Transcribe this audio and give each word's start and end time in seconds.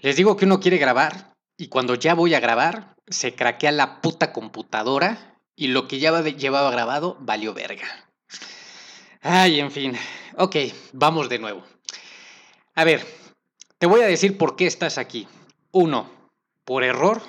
Les 0.00 0.16
digo 0.16 0.36
que 0.36 0.44
uno 0.44 0.60
quiere 0.60 0.78
grabar 0.78 1.34
y 1.56 1.68
cuando 1.68 1.94
ya 1.94 2.14
voy 2.14 2.34
a 2.34 2.40
grabar, 2.40 2.94
se 3.08 3.34
craquea 3.34 3.72
la 3.72 4.00
puta 4.00 4.32
computadora 4.32 5.40
y 5.56 5.68
lo 5.68 5.88
que 5.88 5.98
ya 5.98 6.22
llevaba 6.22 6.70
grabado 6.70 7.16
valió 7.20 7.52
verga. 7.52 7.86
Ay, 9.20 9.58
en 9.58 9.72
fin. 9.72 9.96
Ok, 10.36 10.56
vamos 10.92 11.28
de 11.28 11.40
nuevo. 11.40 11.64
A 12.74 12.84
ver, 12.84 13.04
te 13.78 13.86
voy 13.86 14.02
a 14.02 14.06
decir 14.06 14.38
por 14.38 14.54
qué 14.54 14.66
estás 14.66 14.98
aquí. 14.98 15.26
Uno, 15.72 16.10
por 16.64 16.84
error. 16.84 17.22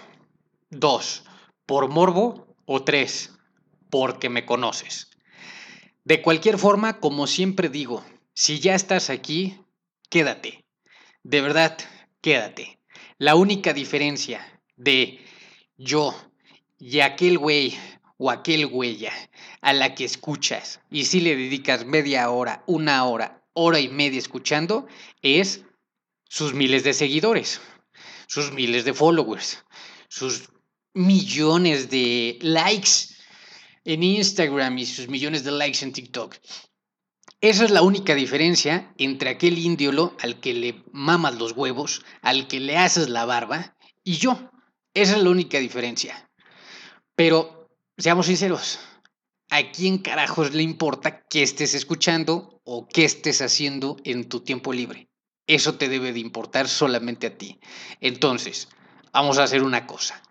Dos, 0.69 1.23
por 1.65 1.89
morbo. 1.89 2.55
O 2.71 2.83
tres, 2.83 3.33
porque 3.89 4.29
me 4.29 4.45
conoces. 4.45 5.09
De 6.03 6.21
cualquier 6.21 6.59
forma, 6.59 6.99
como 6.99 7.25
siempre 7.25 7.67
digo, 7.67 8.05
si 8.35 8.59
ya 8.59 8.75
estás 8.75 9.09
aquí, 9.09 9.59
quédate. 10.11 10.63
De 11.23 11.41
verdad, 11.41 11.75
quédate. 12.21 12.79
La 13.17 13.35
única 13.35 13.73
diferencia 13.73 14.61
de 14.75 15.19
yo 15.77 16.15
y 16.77 16.99
aquel 17.01 17.37
güey 17.37 17.77
o 18.17 18.29
aquel 18.31 18.67
güey 18.67 19.07
a 19.61 19.73
la 19.73 19.95
que 19.95 20.05
escuchas 20.05 20.81
y 20.89 21.05
si 21.05 21.21
le 21.21 21.35
dedicas 21.35 21.85
media 21.85 22.29
hora, 22.29 22.63
una 22.67 23.05
hora, 23.05 23.43
hora 23.53 23.79
y 23.79 23.89
media 23.89 24.19
escuchando, 24.19 24.87
es 25.21 25.63
sus 26.27 26.53
miles 26.53 26.83
de 26.83 26.93
seguidores, 26.93 27.61
sus 28.27 28.51
miles 28.51 28.85
de 28.85 28.93
followers, 28.93 29.63
sus 30.07 30.49
millones 30.93 31.89
de 31.89 32.37
likes 32.41 33.15
en 33.85 34.03
Instagram 34.03 34.77
y 34.77 34.85
sus 34.85 35.07
millones 35.07 35.43
de 35.43 35.51
likes 35.51 35.83
en 35.83 35.93
TikTok. 35.93 36.35
Esa 37.41 37.63
es 37.63 37.71
la 37.71 37.83
única 37.83 38.15
diferencia 38.15 38.93
entre 38.97 39.29
aquel 39.29 39.57
índiolo 39.57 40.13
al 40.19 40.41
que 40.41 40.53
le 40.53 40.83
mamas 40.91 41.35
los 41.35 41.53
huevos, 41.53 42.03
al 42.21 42.49
que 42.49 42.59
le 42.59 42.77
haces 42.77 43.07
la 43.07 43.23
barba, 43.23 43.77
y 44.03 44.17
yo. 44.17 44.51
Esa 44.93 45.15
es 45.15 45.23
la 45.23 45.29
única 45.29 45.57
diferencia. 45.59 46.29
Pero, 47.15 47.69
seamos 47.97 48.25
sinceros, 48.25 48.79
¿a 49.49 49.71
quién 49.71 49.99
carajos 49.99 50.53
le 50.53 50.63
importa 50.63 51.25
qué 51.29 51.41
estés 51.41 51.75
escuchando 51.75 52.59
o 52.65 52.87
qué 52.89 53.05
estés 53.05 53.41
haciendo 53.41 53.95
en 54.03 54.27
tu 54.27 54.41
tiempo 54.41 54.73
libre? 54.73 55.09
Eso 55.47 55.75
te 55.75 55.87
debe 55.87 56.11
de 56.11 56.19
importar 56.19 56.67
solamente 56.67 57.27
a 57.27 57.37
ti. 57.37 57.57
Entonces, 58.01 58.67
vamos 59.13 59.37
a 59.37 59.43
hacer 59.43 59.63
una 59.63 59.87
cosa. 59.87 60.21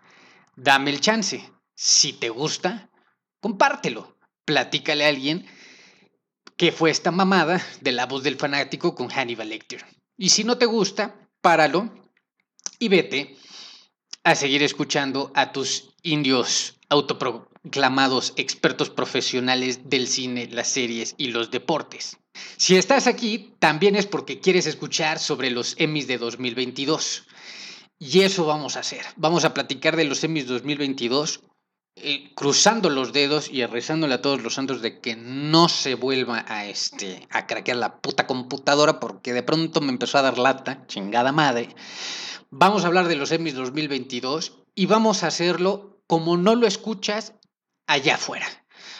Dame 0.55 0.91
el 0.91 1.01
chance. 1.01 1.51
Si 1.73 2.13
te 2.13 2.29
gusta, 2.29 2.91
compártelo. 3.39 4.15
Platícale 4.45 5.05
a 5.05 5.09
alguien 5.09 5.47
que 6.59 6.73
fue 6.73 6.91
esta 6.91 7.09
mamada 7.09 7.65
de 7.79 7.93
la 7.93 8.05
voz 8.05 8.21
del 8.21 8.35
fanático 8.35 8.93
con 8.93 9.07
Hannibal 9.07 9.47
Lecter. 9.47 9.85
Y 10.17 10.27
si 10.27 10.43
no 10.43 10.57
te 10.57 10.65
gusta, 10.65 11.15
páralo 11.39 11.89
y 12.79 12.89
vete 12.89 13.37
a 14.25 14.35
seguir 14.35 14.61
escuchando 14.61 15.31
a 15.35 15.53
tus 15.53 15.91
indios 16.03 16.77
autoproclamados 16.89 18.33
expertos 18.35 18.89
profesionales 18.89 19.89
del 19.89 20.05
cine, 20.05 20.49
las 20.51 20.67
series 20.67 21.15
y 21.17 21.27
los 21.27 21.49
deportes. 21.49 22.17
Si 22.57 22.75
estás 22.75 23.07
aquí, 23.07 23.55
también 23.59 23.95
es 23.95 24.05
porque 24.05 24.41
quieres 24.41 24.65
escuchar 24.65 25.17
sobre 25.17 25.51
los 25.51 25.75
Emmys 25.77 26.07
de 26.07 26.17
2022. 26.17 27.23
Y 27.99 28.19
eso 28.21 28.45
vamos 28.45 28.75
a 28.75 28.81
hacer. 28.81 29.05
Vamos 29.15 29.45
a 29.45 29.53
platicar 29.53 29.95
de 29.95 30.03
los 30.03 30.25
Emmys 30.25 30.47
2022 30.47 31.39
eh, 31.95 32.31
cruzando 32.33 32.89
los 32.89 33.11
dedos 33.11 33.49
y 33.51 33.65
rezándole 33.65 34.13
a 34.13 34.21
todos 34.21 34.41
los 34.41 34.53
santos 34.53 34.81
de 34.81 35.01
que 35.01 35.17
no 35.17 35.67
se 35.67 35.95
vuelva 35.95 36.45
a, 36.47 36.65
este, 36.65 37.27
a 37.29 37.45
craquear 37.45 37.77
la 37.77 37.99
puta 37.99 38.25
computadora 38.25 39.01
porque 39.01 39.33
de 39.33 39.43
pronto 39.43 39.81
me 39.81 39.91
empezó 39.91 40.17
a 40.17 40.21
dar 40.21 40.37
lata, 40.37 40.85
chingada 40.87 41.33
madre. 41.33 41.75
Vamos 42.51 42.83
a 42.83 42.87
hablar 42.87 43.09
de 43.09 43.15
los 43.15 43.31
Emmys 43.31 43.55
2022 43.55 44.59
y 44.75 44.85
vamos 44.85 45.23
a 45.23 45.27
hacerlo 45.27 46.01
como 46.07 46.37
no 46.37 46.55
lo 46.55 46.67
escuchas 46.67 47.33
allá 47.85 48.15
afuera. 48.15 48.47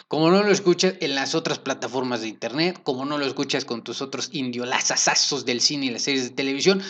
Como 0.06 0.30
no 0.30 0.42
lo 0.42 0.50
escuchas 0.50 0.94
en 1.00 1.14
las 1.14 1.34
otras 1.34 1.58
plataformas 1.58 2.20
de 2.20 2.28
internet, 2.28 2.80
como 2.82 3.04
no 3.06 3.16
lo 3.16 3.24
escuchas 3.24 3.64
con 3.64 3.82
tus 3.82 4.02
otros 4.02 4.28
indiolazazazos 4.32 5.46
del 5.46 5.60
cine 5.60 5.86
y 5.86 5.90
las 5.90 6.02
series 6.02 6.24
de 6.24 6.36
televisión, 6.36 6.82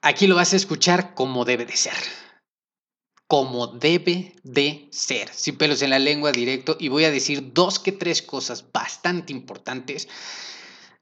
aquí 0.00 0.26
lo 0.26 0.36
vas 0.36 0.52
a 0.54 0.56
escuchar 0.56 1.14
como 1.14 1.44
debe 1.44 1.66
de 1.66 1.76
ser 1.76 1.94
como 3.30 3.68
debe 3.68 4.34
de 4.42 4.88
ser, 4.90 5.30
sin 5.32 5.56
pelos 5.56 5.80
en 5.82 5.90
la 5.90 6.00
lengua 6.00 6.32
directo, 6.32 6.76
y 6.80 6.88
voy 6.88 7.04
a 7.04 7.12
decir 7.12 7.52
dos 7.52 7.78
que 7.78 7.92
tres 7.92 8.22
cosas 8.22 8.72
bastante 8.72 9.32
importantes 9.32 10.08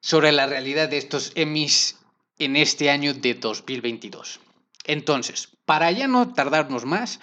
sobre 0.03 0.31
la 0.33 0.45
realidad 0.45 0.91
de 0.91 0.99
estos 0.99 1.33
Emmys 1.37 1.97
en 2.39 2.57
este 2.57 2.91
año 2.91 3.15
de 3.15 3.33
2022. 3.33 4.41
Entonces, 4.85 5.57
para 5.65 5.91
ya 5.91 6.07
no 6.07 6.35
tardarnos 6.35 6.85
más, 6.85 7.19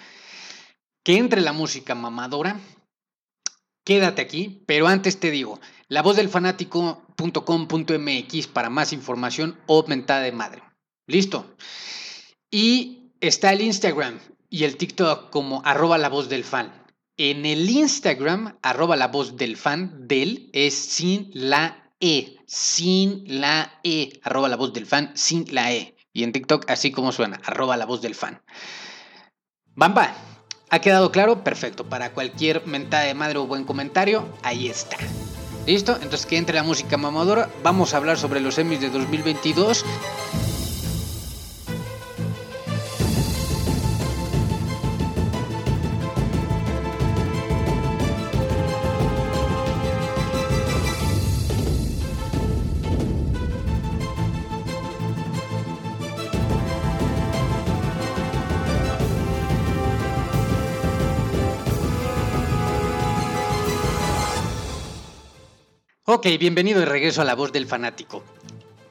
que 1.04 1.18
entre 1.18 1.40
la 1.40 1.52
música 1.52 1.94
mamadora, 1.94 2.58
quédate 3.84 4.22
aquí, 4.22 4.64
pero 4.66 4.88
antes 4.88 5.20
te 5.20 5.30
digo, 5.30 5.60
la 5.86 6.02
voz 6.02 6.16
del 6.16 6.28
fanático.com.mx 6.28 8.46
para 8.48 8.70
más 8.70 8.92
información 8.92 9.56
o 9.66 9.86
mentada 9.86 10.22
de 10.22 10.32
madre. 10.32 10.64
¿Listo? 11.06 11.54
Y 12.50 13.12
está 13.20 13.52
el 13.52 13.60
Instagram, 13.60 14.18
y 14.50 14.64
el 14.64 14.76
TikTok 14.76 15.30
como 15.30 15.62
arroba 15.64 15.98
la 15.98 16.08
voz 16.08 16.28
del 16.28 16.44
fan. 16.44 16.72
En 17.16 17.46
el 17.46 17.68
Instagram, 17.68 18.58
arroba 18.62 18.96
la 18.96 19.08
voz 19.08 19.36
del 19.36 19.56
fan, 19.56 20.06
del 20.06 20.50
es 20.52 20.74
sin 20.74 21.30
la 21.32 21.92
E, 21.98 22.36
sin 22.46 23.24
la 23.26 23.80
E, 23.82 24.20
arroba 24.22 24.48
la 24.48 24.56
voz 24.56 24.72
del 24.72 24.86
fan, 24.86 25.12
sin 25.14 25.46
la 25.50 25.72
E. 25.72 25.96
Y 26.12 26.24
en 26.24 26.32
TikTok, 26.32 26.70
así 26.70 26.92
como 26.92 27.12
suena, 27.12 27.40
arroba 27.44 27.76
la 27.76 27.86
voz 27.86 28.02
del 28.02 28.14
fan. 28.14 28.42
Bamba, 29.74 30.14
¿ha 30.70 30.78
quedado 30.80 31.10
claro? 31.10 31.42
Perfecto. 31.44 31.88
Para 31.88 32.12
cualquier 32.12 32.66
mentada 32.66 33.04
de 33.04 33.14
madre 33.14 33.38
o 33.38 33.46
buen 33.46 33.64
comentario, 33.64 34.28
ahí 34.42 34.68
está. 34.68 34.96
¿Listo? 35.66 35.94
Entonces 35.96 36.26
que 36.26 36.36
entre 36.36 36.56
la 36.56 36.62
música 36.62 36.96
mamadora. 36.96 37.50
Vamos 37.62 37.92
a 37.92 37.96
hablar 37.96 38.18
sobre 38.18 38.40
los 38.40 38.56
Emmys 38.56 38.80
de 38.80 38.88
2022. 38.88 39.84
Ok, 66.16 66.28
bienvenido 66.40 66.80
de 66.80 66.86
regreso 66.86 67.20
a 67.20 67.26
La 67.26 67.34
Voz 67.34 67.52
del 67.52 67.66
Fanático. 67.66 68.24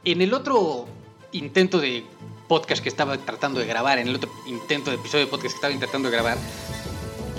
En 0.03 0.21
el 0.21 0.31
otro 0.31 0.85
intento 1.31 1.79
de 1.79 2.03
podcast 2.47 2.83
que 2.83 2.89
estaba 2.89 3.17
tratando 3.17 3.59
de 3.59 3.65
grabar, 3.65 3.97
en 3.97 4.07
el 4.07 4.17
otro 4.17 4.29
intento 4.45 4.91
de 4.91 4.97
episodio 4.97 5.25
de 5.25 5.31
podcast 5.31 5.53
que 5.53 5.55
estaba 5.55 5.73
intentando 5.73 6.11
de 6.11 6.13
grabar, 6.13 6.37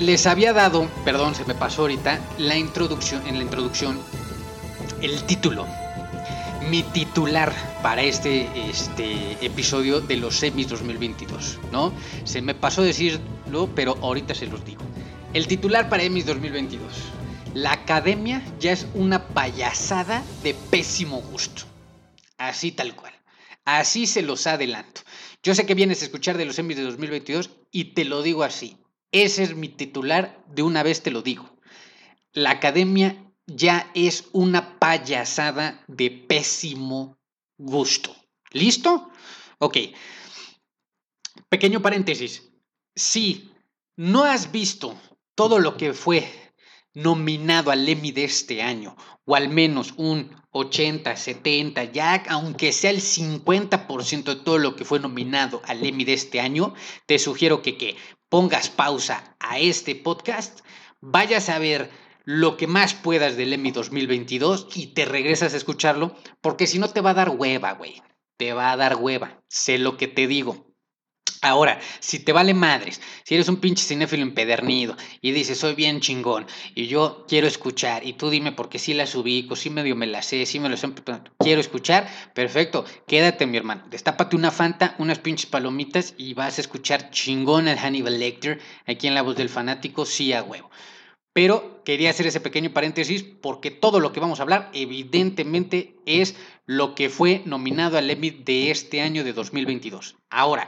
les 0.01 0.27
había 0.27 0.53
dado, 0.53 0.89
perdón, 1.05 1.37
se 1.37 1.45
me 1.45 1.55
pasó 1.55 1.83
ahorita, 1.83 2.19
la 2.37 2.57
introducción, 2.57 3.25
en 3.29 3.37
la 3.37 3.45
introducción, 3.45 4.01
el 5.03 5.23
título. 5.23 5.69
Mi 6.69 6.83
titular 6.83 7.53
para 7.81 8.03
este, 8.03 8.49
este 8.69 9.39
episodio 9.41 10.01
de 10.01 10.17
los 10.17 10.37
semis 10.37 10.69
2022, 10.69 11.61
¿no? 11.71 11.93
Se 12.25 12.43
me 12.43 12.57
pasó 12.57 12.83
decirlo, 12.83 13.71
pero 13.77 13.97
ahorita 14.03 14.35
se 14.35 14.49
los 14.49 14.65
digo. 14.65 14.83
El 15.33 15.47
titular 15.47 15.89
para 15.89 16.03
EMIS 16.03 16.27
2022 16.27 17.16
la 17.57 17.73
academia 17.73 18.43
ya 18.61 18.73
es 18.73 18.87
una 18.93 19.29
payasada 19.29 20.23
de 20.43 20.53
pésimo 20.53 21.23
gusto. 21.23 21.63
Así 22.37 22.71
tal 22.71 22.95
cual. 22.95 23.15
Así 23.65 24.07
se 24.07 24.21
los 24.21 24.47
adelanto. 24.47 25.01
Yo 25.43 25.55
sé 25.55 25.65
que 25.65 25.75
vienes 25.75 26.03
a 26.03 26.05
escuchar 26.05 26.37
de 26.37 26.45
los 26.45 26.59
Emmys 26.59 26.77
de 26.77 26.83
2022 26.83 27.49
y 27.73 27.95
te 27.95 28.05
lo 28.05 28.21
digo 28.21 28.43
así. 28.43 28.77
Ese 29.11 29.43
es 29.43 29.57
mi 29.57 29.71
titular, 29.71 30.45
de 30.49 30.65
una 30.65 30.83
vez 30.83 31.03
te 31.03 31.11
lo 31.11 31.23
digo. 31.23 31.59
La 32.35 32.51
academia 32.51 33.33
ya 33.47 33.91
es 33.95 34.27
una 34.33 34.79
payasada 34.79 35.83
de 35.87 36.11
pésimo 36.11 37.17
gusto. 37.57 38.15
¿Listo? 38.51 39.11
Ok. 39.61 39.79
Pequeño 41.49 41.81
paréntesis. 41.81 42.51
Si 42.95 43.51
no 43.97 44.25
has 44.25 44.53
visto 44.53 45.01
todo 45.35 45.59
lo 45.59 45.79
que 45.79 45.95
fue 45.95 46.46
nominado 46.97 47.71
al 47.71 47.87
Emmy 47.87 48.11
de 48.11 48.25
este 48.25 48.63
año, 48.63 48.97
o 49.27 49.37
al 49.37 49.51
menos 49.51 49.93
un 49.99 50.35
80, 50.53 51.15
70, 51.15 51.85
ya 51.93 52.25
aunque 52.31 52.73
sea 52.73 52.91
el 52.91 53.03
50% 53.03 54.25
de 54.25 54.37
todo 54.37 54.57
lo 54.57 54.77
que 54.77 54.87
fue 54.87 54.99
nominado 54.99 55.61
al 55.67 55.85
Emmy 55.85 56.05
de 56.05 56.15
este 56.15 56.41
año, 56.41 56.73
te 57.05 57.19
sugiero 57.19 57.61
que, 57.61 57.77
que 57.77 57.97
pongas 58.31 58.71
pausa 58.71 59.37
a 59.41 59.59
este 59.59 59.95
podcast, 59.95 60.61
vayas 61.03 61.51
a 61.51 61.59
ver 61.59 61.91
lo 62.25 62.57
que 62.57 62.67
más 62.67 62.95
puedas 62.95 63.37
del 63.37 63.53
Emmy 63.53 63.73
2022 63.73 64.69
y 64.75 64.87
te 64.95 65.05
regresas 65.05 65.53
a 65.53 65.59
escucharlo, 65.59 66.17
porque 66.41 66.67
si 66.67 66.79
no 66.79 66.89
te 66.89 67.03
va 67.03 67.11
a 67.11 67.15
dar 67.15 67.29
hueva, 67.29 67.73
güey. 67.73 68.03
Te 68.39 68.55
va 68.55 68.73
a 68.73 68.77
dar 68.77 68.97
hueva. 68.97 69.43
Sé 69.49 69.77
lo 69.77 69.99
que 69.99 70.09
te 70.09 70.27
digo. 70.27 70.75
Ahora, 71.47 71.79
si 72.01 72.19
te 72.19 72.33
vale 72.33 72.55
madres, 72.55 73.01
si 73.23 73.37
eres 73.37 73.49
un 73.49 73.59
pinche 73.59 73.85
cinéfilo 73.85 74.25
empedernido 74.25 74.97
y 75.21 75.31
dices, 75.31 75.59
soy 75.59 75.77
bien 75.77 76.01
chingón 76.01 76.45
y 76.75 76.89
yo 76.89 77.25
quiero 77.29 77.47
escuchar 77.47 78.05
y 78.05 78.15
tú 78.15 78.31
dime 78.31 78.51
porque 78.51 78.81
sí 78.81 78.95
las 78.95 79.15
ubico, 79.15 79.55
sí 79.55 79.71
medio 79.71 79.95
me 79.95 80.09
las 80.09 80.27
sé, 80.27 80.45
sí 80.45 80.59
me 80.59 80.69
lo 80.69 80.77
sé, 80.77 80.89
quiero 81.39 81.61
escuchar, 81.61 82.09
perfecto, 82.35 82.85
quédate 83.07 83.47
mi 83.47 83.57
hermano, 83.57 83.85
destápate 83.89 84.35
una 84.35 84.51
fanta, 84.51 84.97
unas 84.99 85.21
pinches 85.21 85.47
palomitas 85.47 86.15
y 86.19 86.35
vas 86.35 86.59
a 86.59 86.63
escuchar 86.63 87.11
chingón 87.11 87.69
al 87.69 87.79
Hannibal 87.79 88.19
Lecter 88.19 88.61
aquí 88.85 89.07
en 89.07 89.15
La 89.15 89.23
Voz 89.23 89.37
del 89.37 89.49
Fanático, 89.49 90.05
sí 90.05 90.33
a 90.33 90.43
huevo. 90.43 90.69
Pero 91.33 91.83
quería 91.85 92.09
hacer 92.09 92.27
ese 92.27 92.41
pequeño 92.41 92.73
paréntesis 92.73 93.23
porque 93.23 93.71
todo 93.71 94.01
lo 94.01 94.11
que 94.11 94.21
vamos 94.21 94.41
a 94.41 94.43
hablar 94.43 94.71
evidentemente 94.73 95.95
es 96.07 96.35
lo 96.65 96.95
que 96.95 97.11
fue 97.11 97.43
nominado 97.45 97.99
al 97.99 98.11
Emmy 98.11 98.31
de 98.31 98.71
este 98.71 99.03
año 99.03 99.23
de 99.23 99.35
2022. 99.35 100.17
Ahora, 100.31 100.67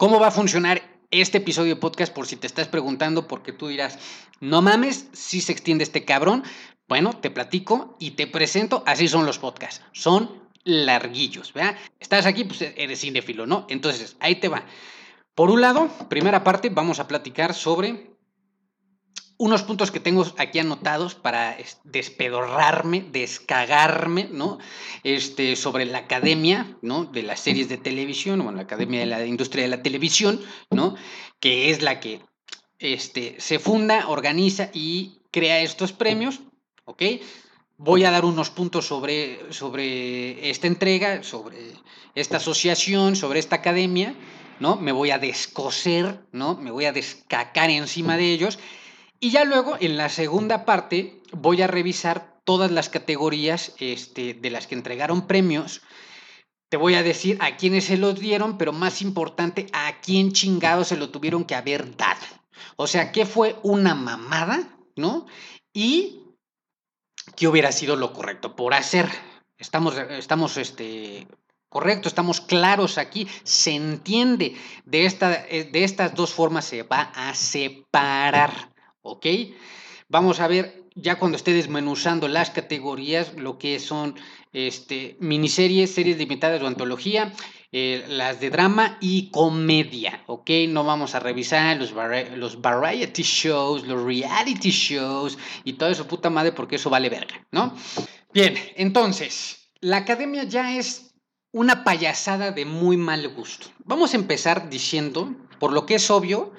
¿Cómo 0.00 0.18
va 0.18 0.28
a 0.28 0.30
funcionar 0.30 0.80
este 1.10 1.36
episodio 1.36 1.74
de 1.74 1.80
podcast? 1.82 2.10
Por 2.14 2.26
si 2.26 2.36
te 2.36 2.46
estás 2.46 2.68
preguntando, 2.68 3.28
porque 3.28 3.52
tú 3.52 3.68
dirás, 3.68 3.98
no 4.40 4.62
mames, 4.62 5.08
si 5.12 5.42
se 5.42 5.52
extiende 5.52 5.84
este 5.84 6.06
cabrón. 6.06 6.42
Bueno, 6.88 7.12
te 7.12 7.30
platico 7.30 7.98
y 8.00 8.12
te 8.12 8.26
presento, 8.26 8.82
así 8.86 9.08
son 9.08 9.26
los 9.26 9.38
podcasts. 9.38 9.84
Son 9.92 10.48
larguillos, 10.64 11.52
¿verdad? 11.52 11.76
Estás 11.98 12.24
aquí, 12.24 12.44
pues 12.44 12.62
eres 12.62 13.02
cinéfilo, 13.02 13.46
¿no? 13.46 13.66
Entonces, 13.68 14.16
ahí 14.20 14.36
te 14.36 14.48
va. 14.48 14.64
Por 15.34 15.50
un 15.50 15.60
lado, 15.60 15.90
primera 16.08 16.44
parte, 16.44 16.70
vamos 16.70 16.98
a 16.98 17.06
platicar 17.06 17.52
sobre 17.52 18.09
unos 19.40 19.62
puntos 19.62 19.90
que 19.90 20.00
tengo 20.00 20.26
aquí 20.36 20.58
anotados 20.58 21.14
para 21.14 21.56
despedorrarme, 21.84 23.06
descagarme, 23.10 24.28
¿no? 24.30 24.58
Este, 25.02 25.56
sobre 25.56 25.86
la 25.86 26.00
academia, 26.00 26.76
¿no? 26.82 27.06
De 27.06 27.22
las 27.22 27.40
series 27.40 27.70
de 27.70 27.78
televisión, 27.78 28.40
bueno, 28.40 28.56
la 28.58 28.64
academia 28.64 29.00
de 29.00 29.06
la 29.06 29.24
industria 29.24 29.64
de 29.64 29.70
la 29.70 29.82
televisión, 29.82 30.42
¿no? 30.70 30.94
Que 31.40 31.70
es 31.70 31.80
la 31.80 32.00
que 32.00 32.20
este, 32.78 33.36
se 33.38 33.58
funda, 33.58 34.08
organiza 34.08 34.68
y 34.74 35.22
crea 35.30 35.62
estos 35.62 35.92
premios, 35.92 36.40
¿ok? 36.84 37.02
Voy 37.78 38.04
a 38.04 38.10
dar 38.10 38.26
unos 38.26 38.50
puntos 38.50 38.84
sobre, 38.84 39.54
sobre 39.54 40.50
esta 40.50 40.66
entrega, 40.66 41.22
sobre 41.22 41.56
esta 42.14 42.36
asociación, 42.36 43.16
sobre 43.16 43.38
esta 43.38 43.56
academia, 43.56 44.14
¿no? 44.58 44.76
Me 44.76 44.92
voy 44.92 45.12
a 45.12 45.18
descoser, 45.18 46.26
¿no? 46.30 46.56
Me 46.56 46.70
voy 46.70 46.84
a 46.84 46.92
descacar 46.92 47.70
encima 47.70 48.18
de 48.18 48.34
ellos 48.34 48.58
y 49.20 49.30
ya 49.30 49.44
luego, 49.44 49.76
en 49.78 49.96
la 49.96 50.08
segunda 50.08 50.64
parte, 50.64 51.22
voy 51.32 51.60
a 51.60 51.66
revisar 51.66 52.40
todas 52.44 52.70
las 52.70 52.88
categorías 52.88 53.74
este, 53.78 54.34
de 54.34 54.50
las 54.50 54.66
que 54.66 54.74
entregaron 54.74 55.26
premios. 55.26 55.82
Te 56.70 56.76
voy 56.76 56.94
a 56.94 57.02
decir 57.02 57.36
a 57.40 57.56
quiénes 57.56 57.84
se 57.84 57.98
los 57.98 58.18
dieron, 58.18 58.56
pero 58.56 58.72
más 58.72 59.02
importante, 59.02 59.66
a 59.72 60.00
quién 60.00 60.32
chingado 60.32 60.84
se 60.84 60.96
lo 60.96 61.10
tuvieron 61.10 61.44
que 61.44 61.54
haber 61.54 61.96
dado. 61.96 62.26
O 62.76 62.86
sea, 62.86 63.12
¿qué 63.12 63.26
fue 63.26 63.56
una 63.62 63.94
mamada? 63.94 64.68
¿No? 64.96 65.26
Y 65.72 66.22
qué 67.36 67.46
hubiera 67.46 67.72
sido 67.72 67.96
lo 67.96 68.12
correcto 68.12 68.56
por 68.56 68.72
hacer. 68.74 69.08
Estamos, 69.58 69.96
estamos 69.96 70.56
este, 70.56 71.26
correcto, 71.68 72.08
estamos 72.08 72.40
claros 72.40 72.98
aquí, 72.98 73.28
se 73.44 73.72
entiende. 73.72 74.56
De, 74.84 75.04
esta, 75.04 75.28
de 75.28 75.84
estas 75.84 76.14
dos 76.14 76.32
formas 76.32 76.64
se 76.64 76.82
va 76.82 77.12
a 77.14 77.34
separar. 77.34 78.69
¿Ok? 79.02 79.26
Vamos 80.08 80.40
a 80.40 80.48
ver 80.48 80.84
ya 80.94 81.18
cuando 81.18 81.36
esté 81.36 81.52
desmenuzando 81.52 82.28
las 82.28 82.50
categorías, 82.50 83.34
lo 83.34 83.58
que 83.58 83.78
son 83.78 84.16
este, 84.52 85.16
miniseries, 85.20 85.94
series 85.94 86.18
limitadas 86.18 86.62
o 86.62 86.66
antología, 86.66 87.32
eh, 87.72 88.04
las 88.08 88.40
de 88.40 88.50
drama 88.50 88.98
y 89.00 89.30
comedia, 89.30 90.24
¿ok? 90.26 90.50
No 90.68 90.82
vamos 90.82 91.14
a 91.14 91.20
revisar 91.20 91.76
los, 91.76 91.94
los 92.36 92.60
variety 92.60 93.22
shows, 93.22 93.86
los 93.86 94.02
reality 94.02 94.70
shows 94.70 95.38
y 95.62 95.74
todo 95.74 95.88
eso, 95.90 96.08
puta 96.08 96.30
madre, 96.30 96.50
porque 96.50 96.76
eso 96.76 96.90
vale 96.90 97.08
verga, 97.08 97.46
¿no? 97.52 97.76
Bien, 98.32 98.54
entonces, 98.74 99.70
la 99.80 99.98
academia 99.98 100.42
ya 100.44 100.76
es 100.76 101.14
una 101.52 101.84
payasada 101.84 102.50
de 102.50 102.64
muy 102.64 102.96
mal 102.96 103.28
gusto. 103.28 103.68
Vamos 103.84 104.14
a 104.14 104.16
empezar 104.16 104.68
diciendo, 104.68 105.32
por 105.60 105.72
lo 105.72 105.86
que 105.86 105.96
es 105.96 106.10
obvio, 106.10 106.52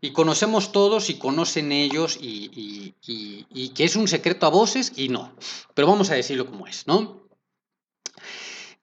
y 0.00 0.12
conocemos 0.12 0.72
todos 0.72 1.10
y 1.10 1.14
conocen 1.18 1.72
ellos 1.72 2.18
y, 2.20 2.94
que 3.74 3.84
es 3.84 3.96
un 3.96 4.08
secreto 4.08 4.46
a 4.46 4.50
voces 4.50 4.92
y 4.96 5.08
no. 5.08 5.34
Pero 5.74 5.88
vamos 5.88 6.10
a 6.10 6.14
decirlo 6.14 6.46
como 6.46 6.66
es, 6.66 6.86
¿no? 6.86 7.28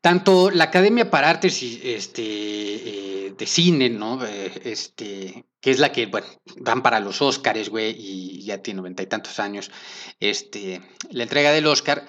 Tanto 0.01 0.51
la 0.51 0.65
Academia 0.65 1.09
para 1.09 1.29
Artes 1.29 1.61
y, 1.63 1.81
este, 1.83 2.23
eh, 2.23 3.33
de 3.37 3.45
Cine, 3.45 3.89
¿no? 3.89 4.25
Eh, 4.25 4.61
este, 4.63 5.45
que 5.59 5.71
es 5.71 5.79
la 5.79 5.91
que, 5.91 6.05
bueno, 6.05 6.27
van 6.57 6.83
para 6.83 6.99
los 6.99 7.21
Óscares, 7.21 7.69
güey, 7.69 7.95
y 7.97 8.43
ya 8.43 8.59
tiene 8.59 8.77
noventa 8.77 9.03
y 9.03 9.07
tantos 9.07 9.39
años, 9.39 9.71
este, 10.19 10.81
la 11.09 11.23
entrega 11.23 11.51
del 11.51 11.67
Óscar 11.67 12.05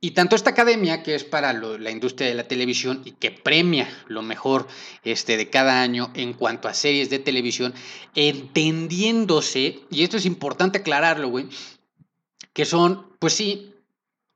y 0.00 0.12
tanto 0.12 0.34
esta 0.34 0.50
academia, 0.50 1.02
que 1.02 1.14
es 1.14 1.24
para 1.24 1.52
la 1.52 1.90
industria 1.90 2.28
de 2.28 2.34
la 2.34 2.48
televisión 2.48 3.02
y 3.04 3.12
que 3.12 3.30
premia 3.30 3.88
lo 4.08 4.22
mejor 4.22 4.66
este, 5.04 5.36
de 5.36 5.50
cada 5.50 5.82
año 5.82 6.10
en 6.14 6.32
cuanto 6.32 6.68
a 6.68 6.74
series 6.74 7.10
de 7.10 7.18
televisión, 7.18 7.74
entendiéndose, 8.14 9.80
y 9.90 10.02
esto 10.02 10.16
es 10.16 10.24
importante 10.24 10.78
aclararlo, 10.78 11.28
güey, 11.28 11.48
que 12.54 12.64
son, 12.64 13.06
pues 13.18 13.34
sí, 13.34 13.69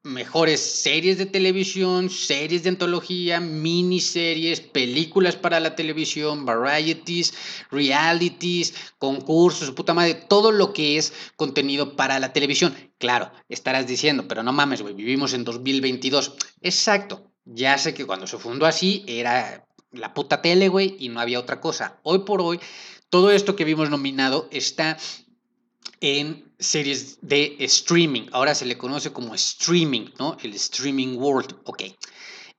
mejores 0.05 0.61
series 0.61 1.17
de 1.17 1.25
televisión, 1.25 2.11
series 2.11 2.63
de 2.63 2.69
antología, 2.69 3.41
miniseries, 3.41 4.61
películas 4.61 5.35
para 5.37 5.61
la 5.61 5.75
televisión, 5.75 6.45
varieties, 6.45 7.33
realities, 7.71 8.75
concursos, 8.99 9.71
puta 9.71 9.95
madre, 9.95 10.15
todo 10.15 10.53
lo 10.53 10.75
que 10.75 10.99
es 10.99 11.15
contenido 11.37 11.97
para 11.97 12.21
la 12.21 12.35
televisión. 12.35 12.75
Claro, 12.99 13.33
estarás 13.49 13.87
diciendo, 13.87 14.29
pero 14.29 14.43
no 14.43 14.53
mames, 14.53 14.83
güey, 14.83 14.95
vivimos 14.95 15.33
en 15.33 15.45
2022. 15.45 16.35
Exacto, 16.61 17.33
ya 17.47 17.79
sé 17.79 17.95
que 17.95 18.05
cuando 18.05 18.27
se 18.27 18.37
fundó 18.37 18.67
así 18.67 19.05
era 19.07 19.67
la 19.91 20.13
puta 20.13 20.43
tele, 20.43 20.69
güey, 20.69 20.97
y 20.99 21.09
no 21.09 21.21
había 21.21 21.41
otra 21.41 21.63
cosa. 21.63 21.99
Hoy 22.03 22.21
por 22.21 22.43
hoy, 22.43 22.61
todo 23.09 23.31
esto 23.31 23.57
que 23.57 23.65
vimos 23.65 23.89
nominado 23.89 24.49
está 24.51 24.99
en 26.01 26.53
series 26.59 27.19
de 27.23 27.57
streaming. 27.61 28.27
Ahora 28.33 28.55
se 28.55 28.67
le 28.67 28.79
conoce 28.79 29.13
como 29.13 29.35
streaming, 29.35 30.11
¿no? 30.19 30.37
El 30.43 30.55
streaming 30.55 31.17
world. 31.17 31.57
Ok. 31.65 31.83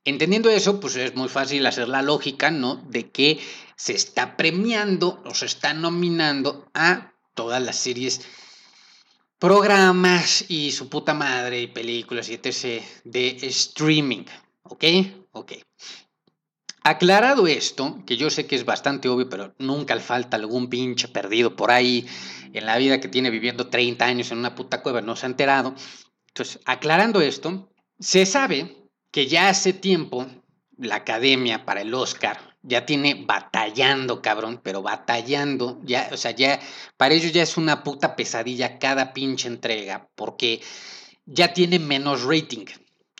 Entendiendo 0.03 0.49
eso, 0.49 0.79
pues 0.79 0.95
es 0.95 1.15
muy 1.15 1.29
fácil 1.29 1.65
hacer 1.65 1.87
la 1.89 2.01
lógica, 2.01 2.51
¿no? 2.51 2.75
De 2.87 3.09
que 3.09 3.39
se 3.75 3.93
está 3.93 4.37
premiando 4.37 5.21
o 5.25 5.33
se 5.33 5.47
está 5.47 5.73
nominando 5.73 6.69
a 6.73 7.13
todas 7.33 7.61
las 7.61 7.77
series, 7.77 8.21
programas 9.39 10.45
y 10.47 10.71
su 10.71 10.89
puta 10.89 11.13
madre 11.13 11.61
y 11.61 11.67
películas 11.67 12.29
y 12.29 12.33
etc. 12.35 12.83
de 13.03 13.37
streaming. 13.41 14.25
¿Ok? 14.63 14.83
Ok. 15.31 15.53
Aclarado 16.87 17.47
esto, 17.47 18.03
que 18.05 18.15
yo 18.15 18.29
sé 18.29 18.45
que 18.45 18.55
es 18.55 18.63
bastante 18.63 19.09
obvio, 19.09 19.27
pero 19.27 19.55
nunca 19.57 19.99
falta 19.99 20.37
algún 20.37 20.69
pinche 20.69 21.07
perdido 21.07 21.55
por 21.55 21.71
ahí 21.71 22.05
en 22.53 22.67
la 22.67 22.77
vida 22.77 22.99
que 22.99 23.07
tiene 23.07 23.31
viviendo 23.31 23.69
30 23.69 24.05
años 24.05 24.31
en 24.31 24.37
una 24.37 24.53
puta 24.53 24.83
cueva, 24.83 25.01
no 25.01 25.15
se 25.15 25.25
ha 25.25 25.29
enterado. 25.29 25.73
Entonces, 26.27 26.59
aclarando 26.63 27.21
esto, 27.21 27.71
se 27.99 28.27
sabe 28.27 28.87
que 29.09 29.25
ya 29.25 29.49
hace 29.49 29.73
tiempo 29.73 30.27
la 30.77 30.97
academia 30.97 31.65
para 31.65 31.81
el 31.81 31.91
Oscar 31.91 32.55
ya 32.61 32.85
tiene 32.85 33.23
batallando, 33.25 34.21
cabrón, 34.21 34.61
pero 34.63 34.83
batallando, 34.83 35.81
ya, 35.85 36.09
o 36.11 36.17
sea, 36.17 36.31
ya, 36.31 36.59
para 36.97 37.15
ellos 37.15 37.33
ya 37.33 37.41
es 37.41 37.57
una 37.57 37.83
puta 37.83 38.15
pesadilla 38.15 38.77
cada 38.77 39.11
pinche 39.11 39.47
entrega, 39.47 40.07
porque 40.13 40.61
ya 41.25 41.51
tiene 41.51 41.79
menos 41.79 42.21
rating. 42.21 42.65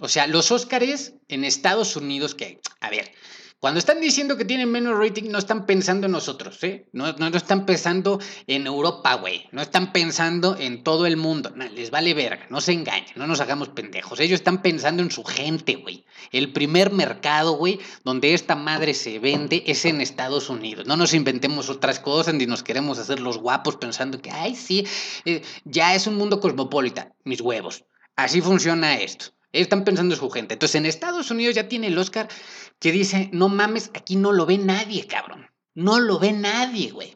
O 0.02 0.08
sea, 0.08 0.28
los 0.28 0.52
Oscars 0.52 1.14
en 1.30 1.44
Estados 1.44 1.96
Unidos, 1.96 2.36
que, 2.36 2.60
a 2.80 2.92
ver, 2.92 3.12
cuando 3.66 3.80
están 3.80 4.00
diciendo 4.00 4.38
que 4.38 4.46
tienen 4.46 4.70
menos 4.70 4.96
rating, 4.96 5.32
no 5.32 5.40
están 5.40 5.66
pensando 5.66 6.06
en 6.06 6.12
nosotros, 6.12 6.64
¿eh? 6.64 6.88
No, 6.94 7.14
no, 7.14 7.36
están 7.36 7.66
pensando 7.66 8.20
en 8.46 8.68
Europa, 8.68 9.16
güey. 9.16 9.50
No 9.52 9.64
están 9.64 9.92
pensando 9.92 10.56
en 10.56 10.84
todo 10.84 11.08
el 11.08 11.18
mundo. 11.18 11.52
No, 11.56 11.66
les 11.70 11.90
vale 11.90 12.14
verga, 12.14 12.46
no 12.52 12.62
se 12.62 12.74
engañen, 12.74 13.14
no 13.16 13.26
nos 13.26 13.42
hagamos 13.42 13.70
pendejos. 13.70 14.20
Ellos 14.20 14.40
están 14.40 14.62
pensando 14.62 15.02
en 15.02 15.10
su 15.10 15.24
gente, 15.24 15.78
güey. 15.78 16.06
El 16.32 16.54
primer 16.54 16.92
mercado, 16.92 17.54
güey, 17.54 17.80
donde 18.04 18.36
esta 18.36 18.56
madre 18.56 18.94
se 18.94 19.18
vende 19.18 19.64
es 19.66 19.84
en 19.86 20.00
Estados 20.00 20.52
Unidos. 20.52 20.86
No 20.86 20.96
nos 20.96 21.16
inventemos 21.16 21.68
otras 21.68 22.00
cosas 22.00 22.36
ni 22.36 22.46
nos 22.46 22.62
queremos 22.62 23.00
hacer 23.00 23.20
los 23.20 23.40
guapos 23.40 23.78
pensando 23.78 24.22
que, 24.22 24.30
ay, 24.30 24.54
sí, 24.54 24.86
eh, 25.26 25.42
ya 25.64 25.96
es 25.96 26.06
un 26.06 26.18
mundo 26.18 26.40
cosmopolita. 26.40 27.16
Mis 27.24 27.42
huevos. 27.42 27.84
Así 28.16 28.42
funciona 28.42 29.00
esto. 29.00 29.35
Están 29.56 29.84
pensando 29.84 30.14
en 30.14 30.20
su 30.20 30.30
gente. 30.30 30.54
Entonces, 30.54 30.76
en 30.76 30.86
Estados 30.86 31.32
Unidos 31.32 31.56
ya 31.56 31.68
tiene 31.68 31.88
el 31.88 31.98
Oscar 31.98 32.28
que 32.80 32.92
dice, 32.92 33.30
no 33.32 33.50
mames, 33.50 33.90
aquí 33.94 34.16
no 34.16 34.32
lo 34.32 34.46
ve 34.46 34.58
nadie, 34.58 35.08
cabrón. 35.08 35.48
No 35.74 36.00
lo 36.00 36.20
ve 36.20 36.34
nadie, 36.34 36.92
güey. 36.92 37.14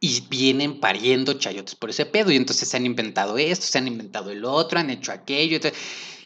Y 0.00 0.22
vienen 0.28 0.80
pariendo 0.80 1.34
chayotes 1.34 1.74
por 1.74 1.90
ese 1.90 2.06
pedo. 2.06 2.32
Y 2.32 2.36
entonces 2.36 2.68
se 2.68 2.76
han 2.76 2.86
inventado 2.86 3.38
esto, 3.38 3.66
se 3.66 3.78
han 3.78 3.86
inventado 3.86 4.30
el 4.30 4.44
otro, 4.44 4.78
han 4.78 4.90
hecho 4.90 5.12
aquello. 5.12 5.58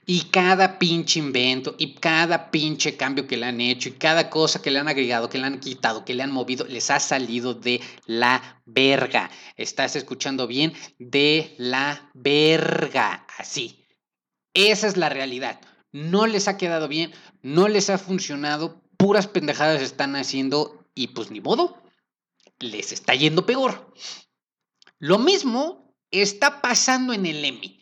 Y 0.07 0.21
cada 0.31 0.79
pinche 0.79 1.19
invento 1.19 1.75
y 1.79 1.95
cada 1.95 2.51
pinche 2.51 2.97
cambio 2.97 3.27
que 3.27 3.39
le 3.39 3.47
han 3.47 3.61
hecho 3.61 3.89
y 3.89 3.93
cada 3.93 4.29
cosa 4.29 4.61
que 4.61 4.71
le 4.71 4.79
han 4.79 4.89
agregado, 4.89 5.31
que 5.31 5.39
le 5.39 5.47
han 5.47 5.61
quitado, 5.61 6.05
que 6.05 6.15
le 6.15 6.23
han 6.23 6.31
movido, 6.31 6.67
les 6.67 6.91
ha 6.91 7.01
salido 7.01 7.55
de 7.55 7.81
la 8.07 8.63
verga. 8.67 9.31
¿Estás 9.57 9.97
escuchando 9.97 10.47
bien? 10.47 10.75
De 10.99 11.55
la 11.59 12.11
verga. 12.15 13.27
Así. 13.39 13.84
Esa 14.55 14.87
es 14.87 14.97
la 14.97 15.09
realidad. 15.09 15.61
No 15.93 16.27
les 16.27 16.49
ha 16.49 16.57
quedado 16.57 16.89
bien, 16.89 17.13
no 17.43 17.69
les 17.69 17.91
ha 17.91 17.99
funcionado, 17.99 18.83
puras 18.97 19.27
pendejadas 19.27 19.83
están 19.83 20.17
haciendo 20.17 20.85
y 20.95 21.09
pues 21.09 21.31
ni 21.31 21.41
modo, 21.41 21.83
les 22.59 22.93
está 22.93 23.15
yendo 23.15 23.47
peor. 23.47 23.93
Lo 24.99 25.19
mismo 25.19 25.95
está 26.11 26.63
pasando 26.63 27.13
en 27.13 27.27
el 27.27 27.45
Emmy. 27.45 27.81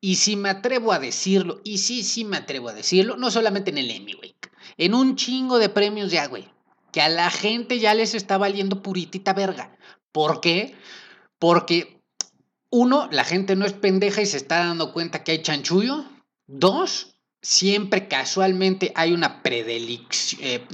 Y 0.00 0.16
si 0.16 0.36
me 0.36 0.48
atrevo 0.48 0.92
a 0.92 0.98
decirlo, 0.98 1.60
y 1.64 1.78
sí, 1.78 2.02
sí 2.02 2.24
me 2.24 2.36
atrevo 2.36 2.68
a 2.68 2.74
decirlo, 2.74 3.16
no 3.16 3.30
solamente 3.30 3.70
en 3.70 3.78
el 3.78 3.90
Emmy, 3.90 4.12
güey, 4.12 4.36
en 4.76 4.94
un 4.94 5.16
chingo 5.16 5.58
de 5.58 5.68
premios 5.68 6.10
ya, 6.10 6.26
güey, 6.26 6.48
que 6.92 7.00
a 7.00 7.08
la 7.08 7.30
gente 7.30 7.78
ya 7.78 7.94
les 7.94 8.14
está 8.14 8.38
valiendo 8.38 8.82
puritita 8.82 9.32
verga. 9.32 9.76
¿Por 10.12 10.40
qué? 10.40 10.76
Porque, 11.38 11.97
uno, 12.70 13.08
la 13.10 13.24
gente 13.24 13.56
no 13.56 13.64
es 13.64 13.72
pendeja 13.72 14.20
y 14.20 14.26
se 14.26 14.36
está 14.36 14.58
dando 14.58 14.92
cuenta 14.92 15.24
que 15.24 15.32
hay 15.32 15.42
chanchullo. 15.42 16.04
Dos, 16.46 17.18
siempre 17.42 18.08
casualmente 18.08 18.92
hay 18.94 19.12
una, 19.12 19.40
eh, 19.44 20.66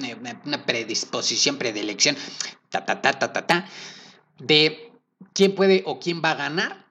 una 0.45 0.67
predisposición, 0.67 1.57
predilección, 1.59 2.17
ta, 2.71 2.85
ta, 2.85 3.01
ta, 3.01 3.19
ta, 3.19 3.33
ta, 3.33 3.47
ta, 3.47 3.69
de 4.39 4.93
quién 5.33 5.55
puede 5.55 5.83
o 5.87 5.99
quién 5.99 6.23
va 6.25 6.33
a 6.33 6.37
ganar. 6.37 6.87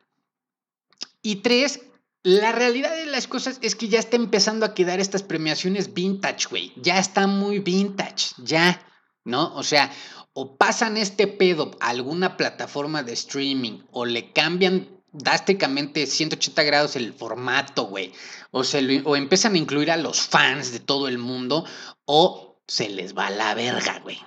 Y 1.22 1.38
tres, 1.38 1.82
la 2.24 2.52
realidad 2.52 2.96
de 2.96 3.06
las 3.06 3.28
cosas 3.28 3.60
es 3.62 3.76
que 3.76 3.90
ya 3.90 4.00
está 4.00 4.16
empezando 4.16 4.66
a 4.66 4.74
quedar 4.74 5.00
estas 5.00 5.24
premiaciones 5.24 5.94
vintage, 5.94 6.48
güey. 6.50 6.74
Ya 6.78 7.00
está 7.00 7.28
muy 7.28 7.60
vintage, 7.60 8.36
ya, 8.38 8.86
¿no? 9.26 9.54
O 9.56 9.64
sea, 9.64 9.92
o 10.34 10.58
pasan 10.58 10.98
este 10.98 11.28
pedo 11.28 11.72
a 11.80 11.90
alguna 11.90 12.38
plataforma 12.38 13.04
de 13.04 13.14
streaming 13.14 13.84
o 13.92 14.06
le 14.06 14.32
cambian 14.32 14.90
drásticamente 15.12 16.08
180 16.08 16.64
grados 16.64 16.96
el 16.96 17.14
formato, 17.14 17.86
güey. 17.86 18.12
O, 18.52 18.64
se 18.64 19.02
o 19.06 19.16
empiezan 19.16 19.54
a 19.54 19.58
incluir 19.58 19.92
a 19.92 19.98
los 19.98 20.22
fans 20.22 20.72
de 20.72 20.80
todo 20.80 21.08
el 21.08 21.18
mundo 21.18 21.66
o 22.06 22.58
se 22.68 22.90
les 22.90 23.16
va 23.16 23.30
la 23.30 23.54
verga, 23.54 24.00
güey. 24.00 24.20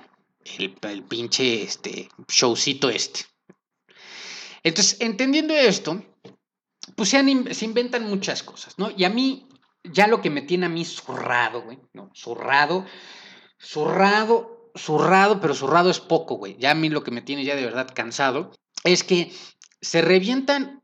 El, 0.58 0.76
el 0.82 1.02
pinche 1.02 1.62
este, 1.62 2.08
showcito 2.28 2.88
este. 2.88 3.20
Entonces, 4.62 4.96
entendiendo 5.00 5.54
esto, 5.54 6.02
pues 6.94 7.10
se, 7.10 7.20
inventan 7.64 8.04
muchas 8.04 8.42
cosas, 8.42 8.78
¿no? 8.78 8.90
Y 8.96 9.04
a 9.04 9.10
mí, 9.10 9.48
ya 9.84 10.06
lo 10.06 10.20
que 10.20 10.30
me 10.30 10.42
tiene 10.42 10.66
a 10.66 10.68
mí 10.68 10.84
zurrado, 10.84 11.62
güey, 11.62 11.78
¿no? 11.92 12.10
Zurrado, 12.14 12.84
zurrado, 13.60 14.55
zurrado, 14.76 15.40
pero 15.40 15.54
zurrado 15.54 15.90
es 15.90 16.00
poco, 16.00 16.36
güey. 16.36 16.56
Ya 16.58 16.72
a 16.72 16.74
mí 16.74 16.88
lo 16.88 17.02
que 17.02 17.10
me 17.10 17.22
tiene 17.22 17.44
ya 17.44 17.56
de 17.56 17.64
verdad 17.64 17.88
cansado 17.94 18.52
es 18.84 19.04
que 19.04 19.32
se 19.80 20.02
revientan 20.02 20.82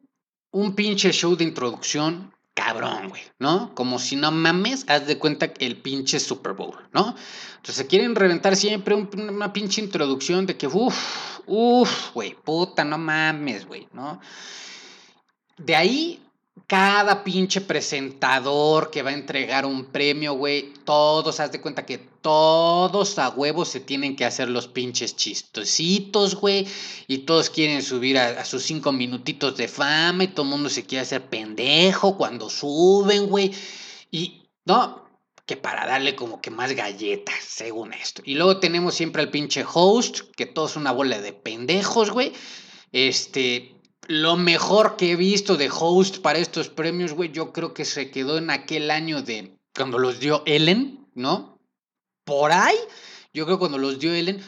un 0.50 0.74
pinche 0.74 1.12
show 1.12 1.36
de 1.36 1.44
introducción 1.44 2.32
cabrón, 2.54 3.08
güey, 3.08 3.22
¿no? 3.38 3.74
Como 3.74 3.98
si 3.98 4.16
no 4.16 4.30
mames, 4.30 4.84
haz 4.88 5.06
de 5.06 5.18
cuenta 5.18 5.52
el 5.58 5.78
pinche 5.78 6.20
Super 6.20 6.52
Bowl, 6.52 6.76
¿no? 6.92 7.14
Entonces 7.56 7.76
se 7.76 7.86
quieren 7.86 8.14
reventar 8.14 8.56
siempre 8.56 8.94
una 8.94 9.52
pinche 9.52 9.80
introducción 9.80 10.44
de 10.46 10.56
que, 10.56 10.66
uff, 10.66 11.40
uff, 11.46 12.12
güey, 12.12 12.34
puta, 12.34 12.84
no 12.84 12.98
mames, 12.98 13.66
güey, 13.66 13.88
¿no? 13.92 14.20
De 15.56 15.76
ahí 15.76 16.22
cada 16.66 17.24
pinche 17.24 17.60
presentador 17.60 18.90
que 18.90 19.02
va 19.02 19.10
a 19.10 19.14
entregar 19.14 19.64
un 19.66 19.86
premio, 19.86 20.34
güey, 20.34 20.72
todos, 20.84 21.40
haz 21.40 21.52
de 21.52 21.60
cuenta 21.60 21.86
que 21.86 21.98
todos 21.98 23.18
a 23.18 23.30
huevos 23.30 23.68
se 23.68 23.80
tienen 23.80 24.16
que 24.16 24.24
hacer 24.24 24.48
los 24.48 24.68
pinches 24.68 25.16
chistositos, 25.16 26.34
güey, 26.34 26.66
y 27.08 27.18
todos 27.18 27.50
quieren 27.50 27.82
subir 27.82 28.18
a, 28.18 28.44
sus 28.44 28.62
cinco 28.62 28.92
minutitos 28.92 29.56
de 29.56 29.68
fama 29.68 30.24
y 30.24 30.28
todo 30.28 30.44
el 30.44 30.50
mundo 30.50 30.68
se 30.68 30.84
quiere 30.84 31.02
hacer 31.02 31.28
pendejo 31.28 32.16
cuando 32.16 32.48
suben, 32.50 33.26
güey, 33.26 33.52
y 34.10 34.42
no, 34.64 35.04
que 35.46 35.56
para 35.56 35.86
darle 35.86 36.14
como 36.14 36.40
que 36.40 36.50
más 36.50 36.72
galletas, 36.72 37.42
según 37.44 37.92
esto. 37.94 38.22
Y 38.24 38.34
luego 38.34 38.58
tenemos 38.58 38.94
siempre 38.94 39.22
al 39.22 39.30
pinche 39.30 39.64
host, 39.70 40.20
que 40.36 40.46
todos 40.46 40.76
una 40.76 40.92
bola 40.92 41.20
de 41.20 41.32
pendejos, 41.32 42.10
güey, 42.10 42.32
este, 42.92 43.71
lo 44.08 44.36
mejor 44.36 44.96
que 44.96 45.12
he 45.12 45.16
visto 45.16 45.56
de 45.56 45.70
host 45.72 46.18
para 46.18 46.38
estos 46.38 46.68
premios, 46.68 47.12
güey, 47.12 47.30
yo 47.30 47.52
creo 47.52 47.72
que 47.72 47.84
se 47.84 48.10
quedó 48.10 48.38
en 48.38 48.50
aquel 48.50 48.90
año 48.90 49.22
de 49.22 49.56
cuando 49.74 49.98
los 49.98 50.20
dio 50.20 50.42
Ellen, 50.46 51.06
¿no? 51.14 51.60
Por 52.24 52.52
ahí, 52.52 52.76
yo 53.32 53.44
creo 53.46 53.58
cuando 53.58 53.78
los 53.78 53.98
dio 53.98 54.12
Ellen 54.12 54.42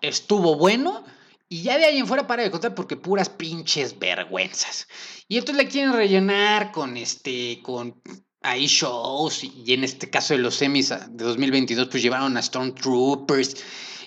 estuvo 0.00 0.56
bueno. 0.56 1.04
Y 1.48 1.62
ya 1.62 1.78
de 1.78 1.84
ahí 1.84 1.98
en 1.98 2.08
fuera 2.08 2.26
para 2.26 2.42
de 2.42 2.50
contar 2.50 2.74
porque 2.74 2.96
puras 2.96 3.28
pinches 3.28 3.96
vergüenzas. 3.98 4.88
Y 5.28 5.38
entonces 5.38 5.64
le 5.64 5.70
quieren 5.70 5.92
rellenar 5.92 6.72
con 6.72 6.96
este, 6.96 7.60
con 7.62 8.02
ahí 8.42 8.66
shows. 8.66 9.44
Y 9.44 9.72
en 9.72 9.84
este 9.84 10.10
caso 10.10 10.34
de 10.34 10.40
los 10.40 10.56
semis 10.56 10.88
de 10.88 11.24
2022, 11.24 11.88
pues 11.88 12.02
llevaron 12.02 12.36
a 12.36 12.42
Stormtroopers 12.42 13.56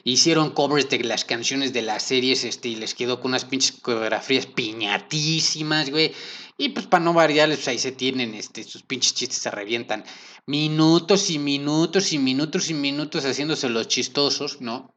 hicieron 0.04 0.52
covers 0.52 0.90
de 0.90 1.00
las 1.04 1.26
canciones 1.26 1.74
de 1.74 1.82
las 1.82 2.04
series, 2.04 2.44
este, 2.44 2.70
y 2.70 2.76
les 2.76 2.94
quedó 2.94 3.20
con 3.20 3.32
unas 3.32 3.46
pinches 3.46 3.74
coreografías 3.74 4.46
piñatísimas, 4.46 5.90
güey. 5.90 6.14
Y 6.58 6.70
pues 6.70 6.88
para 6.88 7.04
no 7.04 7.14
variarles, 7.14 7.60
pues 7.60 7.68
ahí 7.70 7.80
se 7.80 7.92
tienen, 7.92 8.34
este, 8.34 8.64
sus 8.64 8.84
pinches 8.84 9.14
chistes 9.14 9.40
se 9.40 9.52
revientan. 9.52 10.04
Minutos 10.46 11.30
y 11.30 11.40
minutos 11.40 12.12
y 12.12 12.20
minutos 12.20 12.70
y 12.70 12.74
minutos 12.74 13.24
haciéndose 13.24 13.70
los 13.70 13.88
chistosos, 13.88 14.60
¿no? 14.60 14.94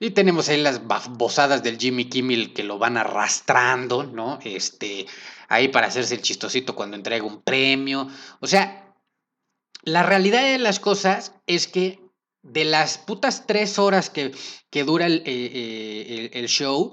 Y 0.00 0.10
tenemos 0.10 0.48
ahí 0.48 0.60
las 0.60 0.82
bozadas 0.84 1.62
del 1.62 1.78
Jimmy 1.78 2.06
Kimmel 2.06 2.52
que 2.52 2.64
lo 2.64 2.78
van 2.78 2.96
arrastrando, 2.96 4.02
¿no? 4.02 4.40
Este, 4.42 5.06
ahí 5.48 5.68
para 5.68 5.86
hacerse 5.86 6.16
el 6.16 6.22
chistosito 6.22 6.74
cuando 6.74 6.96
entrega 6.96 7.24
un 7.24 7.42
premio. 7.42 8.08
O 8.40 8.48
sea, 8.48 8.96
la 9.84 10.02
realidad 10.02 10.42
de 10.42 10.58
las 10.58 10.80
cosas 10.80 11.34
es 11.46 11.68
que 11.68 12.01
de 12.42 12.64
las 12.64 12.98
putas 12.98 13.46
tres 13.46 13.78
horas 13.78 14.10
que, 14.10 14.32
dura 14.84 15.06
el, 15.06 15.22
eh, 15.24 16.30
eh, 16.32 16.48
show, 16.48 16.92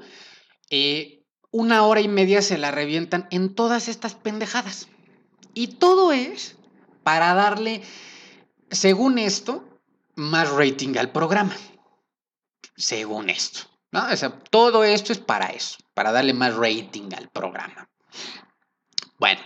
eh, 0.70 1.24
una 1.51 1.84
hora 1.86 2.01
y 2.01 2.08
media 2.08 2.41
se 2.41 2.58
la 2.58 2.72
revientan 2.72 3.27
en 3.32 3.56
todas 3.56 3.88
estas 3.88 4.15
pendejadas. 4.15 4.88
Y 5.53 5.68
todo 5.68 6.12
es 6.12 6.56
para 7.03 7.34
darle, 7.34 7.82
según 8.70 9.18
esto, 9.18 9.68
más 10.15 10.50
rating 10.51 10.96
al 10.98 11.12
programa. 11.12 11.56
Según 12.75 13.29
esto. 13.29 13.62
¿no? 13.91 14.06
O 14.12 14.15
sea, 14.15 14.39
todo 14.51 14.84
esto 14.84 15.12
es 15.12 15.20
para 15.20 15.48
eso, 15.48 15.77
para 15.94 16.12
darle 16.12 16.34
más 16.34 16.56
rating 16.56 17.10
al 17.18 17.29
programa. 17.29 17.89
Bueno, 19.18 19.41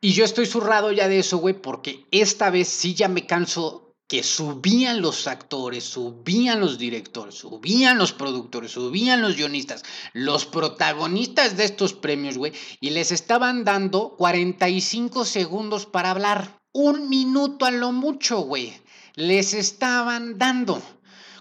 y 0.00 0.12
yo 0.12 0.24
estoy 0.24 0.46
zurrado 0.46 0.90
ya 0.90 1.08
de 1.08 1.18
eso, 1.18 1.38
güey, 1.38 1.54
porque 1.54 2.06
esta 2.10 2.50
vez 2.50 2.68
sí 2.68 2.94
ya 2.94 3.08
me 3.08 3.26
canso 3.26 3.83
que 4.06 4.22
subían 4.22 5.00
los 5.00 5.26
actores, 5.26 5.84
subían 5.84 6.60
los 6.60 6.78
directores, 6.78 7.36
subían 7.36 7.98
los 7.98 8.12
productores, 8.12 8.72
subían 8.72 9.22
los 9.22 9.36
guionistas, 9.36 9.82
los 10.12 10.44
protagonistas 10.44 11.56
de 11.56 11.64
estos 11.64 11.94
premios, 11.94 12.36
güey, 12.36 12.52
y 12.80 12.90
les 12.90 13.12
estaban 13.12 13.64
dando 13.64 14.14
45 14.16 15.24
segundos 15.24 15.86
para 15.86 16.10
hablar. 16.10 16.60
Un 16.72 17.08
minuto 17.08 17.66
a 17.66 17.70
lo 17.70 17.92
mucho, 17.92 18.40
güey. 18.40 18.74
Les 19.14 19.54
estaban 19.54 20.38
dando. 20.38 20.82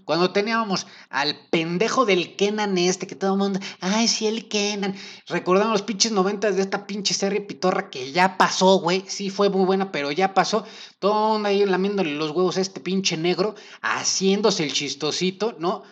Cuando 0.05 0.31
teníamos 0.31 0.87
al 1.09 1.47
pendejo 1.49 2.05
del 2.05 2.35
Kenan 2.35 2.77
este, 2.77 3.07
que 3.07 3.15
todo 3.15 3.33
el 3.33 3.39
mundo, 3.39 3.59
ay, 3.79 4.07
sí, 4.07 4.27
el 4.27 4.47
Kenan. 4.47 4.95
Recordamos 5.27 5.71
los 5.71 5.81
pinches 5.83 6.11
noventas 6.11 6.55
de 6.55 6.61
esta 6.61 6.85
pinche 6.85 7.13
serie 7.13 7.41
pitorra 7.41 7.89
que 7.89 8.11
ya 8.11 8.37
pasó, 8.37 8.79
güey. 8.79 9.03
Sí, 9.07 9.29
fue 9.29 9.49
muy 9.49 9.65
buena, 9.65 9.91
pero 9.91 10.11
ya 10.11 10.33
pasó. 10.33 10.65
Todo 10.99 11.27
el 11.27 11.33
mundo 11.33 11.49
ahí 11.49 11.65
lamiéndole 11.65 12.15
los 12.15 12.31
huevos 12.31 12.57
a 12.57 12.61
este 12.61 12.79
pinche 12.79 13.17
negro, 13.17 13.55
haciéndose 13.81 14.63
el 14.63 14.73
chistosito, 14.73 15.55
¿no? 15.59 15.83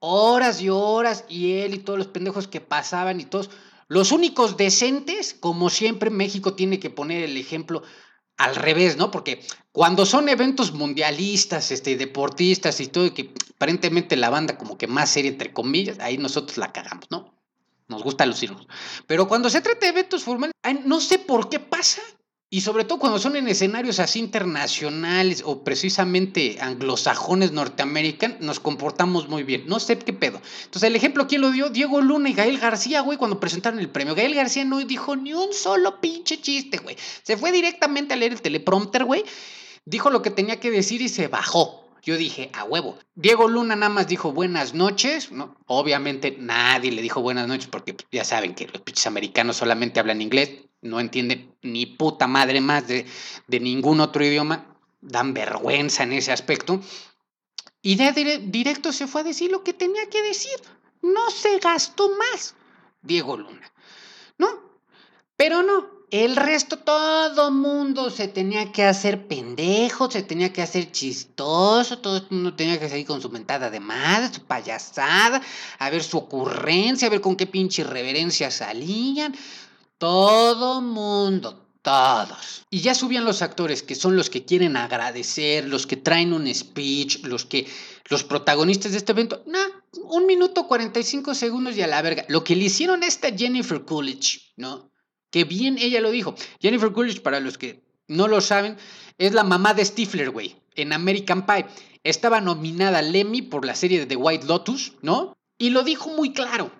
Horas 0.00 0.60
y 0.62 0.70
horas, 0.70 1.24
y 1.28 1.52
él 1.58 1.74
y 1.74 1.78
todos 1.78 1.98
los 1.98 2.08
pendejos 2.08 2.48
que 2.48 2.60
pasaban 2.60 3.20
y 3.20 3.24
todos. 3.24 3.50
Los 3.86 4.12
únicos 4.12 4.56
decentes, 4.56 5.34
como 5.34 5.68
siempre, 5.68 6.10
México 6.10 6.54
tiene 6.54 6.78
que 6.78 6.90
poner 6.90 7.22
el 7.22 7.36
ejemplo 7.36 7.82
al 8.40 8.56
revés, 8.56 8.96
¿no? 8.96 9.10
Porque 9.10 9.42
cuando 9.70 10.06
son 10.06 10.28
eventos 10.30 10.72
mundialistas, 10.72 11.70
este, 11.70 11.96
deportistas 11.96 12.80
y 12.80 12.86
todo, 12.86 13.12
que 13.12 13.34
aparentemente 13.54 14.16
la 14.16 14.30
banda 14.30 14.56
como 14.56 14.78
que 14.78 14.86
más 14.86 15.10
seria, 15.10 15.30
entre 15.30 15.52
comillas, 15.52 15.98
ahí 15.98 16.16
nosotros 16.16 16.56
la 16.56 16.72
cagamos, 16.72 17.04
¿no? 17.10 17.34
Nos 17.88 18.02
gusta 18.02 18.24
lucirnos. 18.24 18.66
Pero 19.06 19.28
cuando 19.28 19.50
se 19.50 19.60
trata 19.60 19.80
de 19.80 19.88
eventos 19.88 20.24
formales, 20.24 20.54
no 20.84 21.00
sé 21.00 21.18
por 21.18 21.50
qué 21.50 21.60
pasa 21.60 22.00
Y 22.52 22.62
sobre 22.62 22.84
todo 22.84 22.98
cuando 22.98 23.20
son 23.20 23.36
en 23.36 23.46
escenarios 23.46 24.00
así 24.00 24.18
internacionales 24.18 25.44
o 25.46 25.62
precisamente 25.62 26.58
anglosajones 26.60 27.52
norteamericanos, 27.52 28.40
nos 28.40 28.58
comportamos 28.58 29.28
muy 29.28 29.44
bien. 29.44 29.68
No 29.68 29.78
sé 29.78 29.96
qué 29.96 30.12
pedo. 30.12 30.42
Entonces, 30.64 30.82
el 30.82 30.96
ejemplo, 30.96 31.28
¿quién 31.28 31.42
lo 31.42 31.52
dio? 31.52 31.70
Diego 31.70 32.00
Luna 32.00 32.28
y 32.28 32.32
Gael 32.32 32.58
García, 32.58 33.02
güey, 33.02 33.18
cuando 33.18 33.38
presentaron 33.38 33.78
el 33.78 33.88
premio. 33.88 34.16
Gael 34.16 34.34
García 34.34 34.64
no 34.64 34.78
dijo 34.78 35.14
ni 35.14 35.32
un 35.32 35.52
solo 35.52 36.00
pinche 36.00 36.40
chiste, 36.40 36.78
güey. 36.78 36.96
Se 37.22 37.36
fue 37.36 37.52
directamente 37.52 38.14
a 38.14 38.16
leer 38.16 38.32
el 38.32 38.42
teleprompter, 38.42 39.04
güey. 39.04 39.24
Dijo 39.84 40.10
lo 40.10 40.20
que 40.20 40.30
tenía 40.30 40.58
que 40.58 40.72
decir 40.72 41.02
y 41.02 41.08
se 41.08 41.28
bajó. 41.28 41.84
Yo 42.02 42.16
dije, 42.16 42.50
a 42.52 42.64
huevo. 42.64 42.98
Diego 43.14 43.46
Luna 43.46 43.76
nada 43.76 43.90
más 43.90 44.08
dijo 44.08 44.32
buenas 44.32 44.74
noches, 44.74 45.30
¿no? 45.30 45.54
Obviamente 45.66 46.34
nadie 46.36 46.90
le 46.90 47.00
dijo 47.00 47.22
buenas 47.22 47.46
noches 47.46 47.68
porque 47.68 47.94
pues, 47.94 48.08
ya 48.10 48.24
saben 48.24 48.56
que 48.56 48.66
los 48.66 48.82
pinches 48.82 49.06
americanos 49.06 49.56
solamente 49.56 50.00
hablan 50.00 50.20
inglés 50.20 50.50
no 50.82 51.00
entiende 51.00 51.54
ni 51.62 51.86
puta 51.86 52.26
madre 52.26 52.60
más 52.60 52.86
de, 52.86 53.06
ningún 53.48 54.00
otro 54.00 54.24
idioma, 54.24 54.76
dan 55.00 55.34
vergüenza 55.34 56.02
en 56.02 56.12
ese 56.12 56.32
aspecto. 56.32 56.80
Y 57.82 57.96
de 57.96 58.42
directo 58.46 58.92
se 58.92 59.06
fue 59.06 59.22
a 59.22 59.24
decir 59.24 59.50
lo 59.50 59.64
que 59.64 59.72
tenía 59.72 60.08
que 60.08 60.22
decir. 60.22 60.58
No 61.02 61.30
se 61.30 61.58
gastó 61.58 62.10
más, 62.16 62.54
Diego 63.02 63.36
Luna. 63.36 63.72
¿No? 64.36 64.48
Pero 65.36 65.62
no, 65.62 66.00
el 66.10 66.34
resto, 66.34 66.78
todo 66.78 67.50
mundo 67.52 68.10
se 68.10 68.26
tenía 68.26 68.72
que 68.72 68.84
hacer 68.84 69.28
pendejo, 69.28 70.10
se 70.10 70.22
tenía 70.22 70.52
que 70.52 70.60
hacer 70.60 70.90
chistoso, 70.90 72.00
todo 72.00 72.16
el 72.16 72.26
mundo 72.30 72.54
tenía 72.54 72.80
que 72.80 72.88
seguir 72.88 73.06
con 73.06 73.22
su 73.22 73.30
mentada 73.30 73.70
de 73.70 73.80
madre, 73.80 74.34
su 74.34 74.44
payasada, 74.44 75.40
a 75.78 75.90
ver 75.90 76.02
su 76.02 76.18
ocurrencia, 76.18 77.06
a 77.06 77.10
ver 77.10 77.20
con 77.20 77.36
qué 77.36 77.46
pinche 77.46 77.84
reverencia 77.84 78.50
salían. 78.50 79.34
Todo 80.00 80.80
mundo, 80.80 81.68
todos. 81.82 82.64
Y 82.70 82.80
ya 82.80 82.94
subían 82.94 83.26
los 83.26 83.42
actores, 83.42 83.82
que 83.82 83.94
son 83.94 84.16
los 84.16 84.30
que 84.30 84.46
quieren 84.46 84.78
agradecer, 84.78 85.68
los 85.68 85.86
que 85.86 85.98
traen 85.98 86.32
un 86.32 86.52
speech, 86.54 87.22
los 87.24 87.44
que, 87.44 87.66
los 88.08 88.24
protagonistas 88.24 88.92
de 88.92 88.96
este 88.96 89.12
evento. 89.12 89.42
Nah, 89.44 89.68
un 90.04 90.24
minuto 90.24 90.66
45 90.66 91.34
segundos 91.34 91.76
y 91.76 91.82
a 91.82 91.86
la 91.86 92.00
verga. 92.00 92.24
Lo 92.28 92.42
que 92.44 92.56
le 92.56 92.64
hicieron 92.64 93.02
a 93.02 93.06
esta 93.06 93.30
Jennifer 93.30 93.84
Coolidge, 93.84 94.54
¿no? 94.56 94.90
Que 95.30 95.44
bien 95.44 95.76
ella 95.76 96.00
lo 96.00 96.10
dijo. 96.10 96.34
Jennifer 96.62 96.92
Coolidge, 96.92 97.20
para 97.20 97.38
los 97.38 97.58
que 97.58 97.84
no 98.08 98.26
lo 98.26 98.40
saben, 98.40 98.78
es 99.18 99.34
la 99.34 99.44
mamá 99.44 99.74
de 99.74 99.84
Stifler, 99.84 100.30
güey, 100.30 100.56
en 100.76 100.94
American 100.94 101.44
Pie. 101.44 101.66
Estaba 102.04 102.40
nominada 102.40 103.00
al 103.00 103.14
Emmy 103.14 103.42
por 103.42 103.66
la 103.66 103.74
serie 103.74 103.98
de 103.98 104.06
The 104.06 104.16
White 104.16 104.46
Lotus, 104.46 104.94
¿no? 105.02 105.34
Y 105.58 105.68
lo 105.68 105.82
dijo 105.82 106.08
muy 106.08 106.32
claro. 106.32 106.72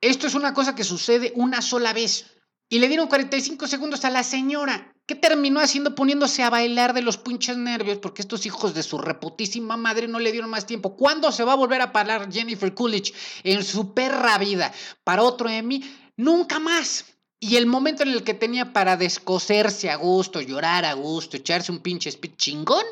Esto 0.00 0.28
es 0.28 0.36
una 0.36 0.54
cosa 0.54 0.76
que 0.76 0.84
sucede 0.84 1.32
una 1.34 1.60
sola 1.60 1.92
vez. 1.92 2.37
Y 2.68 2.78
le 2.80 2.88
dieron 2.88 3.08
45 3.08 3.66
segundos 3.66 4.04
a 4.04 4.10
la 4.10 4.22
señora. 4.22 4.92
¿Qué 5.06 5.14
terminó 5.14 5.60
haciendo? 5.60 5.94
Poniéndose 5.94 6.42
a 6.42 6.50
bailar 6.50 6.92
de 6.92 7.00
los 7.00 7.16
pinches 7.16 7.56
nervios 7.56 7.96
porque 7.96 8.20
estos 8.20 8.44
hijos 8.44 8.74
de 8.74 8.82
su 8.82 8.98
reputísima 8.98 9.78
madre 9.78 10.06
no 10.06 10.18
le 10.18 10.32
dieron 10.32 10.50
más 10.50 10.66
tiempo. 10.66 10.94
¿Cuándo 10.94 11.32
se 11.32 11.44
va 11.44 11.54
a 11.54 11.56
volver 11.56 11.80
a 11.80 11.92
parar 11.92 12.30
Jennifer 12.30 12.74
Coolidge 12.74 13.14
en 13.42 13.64
su 13.64 13.94
perra 13.94 14.36
vida 14.36 14.70
para 15.04 15.22
otro 15.22 15.48
Emmy? 15.48 15.82
Nunca 16.16 16.58
más. 16.58 17.06
Y 17.40 17.56
el 17.56 17.64
momento 17.66 18.02
en 18.02 18.10
el 18.10 18.22
que 18.22 18.34
tenía 18.34 18.74
para 18.74 18.98
descoserse 18.98 19.88
a 19.88 19.96
gusto, 19.96 20.42
llorar 20.42 20.84
a 20.84 20.92
gusto, 20.92 21.38
echarse 21.38 21.72
un 21.72 21.78
pinche 21.78 22.10
speech 22.10 22.36
chingón, 22.36 22.84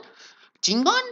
chingón. 0.62 1.02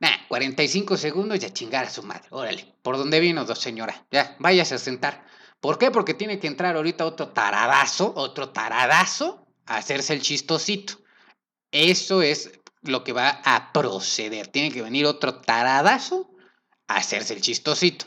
Nah, 0.00 0.26
45 0.28 0.96
segundos 0.96 1.40
y 1.40 1.44
a 1.44 1.52
chingar 1.52 1.84
a 1.84 1.90
su 1.90 2.02
madre. 2.02 2.26
Órale, 2.30 2.74
¿por 2.82 2.96
dónde 2.96 3.20
vino, 3.20 3.44
dos 3.44 3.60
señora? 3.60 4.04
Ya, 4.10 4.34
váyase 4.40 4.74
a 4.74 4.78
sentar. 4.78 5.24
¿Por 5.60 5.78
qué? 5.78 5.90
Porque 5.90 6.14
tiene 6.14 6.38
que 6.38 6.46
entrar 6.46 6.76
ahorita 6.76 7.04
otro 7.04 7.28
taradazo, 7.28 8.12
otro 8.14 8.50
taradazo, 8.50 9.46
a 9.66 9.76
hacerse 9.76 10.14
el 10.14 10.22
chistosito. 10.22 10.94
Eso 11.70 12.22
es 12.22 12.52
lo 12.82 13.04
que 13.04 13.12
va 13.12 13.40
a 13.44 13.72
proceder. 13.72 14.48
Tiene 14.48 14.72
que 14.72 14.82
venir 14.82 15.06
otro 15.06 15.40
taradazo 15.40 16.30
a 16.86 16.96
hacerse 16.96 17.34
el 17.34 17.40
chistosito. 17.40 18.06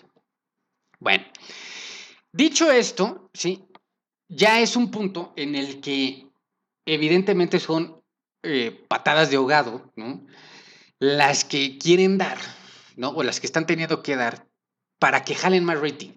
Bueno, 1.00 1.26
dicho 2.32 2.72
esto, 2.72 3.30
sí, 3.34 3.66
ya 4.28 4.62
es 4.62 4.76
un 4.76 4.90
punto 4.92 5.34
en 5.36 5.56
el 5.56 5.82
que 5.82 6.28
evidentemente 6.86 7.60
son 7.60 8.02
eh, 8.44 8.86
patadas 8.88 9.30
de 9.30 9.36
ahogado, 9.36 9.92
¿no? 9.96 10.26
Las 11.00 11.44
que 11.44 11.78
quieren 11.78 12.18
dar, 12.18 12.38
¿no? 12.96 13.10
O 13.10 13.24
las 13.24 13.40
que 13.40 13.48
están 13.48 13.66
teniendo 13.66 14.02
que 14.02 14.16
dar 14.16 14.48
para 15.00 15.24
que 15.24 15.36
jalen 15.36 15.66
más 15.66 15.80
rating. 15.80 16.14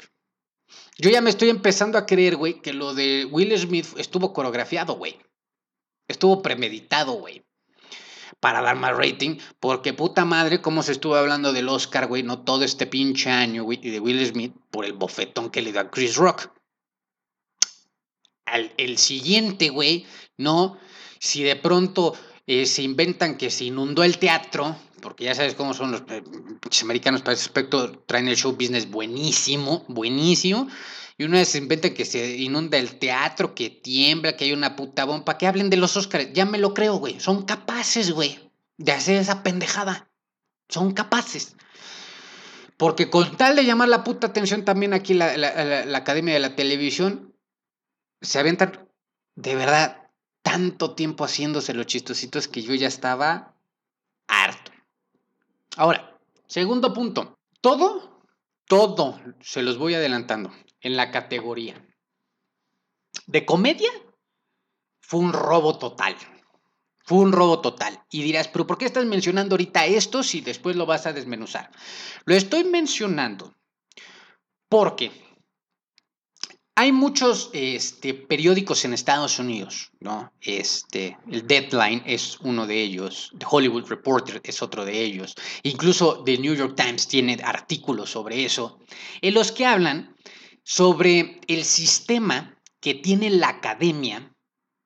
Yo 0.97 1.11
ya 1.11 1.21
me 1.21 1.31
estoy 1.31 1.51
empezando 1.51 1.99
a 1.99 2.07
creer, 2.07 2.37
güey, 2.37 2.61
que 2.61 2.73
lo 2.73 2.95
de 2.95 3.27
Will 3.31 3.57
Smith 3.59 3.87
estuvo 3.97 4.33
coreografiado, 4.33 4.95
güey. 4.95 5.19
Estuvo 6.07 6.41
premeditado, 6.43 7.13
güey. 7.15 7.45
Para 8.41 8.61
dar 8.61 8.77
más 8.77 8.97
rating, 8.97 9.39
porque 9.59 9.93
puta 9.93 10.25
madre, 10.25 10.61
cómo 10.61 10.83
se 10.83 10.93
estuvo 10.93 11.15
hablando 11.17 11.53
del 11.53 11.69
Oscar, 11.69 12.07
güey, 12.07 12.23
no 12.23 12.43
todo 12.43 12.65
este 12.65 12.87
pinche 12.87 13.31
año, 13.31 13.65
güey, 13.65 13.81
y 13.83 13.91
de 13.91 14.01
Will 14.01 14.25
Smith 14.27 14.55
por 14.71 14.85
el 14.85 14.93
bofetón 14.93 15.51
que 15.51 15.63
le 15.63 15.73
da 15.73 15.83
a 15.83 15.91
Chris 15.91 16.17
Rock. 16.17 16.51
Al, 18.45 18.73
el 18.77 18.99
siguiente, 18.99 19.71
güey, 19.71 20.07
no, 20.37 20.79
si 21.19 21.43
de 21.43 21.57
pronto 21.57 22.15
eh, 22.47 22.67
se 22.67 22.83
inventan 22.83 23.39
que 23.39 23.51
se 23.51 23.65
inundó 23.65 24.05
el 24.05 24.19
teatro, 24.19 24.77
porque 25.05 25.25
ya 25.25 25.35
sabes 25.35 25.55
cómo 25.55 25.75
son 25.75 25.93
los 25.93 26.03
eh, 26.09 26.25
americanos 26.83 27.21
para 27.21 27.35
ese 27.35 27.43
aspecto, 27.45 27.99
traen 28.07 28.27
el 28.27 28.37
show 28.37 28.53
business 28.53 28.91
buenísimo, 28.91 29.85
buenísimo. 29.87 30.67
Y 31.19 31.25
una 31.25 31.39
vez 31.39 31.51
se 31.51 31.59
inventan 31.59 31.93
que 31.93 32.07
se 32.07 32.39
inunda 32.39 32.79
el 32.79 32.99
teatro, 32.99 33.55
que 33.55 33.69
tiembla, 33.69 34.35
que 34.35 34.47
hay 34.47 34.53
una 34.55 34.77
puta 34.77 35.05
bomba, 35.05 35.37
que 35.37 35.47
hablen 35.47 35.69
de 35.69 35.77
los 35.77 35.99
Oscars. 35.99 36.33
Ya 36.33 36.47
me 36.47 36.59
lo 36.59 36.73
creo, 36.73 36.97
güey. 36.97 37.21
Son 37.21 37.45
capaces, 37.45 38.13
güey, 38.13 38.51
de 38.79 38.93
hacer 38.93 39.17
esa 39.19 39.43
pendejada. 39.43 40.11
Son 40.71 40.93
capaces. 40.93 41.55
Porque 42.79 43.11
con 43.11 43.37
tal 43.37 43.57
de 43.57 43.67
llamar 43.67 43.91
la 43.91 44.05
puta 44.05 44.29
atención 44.29 44.65
también 44.65 44.95
aquí 44.95 45.13
la, 45.13 45.37
la 45.37 45.99
Academia 45.99 46.33
de 46.33 46.41
la 46.41 46.57
Televisión, 46.57 47.37
se 48.23 48.39
aventan 48.39 48.89
de 49.37 49.55
verdad 49.55 50.09
tanto 50.41 50.95
tiempo 50.95 51.25
haciéndose 51.25 51.75
los 51.75 51.87
chistositos 51.87 52.49
que 52.49 52.63
yo 52.63 52.75
ya 52.75 52.89
estaba 52.89 53.55
harto. 54.27 54.74
Ahora, 55.77 56.19
segundo 56.47 56.93
punto. 56.93 57.39
Todo, 57.61 58.23
todo, 58.67 59.21
se 59.41 59.63
los 59.63 59.79
voy 59.79 59.95
adelantando, 59.95 60.53
en 60.81 60.97
la 60.97 61.11
categoría 61.11 61.83
de 63.27 63.47
comedia, 63.47 63.91
fue 65.01 65.21
un 65.21 65.33
robo 65.33 65.79
total. 65.79 66.17
Fue 67.05 67.19
un 67.19 67.33
robo 67.33 67.61
total. 67.61 68.03
Y 68.11 68.23
dirás, 68.23 68.49
pero 68.49 68.67
¿por 68.67 68.79
qué 68.79 68.87
estás 68.87 69.05
mencionando 69.05 69.55
ahorita 69.55 69.85
esto 69.85 70.23
si 70.23 70.41
después 70.41 70.77
lo 70.77 70.87
vas 70.87 71.07
a 71.07 71.13
desmenuzar? 71.13 71.71
Lo 72.25 72.35
estoy 72.35 72.65
mencionando 72.65 73.55
porque 74.69 75.13
hay 76.77 76.91
muchos 76.91 77.51
este, 77.53 78.15
periódicos 78.15 78.85
en 78.85 78.95
Estados 78.95 79.39
Unidos, 79.39 79.93
¿no? 80.01 80.33
Este, 80.41 81.17
el 81.31 81.47
Deadline 81.47 82.03
es 82.05 82.39
uno 82.41 82.67
de 82.67 82.83
ellos, 82.83 83.33
The 83.39 83.47
Hollywood 83.49 83.87
Reporter 83.87 84.41
es 84.43 84.61
otro 84.61 84.85
de 84.85 85.01
ellos, 85.01 85.35
incluso 85.63 86.25
The 86.25 86.39
New 86.39 86.55
York 86.55 86.75
Times 86.77 87.07
tiene 87.07 87.39
artículos 87.45 88.11
sobre 88.11 88.45
eso, 88.45 88.81
en 89.21 89.35
los 89.35 89.53
que 89.53 89.67
hablan 89.67 90.17
sobre 90.65 91.41
el 91.47 91.65
sistema 91.65 92.59
que 92.81 92.95
tiene 92.95 93.31
la 93.31 93.51
academia 93.51 94.35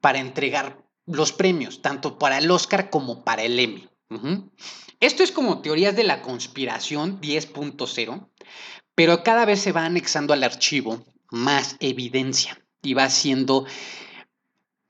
para 0.01 0.19
entregar 0.19 0.85
los 1.07 1.33
premios, 1.33 1.81
tanto 1.81 2.19
para 2.19 2.39
el 2.39 2.51
Oscar 2.51 2.91
como 2.91 3.25
para 3.25 3.43
el 3.43 3.59
Emmy. 3.59 3.89
Esto 5.01 5.23
es 5.23 5.33
como 5.33 5.63
teorías 5.63 5.97
de 5.97 6.05
la 6.05 6.21
conspiración 6.23 7.21
10.0, 7.21 8.29
pero 8.95 9.23
cada 9.23 9.45
vez 9.47 9.61
se 9.61 9.73
va 9.73 9.87
anexando 9.87 10.35
al 10.35 10.45
archivo 10.45 11.05
más 11.31 11.77
evidencia 11.81 12.65
y 12.83 12.95
va 12.95 13.11
siendo, 13.11 13.67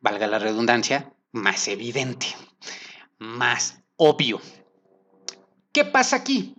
valga 0.01 0.27
la 0.27 0.38
redundancia, 0.38 1.14
más 1.33 1.68
evidente, 1.68 2.27
más 3.18 3.83
obvio. 3.96 4.40
¿Qué 5.72 5.85
pasa 5.85 6.16
aquí? 6.16 6.55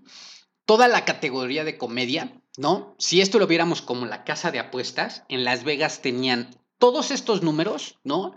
Toda 0.65 0.87
la 0.87 1.05
categoría 1.05 1.63
de 1.63 1.77
comedia, 1.77 2.41
¿no? 2.57 2.95
Si 2.99 3.21
esto 3.21 3.39
lo 3.39 3.47
viéramos 3.47 3.81
como 3.81 4.05
la 4.05 4.23
casa 4.23 4.51
de 4.51 4.59
apuestas, 4.59 5.23
en 5.29 5.43
Las 5.43 5.63
Vegas 5.63 6.01
tenían 6.01 6.55
todos 6.77 7.11
estos 7.11 7.41
números, 7.41 7.99
¿no? 8.03 8.35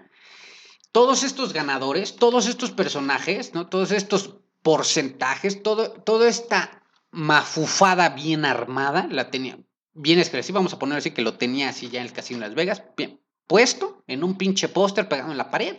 Todos 0.93 1.23
estos 1.23 1.53
ganadores, 1.53 2.17
todos 2.17 2.47
estos 2.47 2.71
personajes, 2.71 3.55
¿no? 3.55 3.69
Todos 3.69 3.93
estos 3.93 4.37
porcentajes, 4.63 5.63
todo, 5.63 5.91
toda 5.91 6.29
esta 6.29 6.83
mafufada 7.11 8.11
bien 8.11 8.45
armada 8.45 9.07
la 9.11 9.31
tenían 9.31 9.67
bien 9.95 10.19
expresivo, 10.19 10.57
vamos 10.57 10.73
a 10.73 10.79
poner 10.79 10.99
así 10.99 11.11
que 11.11 11.23
lo 11.23 11.35
tenía 11.35 11.69
así 11.69 11.89
ya 11.89 12.01
en 12.01 12.07
el 12.07 12.13
Casino 12.13 12.41
de 12.41 12.47
Las 12.47 12.55
Vegas, 12.55 12.83
bien, 12.97 13.21
puesto 13.47 14.03
en 14.07 14.25
un 14.25 14.37
pinche 14.37 14.69
póster 14.69 15.09
pegado 15.09 15.31
en 15.31 15.39
la 15.39 15.51
pared, 15.51 15.77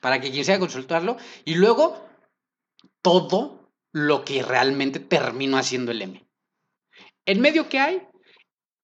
para 0.00 0.20
que 0.20 0.30
quien 0.30 0.44
sea 0.44 0.58
consultarlo, 0.58 1.16
y 1.44 1.54
luego 1.54 2.06
todo 3.02 3.72
lo 3.92 4.24
que 4.24 4.42
realmente 4.42 5.00
terminó 5.00 5.56
haciendo 5.56 5.92
el 5.92 6.02
M. 6.02 6.28
En 7.24 7.40
medio 7.40 7.68
que 7.68 7.78
hay 7.78 8.06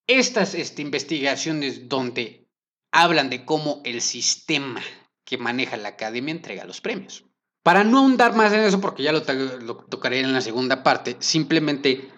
estas 0.06 0.54
este, 0.54 0.82
investigaciones 0.82 1.88
donde 1.88 2.48
hablan 2.90 3.30
de 3.30 3.44
cómo 3.44 3.80
el 3.84 4.00
sistema 4.00 4.82
que 5.24 5.38
maneja 5.38 5.76
la 5.76 5.90
academia 5.90 6.32
entrega 6.32 6.64
los 6.64 6.80
premios. 6.80 7.24
Para 7.62 7.84
no 7.84 7.98
ahondar 7.98 8.34
más 8.34 8.52
en 8.52 8.60
eso, 8.60 8.80
porque 8.80 9.02
ya 9.02 9.12
lo, 9.12 9.20
lo 9.60 9.76
tocaré 9.76 10.20
en 10.20 10.32
la 10.32 10.40
segunda 10.40 10.82
parte, 10.82 11.16
simplemente 11.20 12.10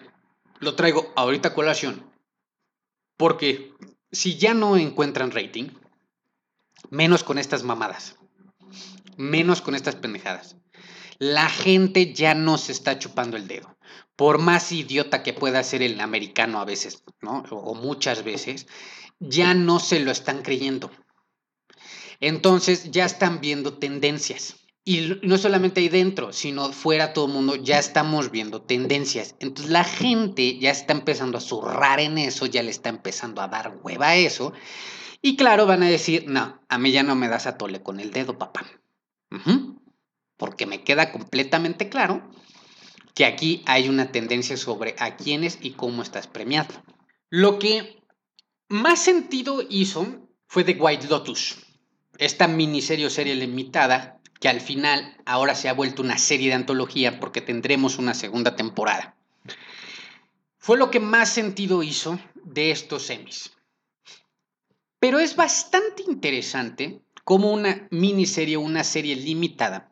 lo 0.59 0.75
traigo 0.75 1.13
ahorita 1.15 1.49
a 1.49 1.53
colación. 1.53 2.14
Porque 3.17 3.73
si 4.11 4.37
ya 4.37 4.53
no 4.53 4.77
encuentran 4.77 5.31
rating, 5.31 5.69
menos 6.89 7.23
con 7.23 7.37
estas 7.37 7.63
mamadas, 7.63 8.17
menos 9.17 9.61
con 9.61 9.75
estas 9.75 9.95
pendejadas. 9.95 10.57
La 11.17 11.49
gente 11.49 12.13
ya 12.13 12.35
no 12.35 12.57
se 12.57 12.71
está 12.71 12.99
chupando 12.99 13.37
el 13.37 13.47
dedo. 13.47 13.77
Por 14.15 14.37
más 14.37 14.71
idiota 14.71 15.23
que 15.23 15.33
pueda 15.33 15.63
ser 15.63 15.81
el 15.81 15.99
americano 15.99 16.59
a 16.59 16.65
veces, 16.65 17.03
¿no? 17.21 17.43
O 17.51 17.73
muchas 17.73 18.23
veces, 18.23 18.67
ya 19.19 19.53
no 19.53 19.79
se 19.79 19.99
lo 19.99 20.11
están 20.11 20.41
creyendo. 20.41 20.91
Entonces 22.19 22.91
ya 22.91 23.05
están 23.05 23.41
viendo 23.41 23.77
tendencias. 23.77 24.64
Y 24.87 25.17
no 25.23 25.39
solamente 25.39 25.81
ahí 25.81 25.89
dentro, 25.89 26.31
sino 26.31 26.71
fuera 26.71 27.11
todo 27.11 27.25
el 27.25 27.33
mundo, 27.33 27.55
ya 27.55 27.79
estamos 27.79 28.29
viendo 28.29 28.61
tendencias. 28.61 29.35
Entonces 29.39 29.71
la 29.71 29.83
gente 29.83 30.59
ya 30.59 30.69
está 30.69 30.93
empezando 30.93 31.39
a 31.39 31.41
zurrar 31.41 31.99
en 31.99 32.19
eso, 32.19 32.45
ya 32.45 32.61
le 32.61 32.69
está 32.69 32.89
empezando 32.89 33.41
a 33.41 33.47
dar 33.47 33.79
hueva 33.81 34.09
a 34.09 34.15
eso. 34.15 34.53
Y 35.23 35.37
claro, 35.37 35.65
van 35.65 35.81
a 35.81 35.89
decir, 35.89 36.25
no, 36.27 36.61
a 36.69 36.77
mí 36.77 36.91
ya 36.91 37.01
no 37.01 37.15
me 37.15 37.27
das 37.27 37.47
a 37.47 37.57
tole 37.57 37.81
con 37.81 37.99
el 37.99 38.11
dedo, 38.11 38.37
papá. 38.37 38.63
Porque 40.37 40.67
me 40.67 40.83
queda 40.83 41.11
completamente 41.11 41.89
claro 41.89 42.21
que 43.15 43.25
aquí 43.25 43.63
hay 43.65 43.89
una 43.89 44.11
tendencia 44.11 44.55
sobre 44.55 44.95
a 44.99 45.15
quiénes 45.15 45.57
y 45.61 45.71
cómo 45.71 46.03
estás 46.03 46.27
premiado. 46.27 46.75
Lo 47.31 47.57
que 47.57 48.03
más 48.69 48.99
sentido 48.99 49.63
hizo 49.67 50.27
fue 50.45 50.63
The 50.63 50.73
White 50.73 51.07
Lotus, 51.07 51.55
esta 52.19 52.47
miniserie 52.47 53.07
o 53.07 53.09
serie 53.09 53.33
limitada 53.33 54.21
que 54.45 54.49
al 54.49 54.61
final 54.61 55.17
ahora 55.25 55.55
se 55.55 55.69
ha 55.69 55.73
vuelto 55.73 56.03
una 56.03 56.19
serie 56.19 56.49
de 56.49 56.53
antología 56.53 57.19
porque 57.19 57.41
tendremos 57.41 57.97
una 57.97 58.13
segunda 58.13 58.55
temporada. 58.55 59.15
Fue 60.59 60.77
lo 60.77 60.91
que 60.91 60.99
más 60.99 61.29
sentido 61.29 61.81
hizo 61.81 62.19
de 62.43 62.69
estos 62.69 63.07
semis. 63.07 63.53
Pero 64.99 65.17
es 65.17 65.35
bastante 65.35 66.03
interesante 66.03 67.01
cómo 67.23 67.51
una 67.51 67.87
miniserie 67.89 68.57
una 68.57 68.83
serie 68.83 69.15
limitada 69.15 69.91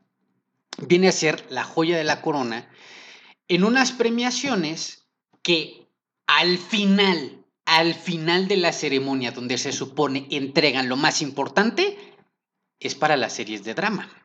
viene 0.78 1.08
a 1.08 1.14
ser 1.14 1.48
la 1.50 1.64
joya 1.64 1.98
de 1.98 2.04
la 2.04 2.22
corona 2.22 2.70
en 3.48 3.64
unas 3.64 3.92
premiaciones 3.92 5.08
que 5.42 5.88
al 6.28 6.60
final, 6.60 7.44
al 7.66 7.96
final 7.96 8.48
de 8.48 8.58
la 8.58 8.72
ceremonia 8.72 9.32
donde 9.32 9.58
se 9.58 9.72
supone 9.72 10.28
entregan 10.30 10.90
lo 10.90 10.96
más 10.96 11.24
importante, 11.24 11.98
es 12.80 12.94
para 12.94 13.18
las 13.18 13.34
series 13.34 13.64
de 13.64 13.74
drama. 13.74 14.23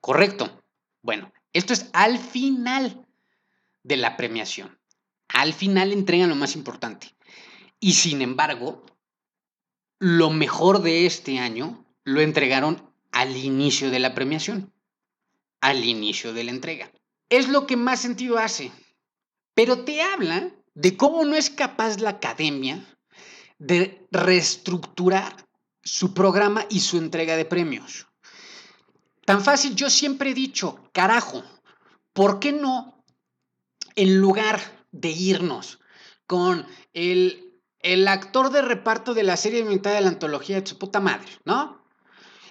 Correcto. 0.00 0.62
Bueno, 1.02 1.32
esto 1.52 1.72
es 1.72 1.90
al 1.92 2.18
final 2.18 3.06
de 3.82 3.96
la 3.96 4.16
premiación. 4.16 4.78
Al 5.28 5.52
final 5.52 5.92
entregan 5.92 6.28
lo 6.28 6.36
más 6.36 6.56
importante. 6.56 7.14
Y 7.80 7.94
sin 7.94 8.22
embargo, 8.22 8.84
lo 9.98 10.30
mejor 10.30 10.82
de 10.82 11.06
este 11.06 11.38
año 11.38 11.86
lo 12.04 12.20
entregaron 12.20 12.90
al 13.12 13.36
inicio 13.36 13.90
de 13.90 13.98
la 13.98 14.14
premiación, 14.14 14.72
al 15.60 15.84
inicio 15.84 16.32
de 16.32 16.44
la 16.44 16.50
entrega. 16.50 16.92
Es 17.28 17.48
lo 17.48 17.66
que 17.66 17.76
más 17.76 18.00
sentido 18.00 18.38
hace. 18.38 18.72
Pero 19.54 19.84
te 19.84 20.02
habla 20.02 20.50
de 20.74 20.96
cómo 20.96 21.24
no 21.24 21.34
es 21.34 21.50
capaz 21.50 21.98
la 21.98 22.10
academia 22.10 22.84
de 23.58 24.06
reestructurar 24.10 25.46
su 25.82 26.12
programa 26.12 26.66
y 26.68 26.80
su 26.80 26.98
entrega 26.98 27.36
de 27.36 27.46
premios. 27.46 28.06
Tan 29.26 29.42
fácil, 29.42 29.74
yo 29.74 29.90
siempre 29.90 30.30
he 30.30 30.34
dicho, 30.34 30.88
carajo, 30.92 31.42
¿por 32.12 32.38
qué 32.38 32.52
no, 32.52 33.04
en 33.96 34.18
lugar 34.18 34.60
de 34.92 35.10
irnos 35.10 35.80
con 36.28 36.64
el, 36.92 37.60
el 37.80 38.06
actor 38.06 38.50
de 38.50 38.62
reparto 38.62 39.14
de 39.14 39.24
la 39.24 39.36
serie 39.36 39.64
mitad 39.64 39.92
de 39.92 40.00
la 40.00 40.08
antología 40.08 40.60
de 40.60 40.66
su 40.66 40.78
puta 40.78 41.00
madre, 41.00 41.26
¿no? 41.44 41.84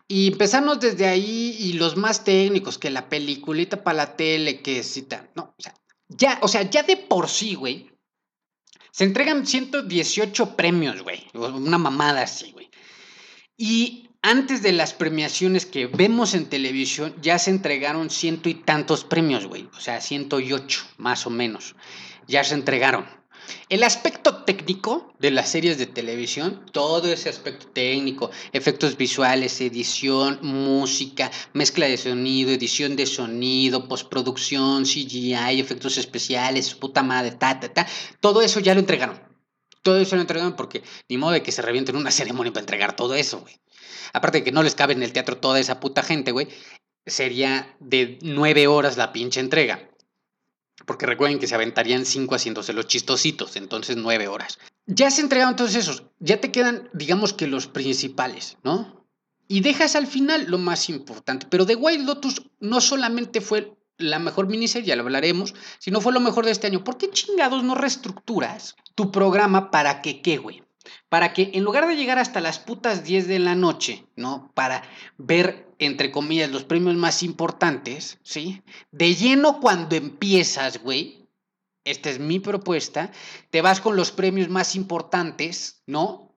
Y 0.10 0.28
empezarnos 0.28 0.82
desde 0.82 1.08
ahí 1.08 1.56
y 1.58 1.74
los 1.74 1.96
más 1.96 2.26
técnicos, 2.26 2.78
que 2.78 2.90
la 2.90 3.08
peliculita 3.08 3.82
para 3.82 3.98
la 3.98 4.18
tele, 4.18 4.62
que 4.62 4.84
cita, 4.84 5.32
no, 5.34 5.56
o 5.58 5.62
sea, 5.62 5.74
ya, 6.10 6.40
o 6.42 6.50
sea, 6.50 6.70
ya 6.70 6.84
de 6.84 6.98
por 6.98 7.30
sí, 7.30 7.56
güey, 7.56 7.90
se 8.92 9.06
entregan 9.06 9.48
118 9.48 10.58
premios, 10.58 11.04
güey, 11.04 11.26
una 11.34 11.78
mamada 11.78 12.24
así, 12.24 12.52
güey. 12.52 12.70
Y 13.58 14.05
antes 14.26 14.64
de 14.64 14.74
las 14.74 14.94
premiaciones 14.94 15.68
que 15.68 15.86
vemos 15.86 16.34
en 16.34 16.48
televisión, 16.48 17.14
ya 17.22 17.38
se 17.38 17.52
entregaron 17.52 18.10
ciento 18.10 18.50
y 18.50 18.56
tantos 18.56 19.04
premios, 19.04 19.46
güey. 19.46 19.70
O 19.78 19.80
sea, 19.80 20.02
108, 20.02 20.84
más 20.98 21.28
o 21.28 21.30
menos. 21.30 21.76
Ya 22.28 22.44
se 22.44 22.56
entregaron. 22.56 23.06
El 23.70 23.84
aspecto 23.84 24.44
técnico 24.44 25.14
de 25.20 25.30
las 25.30 25.50
series 25.50 25.78
de 25.78 25.86
televisión, 25.86 26.66
todo 26.72 27.14
ese 27.14 27.30
aspecto 27.30 27.68
técnico, 27.68 28.32
efectos 28.52 28.98
visuales, 28.98 29.62
edición, 29.62 30.40
música, 30.42 31.30
mezcla 31.54 31.86
de 31.86 31.98
sonido, 31.98 32.50
edición 32.50 32.96
de 32.96 33.06
sonido, 33.06 33.88
postproducción, 33.88 34.86
CGI, 34.86 35.60
efectos 35.60 36.00
especiales, 36.00 36.74
puta 36.74 37.04
madre, 37.04 37.30
ta, 37.30 37.60
ta, 37.60 37.72
ta, 37.72 37.86
todo 38.22 38.42
eso 38.42 38.60
ya 38.60 38.74
lo 38.74 38.80
entregaron. 38.80 39.22
Todo 39.84 40.00
eso 40.00 40.16
lo 40.16 40.22
entregaron 40.22 40.56
porque 40.56 40.82
ni 41.10 41.18
modo 41.18 41.34
de 41.34 41.44
que 41.44 41.52
se 41.52 41.62
revienten 41.62 41.96
una 41.96 42.10
ceremonia 42.10 42.52
para 42.52 42.62
entregar 42.62 42.96
todo 42.96 43.14
eso, 43.14 43.42
güey. 43.42 43.54
Aparte 44.14 44.40
de 44.40 44.44
que 44.44 44.52
no 44.52 44.64
les 44.64 44.76
cabe 44.76 44.94
en 44.94 45.04
el 45.04 45.14
teatro 45.14 45.38
toda 45.38 45.60
esa 45.60 45.80
puta 45.80 46.04
gente, 46.04 46.32
güey. 46.32 46.48
Sería 47.06 47.76
de 47.80 48.18
nueve 48.22 48.68
horas 48.68 48.98
la 48.98 49.14
pinche 49.14 49.40
entrega. 49.40 49.90
Porque 50.86 51.06
recuerden 51.06 51.40
que 51.40 51.48
se 51.48 51.56
aventarían 51.56 52.06
cinco 52.06 52.36
haciéndose 52.36 52.74
los 52.74 52.88
chistositos, 52.88 53.56
entonces 53.56 53.96
nueve 53.96 54.28
horas. 54.28 54.60
Ya 54.86 55.10
se 55.10 55.22
entregaron 55.22 55.56
todos 55.56 55.76
esos, 55.76 56.04
ya 56.20 56.40
te 56.40 56.52
quedan, 56.52 56.90
digamos 56.94 57.34
que 57.34 57.48
los 57.48 57.68
principales, 57.68 58.58
¿no? 58.64 59.06
Y 59.48 59.62
dejas 59.62 59.96
al 59.96 60.08
final 60.08 60.46
lo 60.48 60.58
más 60.58 60.90
importante. 60.90 61.48
Pero 61.50 61.66
The 61.66 61.76
Wild 61.76 62.06
Lotus 62.06 62.44
no 62.60 62.82
solamente 62.82 63.42
fue 63.42 63.76
la 63.98 64.20
mejor 64.20 64.48
miniserie, 64.48 64.88
ya 64.88 64.96
lo 64.96 65.04
hablaremos, 65.04 65.54
si 65.80 65.92
no 65.92 66.02
fue 66.02 66.14
lo 66.14 66.20
mejor 66.20 66.46
de 66.46 66.52
este 66.52 66.68
año. 66.68 66.84
¿Por 66.84 66.98
qué 66.98 67.10
chingados 67.10 67.64
no 67.64 67.76
reestructuras 67.76 68.76
tu 68.96 69.12
programa 69.12 69.72
para 69.72 70.02
que 70.02 70.22
qué, 70.22 70.38
güey? 70.38 70.65
Para 71.10 71.34
que 71.34 71.52
en 71.54 71.64
lugar 71.64 71.88
de 71.88 71.96
llegar 71.96 72.20
hasta 72.20 72.42
las 72.42 72.60
putas 72.60 73.04
10 73.04 73.28
de 73.28 73.40
la 73.40 73.56
noche, 73.56 74.06
¿no? 74.16 74.52
Para 74.54 74.84
ver, 75.18 75.68
entre 75.80 76.12
comillas, 76.12 76.52
los 76.52 76.64
premios 76.64 76.96
más 76.96 77.24
importantes, 77.24 78.20
¿sí? 78.24 78.62
De 78.92 79.16
lleno 79.16 79.60
cuando 79.60 79.96
empiezas, 79.96 80.82
güey. 80.82 81.28
Esta 81.84 82.10
es 82.10 82.20
mi 82.20 82.40
propuesta. 82.40 83.12
Te 83.52 83.62
vas 83.62 83.80
con 83.80 83.96
los 83.96 84.12
premios 84.12 84.50
más 84.50 84.76
importantes, 84.76 85.84
¿no? 85.86 86.36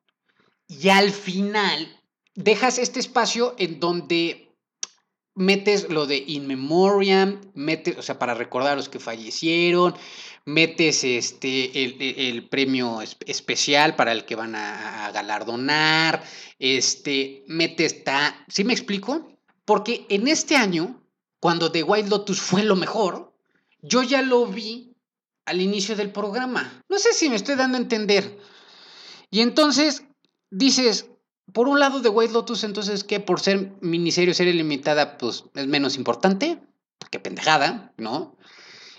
Y 0.67 0.91
al 0.91 1.11
final 1.11 2.01
dejas 2.35 2.79
este 2.79 3.01
espacio 3.01 3.55
en 3.59 3.81
donde 3.81 4.48
metes 5.39 5.89
lo 5.89 6.07
de 6.07 6.23
In 6.27 6.47
Memoriam, 6.47 7.41
metes, 7.55 7.97
o 7.97 8.03
sea, 8.03 8.19
para 8.19 8.35
recordar 8.35 8.73
a 8.73 8.77
los 8.77 8.89
que 8.89 8.99
fallecieron, 8.99 9.95
metes 10.45 11.05
este, 11.05 12.29
el, 12.29 12.49
premio 12.49 13.01
especial 13.27 13.97
para 13.97 14.13
el 14.13 14.25
que 14.25 14.35
van 14.35 14.55
a, 14.55 15.11
galardonar, 15.13 16.23
este, 16.59 17.45
metes, 17.47 17.95
está, 17.95 18.45
¿sí 18.49 18.65
me 18.65 18.73
explico? 18.73 19.29
Porque 19.65 20.07
en 20.09 20.27
este 20.29 20.57
año, 20.57 21.03
cuando 21.41 21.71
The 21.71 21.85
White 21.85 22.09
Lotus 22.09 22.41
fue 22.41 22.65
lo 22.65 22.75
mejor, 22.75 23.33
yo 23.81 24.03
ya 24.03 24.23
lo 24.23 24.47
vi 24.47 24.97
al 25.45 25.61
inicio 25.61 25.95
del 25.95 26.11
programa. 26.11 26.83
No 26.89 26.99
sé 26.99 27.15
si 27.15 27.29
me 27.29 27.37
estoy 27.37 27.55
dando 27.55 27.79
a 27.79 27.81
entender. 27.81 28.39
Y 29.31 29.41
entonces 29.41 30.03
dices, 30.51 31.07
por 31.53 31.69
un 31.69 31.81
lado, 31.81 32.03
The 32.03 32.09
White 32.09 32.33
Lotus, 32.33 32.65
entonces, 32.65 33.05
que 33.05 33.21
por 33.21 33.41
ser 33.41 33.73
miniserie 33.81 34.33
o 34.33 34.35
serie 34.35 34.53
limitada, 34.53 35.17
pues 35.19 35.45
es 35.55 35.67
menos 35.67 35.97
importante. 35.97 36.61
Qué 37.11 37.21
pendejada, 37.21 37.93
¿no? 37.97 38.37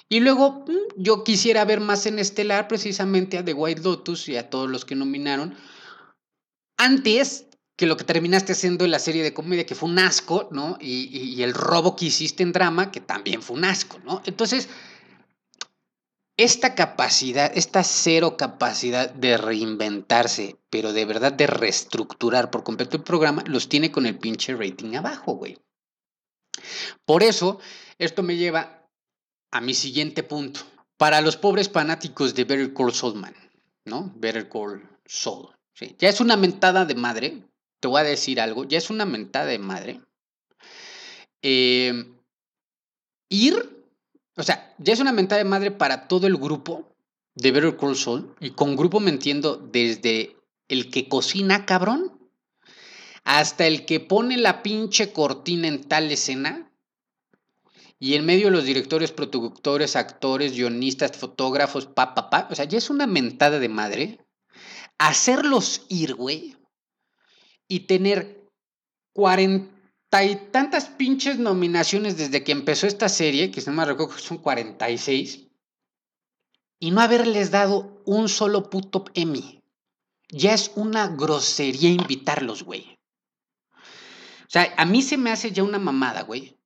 Y 0.08 0.22
luego 0.22 0.66
mm, 0.68 1.02
yo 1.02 1.24
quisiera 1.24 1.64
ver 1.66 1.80
más 1.80 2.06
en 2.08 2.18
Estelar 2.18 2.68
precisamente 2.68 3.38
a 3.38 3.46
The 3.46 3.54
White 3.54 3.82
Lotus 3.82 4.28
y 4.30 4.38
a 4.38 4.50
todos 4.50 4.70
los 4.70 4.84
que 4.84 4.96
nominaron. 4.96 5.56
Antes 6.78 7.46
que 7.76 7.86
lo 7.86 7.96
que 7.96 8.04
terminaste 8.04 8.54
haciendo 8.54 8.84
en 8.84 8.92
la 8.92 9.00
serie 9.00 9.24
de 9.24 9.34
comedia, 9.34 9.66
que 9.66 9.76
fue 9.76 9.88
un 9.88 10.00
asco, 10.00 10.50
¿no? 10.52 10.78
Y, 10.82 11.18
y 11.18 11.44
el 11.44 11.54
robo 11.54 11.96
que 11.96 12.06
hiciste 12.06 12.44
en 12.44 12.52
drama, 12.52 12.92
que 12.92 13.00
también 13.00 13.42
fue 13.42 13.58
un 13.58 13.66
asco, 13.66 14.00
¿no? 14.04 14.22
Entonces, 14.26 14.68
esta 16.44 16.76
capacidad, 16.76 17.52
esta 17.56 17.84
cero 17.84 18.38
capacidad 18.38 19.10
de 19.10 19.38
reinventarse, 19.38 20.58
pero 20.70 20.94
de 20.94 21.06
verdad 21.06 21.34
de 21.34 21.48
reestructurar 21.48 22.52
por 22.52 22.64
completo 22.64 22.98
el 22.98 23.04
programa, 23.04 23.44
los 23.46 23.70
tiene 23.70 23.92
con 23.92 24.06
el 24.06 24.18
pinche 24.18 24.56
rating 24.56 24.96
abajo, 24.96 25.34
güey. 25.34 25.58
Por 27.06 27.24
eso, 27.24 27.60
esto 27.98 28.24
me 28.24 28.38
lleva 28.38 28.88
a 29.52 29.62
mi 29.62 29.74
siguiente 29.74 30.24
punto. 30.24 30.62
Para 30.98 31.22
los 31.22 31.38
pobres 31.38 31.70
fanáticos 31.70 32.36
de 32.36 32.44
Better 32.44 32.74
Call 32.74 32.94
Saul, 32.94 33.24
¿no? 33.86 34.12
Better 34.16 34.50
Call 34.50 34.88
Saul. 35.06 35.50
Ya 35.98 36.10
es 36.10 36.20
una 36.20 36.36
mentada 36.36 36.86
de 36.86 36.96
madre 36.96 37.50
te 37.80 37.88
voy 37.88 38.02
a 38.02 38.04
decir 38.04 38.42
algo, 38.42 38.66
ya 38.66 38.78
es 38.78 38.90
una 38.90 39.06
mentada 39.06 39.46
de 39.46 39.60
madre. 39.60 40.02
Eh, 41.42 42.12
ir, 43.30 43.79
o 44.40 44.44
sea, 44.44 44.74
ya 44.78 44.94
es 44.94 45.02
una 45.02 45.12
mentada 45.12 45.44
de 45.44 45.50
madre 45.50 45.70
para 45.70 46.08
todo 46.08 46.26
el 46.26 46.38
grupo 46.38 46.96
de 47.36 47.52
Better 47.52 47.76
Call 47.76 47.98
Saul. 47.98 48.34
Y 48.40 48.52
con 48.52 48.78
grupo 48.78 49.02
me 49.02 49.10
entiendo 49.10 49.58
desde 49.58 50.38
el 50.70 50.90
que 50.90 51.10
cocina, 51.10 51.66
cabrón, 51.66 52.18
hasta 53.26 53.68
el 53.68 53.86
que 53.86 54.00
pone 54.00 54.38
la 54.38 54.64
pinche 54.64 55.12
cortina 55.12 55.68
en 55.68 55.84
tal 55.84 56.10
escena. 56.10 56.72
Y 58.00 58.16
en 58.16 58.26
medio 58.26 58.46
de 58.46 58.52
los 58.52 58.64
directores, 58.64 59.12
productores, 59.12 59.98
actores, 59.98 60.54
guionistas, 60.54 61.18
fotógrafos, 61.18 61.88
pa, 61.88 62.16
pa, 62.16 62.30
pa. 62.30 62.48
O 62.50 62.56
sea, 62.56 62.64
ya 62.64 62.78
es 62.78 62.90
una 62.90 63.08
mentada 63.08 63.60
de 63.60 63.68
madre. 63.68 64.26
Hacerlos 64.98 65.86
ir, 65.90 66.16
güey. 66.16 66.56
Y 67.68 67.82
tener 67.82 68.50
40 69.12 69.79
hay 70.12 70.36
tantas 70.52 70.86
pinches 70.86 71.38
nominaciones 71.38 72.18
desde 72.18 72.44
que 72.44 72.52
empezó 72.52 72.88
esta 72.88 73.10
serie, 73.10 73.52
que 73.52 73.62
si 73.62 73.70
no 73.70 73.76
me 73.76 73.86
recuerdo 73.86 74.18
son 74.18 74.40
46, 74.40 75.48
y 76.80 76.92
no 76.92 77.02
haberles 77.02 77.52
dado 77.52 78.02
un 78.06 78.30
solo 78.30 78.70
puto 78.70 79.06
Emmy. 79.14 79.62
Ya 80.32 80.54
es 80.54 80.72
una 80.76 81.08
grosería 81.08 81.90
invitarlos, 81.90 82.64
güey. 82.64 82.98
O 83.74 84.52
sea, 84.52 84.74
a 84.78 84.86
mí 84.86 85.02
se 85.02 85.18
me 85.18 85.32
hace 85.32 85.52
ya 85.52 85.64
una 85.64 85.80
mamada, 85.80 86.24
güey. 86.24 86.58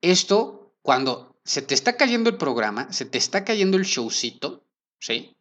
Esto 0.00 0.74
cuando 0.82 1.36
se 1.44 1.60
te 1.62 1.74
está 1.74 1.96
cayendo 1.96 2.30
el 2.30 2.36
programa, 2.36 2.92
se 2.92 3.04
te 3.04 3.18
está 3.18 3.44
cayendo 3.44 3.76
el 3.76 3.84
showcito, 3.84 4.64
¿sí? 5.00 5.36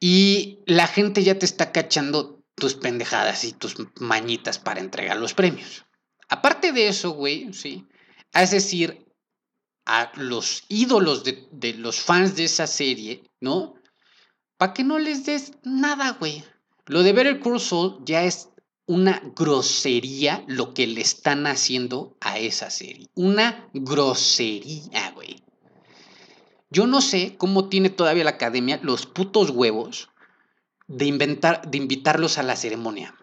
Y 0.00 0.60
la 0.66 0.86
gente 0.86 1.22
ya 1.22 1.38
te 1.38 1.44
está 1.44 1.72
cachando 1.72 2.42
tus 2.54 2.74
pendejadas 2.74 3.44
y 3.44 3.52
tus 3.52 3.76
mañitas 4.00 4.58
para 4.58 4.80
entregar 4.80 5.16
los 5.18 5.34
premios. 5.34 5.84
Aparte 6.30 6.72
de 6.72 6.88
eso, 6.88 7.10
güey, 7.10 7.52
¿sí? 7.52 7.86
Es 8.32 8.52
decir, 8.52 9.04
a 9.84 10.12
los 10.14 10.62
ídolos 10.68 11.24
de, 11.24 11.74
los 11.74 12.00
fans 12.00 12.36
de 12.36 12.44
esa 12.44 12.68
serie, 12.68 13.24
¿no? 13.40 13.74
Para 14.56 14.72
que 14.72 14.84
no 14.84 14.98
les 15.00 15.26
des 15.26 15.52
nada, 15.64 16.12
güey. 16.12 16.44
Lo 16.86 17.02
de 17.02 17.12
Better 17.12 17.40
Call 17.40 17.58
Saul 17.58 17.98
ya 18.04 18.22
es 18.22 18.48
una 18.86 19.20
grosería 19.36 20.44
lo 20.46 20.72
que 20.72 20.86
le 20.86 21.00
están 21.00 21.46
haciendo 21.46 22.16
a 22.20 22.38
esa 22.38 22.70
serie. 22.70 23.08
Una 23.14 23.68
grosería, 23.72 25.10
güey. 25.12 25.42
Yo 26.70 26.86
no 26.86 27.00
sé 27.00 27.36
cómo 27.36 27.68
tiene 27.68 27.90
todavía 27.90 28.22
la 28.22 28.30
academia 28.30 28.78
los 28.82 29.06
putos 29.06 29.50
huevos 29.50 30.10
de, 30.86 31.06
inventar, 31.06 31.68
de 31.68 31.78
invitarlos 31.78 32.38
a 32.38 32.44
la 32.44 32.54
ceremonia. 32.54 33.16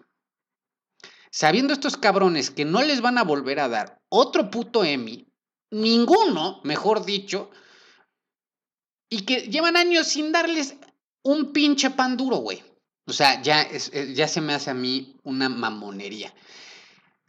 Sabiendo 1.30 1.72
estos 1.72 1.96
cabrones 1.96 2.50
que 2.50 2.64
no 2.64 2.82
les 2.82 3.00
van 3.00 3.18
a 3.18 3.24
volver 3.24 3.60
a 3.60 3.68
dar 3.68 4.00
otro 4.08 4.50
puto 4.50 4.84
Emmy, 4.84 5.26
ninguno, 5.70 6.60
mejor 6.64 7.04
dicho, 7.04 7.50
y 9.10 9.22
que 9.22 9.42
llevan 9.48 9.76
años 9.76 10.06
sin 10.06 10.32
darles 10.32 10.76
un 11.22 11.52
pinche 11.52 11.90
pan 11.90 12.16
duro, 12.16 12.36
güey. 12.36 12.62
O 13.06 13.12
sea, 13.12 13.42
ya, 13.42 13.62
es, 13.62 13.90
eh, 13.94 14.12
ya 14.14 14.28
se 14.28 14.40
me 14.40 14.54
hace 14.54 14.70
a 14.70 14.74
mí 14.74 15.16
una 15.22 15.48
mamonería. 15.48 16.34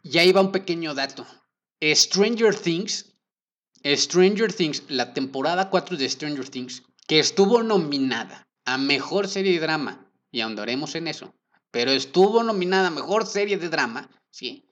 Y 0.02 0.18
ahí 0.18 0.32
va 0.32 0.40
un 0.40 0.52
pequeño 0.52 0.94
dato. 0.94 1.26
Stranger 1.82 2.54
Things, 2.54 3.14
Stranger 3.84 4.52
Things, 4.52 4.82
la 4.88 5.14
temporada 5.14 5.70
4 5.70 5.96
de 5.96 6.08
Stranger 6.08 6.48
Things, 6.48 6.82
que 7.06 7.18
estuvo 7.18 7.62
nominada 7.62 8.46
a 8.66 8.76
Mejor 8.76 9.26
Serie 9.26 9.54
de 9.54 9.60
Drama, 9.60 10.06
y 10.30 10.42
ahondaremos 10.42 10.94
en 10.94 11.08
eso, 11.08 11.34
pero 11.70 11.90
estuvo 11.90 12.42
nominada 12.42 12.90
Mejor 12.90 13.26
Serie 13.26 13.58
de 13.58 13.68
Drama, 13.68 14.10
¿sí? 14.30 14.70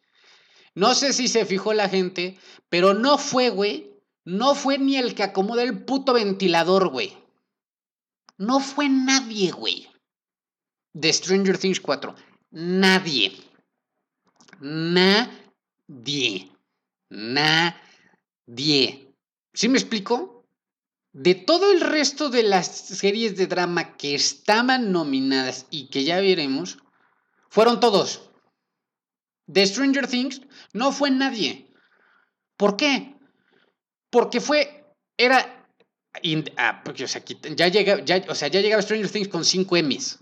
No 0.74 0.94
sé 0.94 1.12
si 1.12 1.28
se 1.28 1.44
fijó 1.44 1.74
la 1.74 1.88
gente, 1.88 2.38
pero 2.68 2.94
no 2.94 3.18
fue, 3.18 3.50
güey, 3.50 3.98
no 4.24 4.54
fue 4.54 4.78
ni 4.78 4.96
el 4.96 5.14
que 5.14 5.22
acomoda 5.22 5.62
el 5.62 5.84
puto 5.84 6.12
ventilador, 6.12 6.88
güey. 6.88 7.16
No 8.36 8.60
fue 8.60 8.88
nadie, 8.88 9.50
güey. 9.50 9.88
De 10.92 11.12
Stranger 11.12 11.58
Things 11.58 11.80
4. 11.80 12.14
Nadie. 12.50 13.32
Nadie. 14.60 16.50
Nadie. 17.10 17.74
¿Sí 19.54 19.68
me 19.68 19.78
explico? 19.78 20.44
De 21.12 21.34
todo 21.34 21.72
el 21.72 21.80
resto 21.80 22.28
de 22.28 22.42
las 22.42 22.66
series 22.66 23.36
de 23.36 23.46
drama 23.46 23.96
que 23.96 24.14
estaban 24.14 24.92
nominadas 24.92 25.66
y 25.70 25.88
que 25.88 26.04
ya 26.04 26.20
veremos, 26.20 26.78
fueron 27.58 27.80
todos. 27.80 28.30
De 29.48 29.66
Stranger 29.66 30.06
Things 30.06 30.42
no 30.74 30.92
fue 30.92 31.10
nadie. 31.10 31.66
¿Por 32.56 32.76
qué? 32.76 33.16
Porque 34.10 34.40
fue, 34.40 34.86
era, 35.16 35.66
ah, 36.56 36.82
porque, 36.84 37.02
o 37.02 37.08
sea, 37.08 37.20
ya, 37.56 37.66
llega, 37.66 38.04
ya, 38.04 38.24
o 38.28 38.36
sea, 38.36 38.46
ya 38.46 38.60
llegaba 38.60 38.80
Stranger 38.80 39.10
Things 39.10 39.26
con 39.26 39.44
5 39.44 39.76
Emmys. 39.76 40.20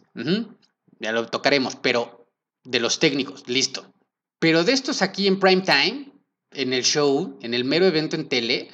Ya 0.99 1.13
lo 1.13 1.27
tocaremos, 1.27 1.77
pero 1.77 2.27
de 2.65 2.81
los 2.81 3.01
técnicos, 3.01 3.47
listo. 3.47 3.93
Pero 4.39 4.65
de 4.65 4.73
estos 4.73 5.03
aquí 5.03 5.27
en 5.27 5.39
prime 5.39 5.61
time, 5.61 6.15
en 6.53 6.73
el 6.73 6.85
show, 6.85 7.39
en 7.43 7.53
el 7.53 7.67
mero 7.67 7.85
evento 7.85 8.17
en 8.17 8.31
tele, 8.31 8.71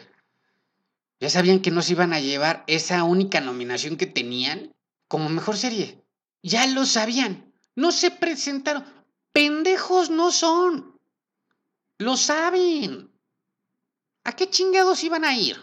ya 1.18 1.28
sabían 1.30 1.62
que 1.62 1.72
no 1.72 1.82
se 1.82 1.94
iban 1.94 2.12
a 2.12 2.20
llevar 2.20 2.62
esa 2.68 3.02
única 3.02 3.40
nominación 3.40 3.96
que 3.96 4.06
tenían 4.06 4.72
como 5.08 5.28
mejor 5.30 5.56
serie. 5.56 6.04
Ya 6.44 6.64
lo 6.68 6.86
sabían. 6.86 7.51
No 7.74 7.92
se 7.92 8.10
presentaron. 8.10 8.84
Pendejos 9.32 10.10
no 10.10 10.30
son. 10.30 11.00
Lo 11.98 12.16
saben. 12.16 13.10
¿A 14.24 14.32
qué 14.32 14.48
chingados 14.50 15.02
iban 15.04 15.24
a 15.24 15.36
ir? 15.36 15.56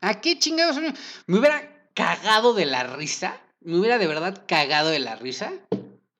¿A 0.00 0.20
qué 0.20 0.38
chingados? 0.38 0.76
Me 1.26 1.38
hubiera 1.38 1.88
cagado 1.94 2.54
de 2.54 2.66
la 2.66 2.84
risa, 2.84 3.40
me 3.60 3.78
hubiera 3.78 3.98
de 3.98 4.06
verdad 4.06 4.44
cagado 4.46 4.90
de 4.90 4.98
la 4.98 5.16
risa 5.16 5.52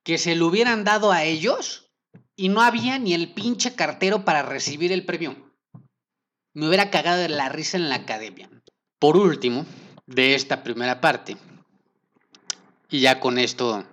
que 0.02 0.18
se 0.18 0.36
lo 0.36 0.46
hubieran 0.46 0.84
dado 0.84 1.10
a 1.12 1.24
ellos 1.24 1.90
y 2.36 2.48
no 2.48 2.62
había 2.62 2.98
ni 2.98 3.14
el 3.14 3.32
pinche 3.32 3.74
cartero 3.74 4.24
para 4.24 4.42
recibir 4.42 4.92
el 4.92 5.04
premio. 5.04 5.52
Me 6.52 6.68
hubiera 6.68 6.90
cagado 6.90 7.20
de 7.20 7.28
la 7.28 7.48
risa 7.48 7.76
en 7.76 7.88
la 7.88 7.96
academia. 7.96 8.48
Por 8.98 9.16
último, 9.16 9.66
de 10.06 10.34
esta 10.34 10.62
primera 10.62 11.00
parte, 11.00 11.36
y 12.90 13.00
ya 13.00 13.18
con 13.18 13.38
esto 13.38 13.84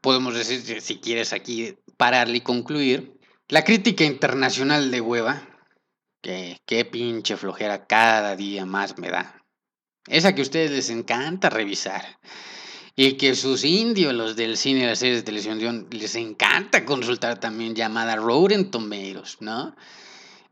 podemos 0.00 0.34
decir, 0.34 0.80
si 0.80 0.98
quieres 0.98 1.32
aquí 1.32 1.76
pararle 1.96 2.38
y 2.38 2.40
concluir, 2.42 3.18
la 3.48 3.64
crítica 3.64 4.04
internacional 4.04 4.90
de 4.90 5.00
hueva 5.00 5.42
que 6.20 6.60
qué 6.66 6.84
pinche 6.84 7.36
flojera 7.36 7.86
cada 7.86 8.36
día 8.36 8.66
más 8.66 8.98
me 8.98 9.10
da. 9.10 9.44
Esa 10.06 10.34
que 10.34 10.40
a 10.40 10.44
ustedes 10.44 10.70
les 10.70 10.90
encanta 10.90 11.50
revisar. 11.50 12.18
Y 12.96 13.12
que 13.12 13.36
sus 13.36 13.64
indios, 13.64 14.12
los 14.12 14.34
del 14.34 14.56
cine 14.56 14.80
y 14.80 14.86
las 14.86 14.98
series 14.98 15.18
de 15.18 15.22
televisión, 15.22 15.86
les 15.90 16.16
encanta 16.16 16.84
consultar 16.84 17.38
también 17.38 17.76
llamada 17.76 18.16
Rotten 18.16 18.70
Tomatoes, 18.72 19.36
¿no? 19.40 19.76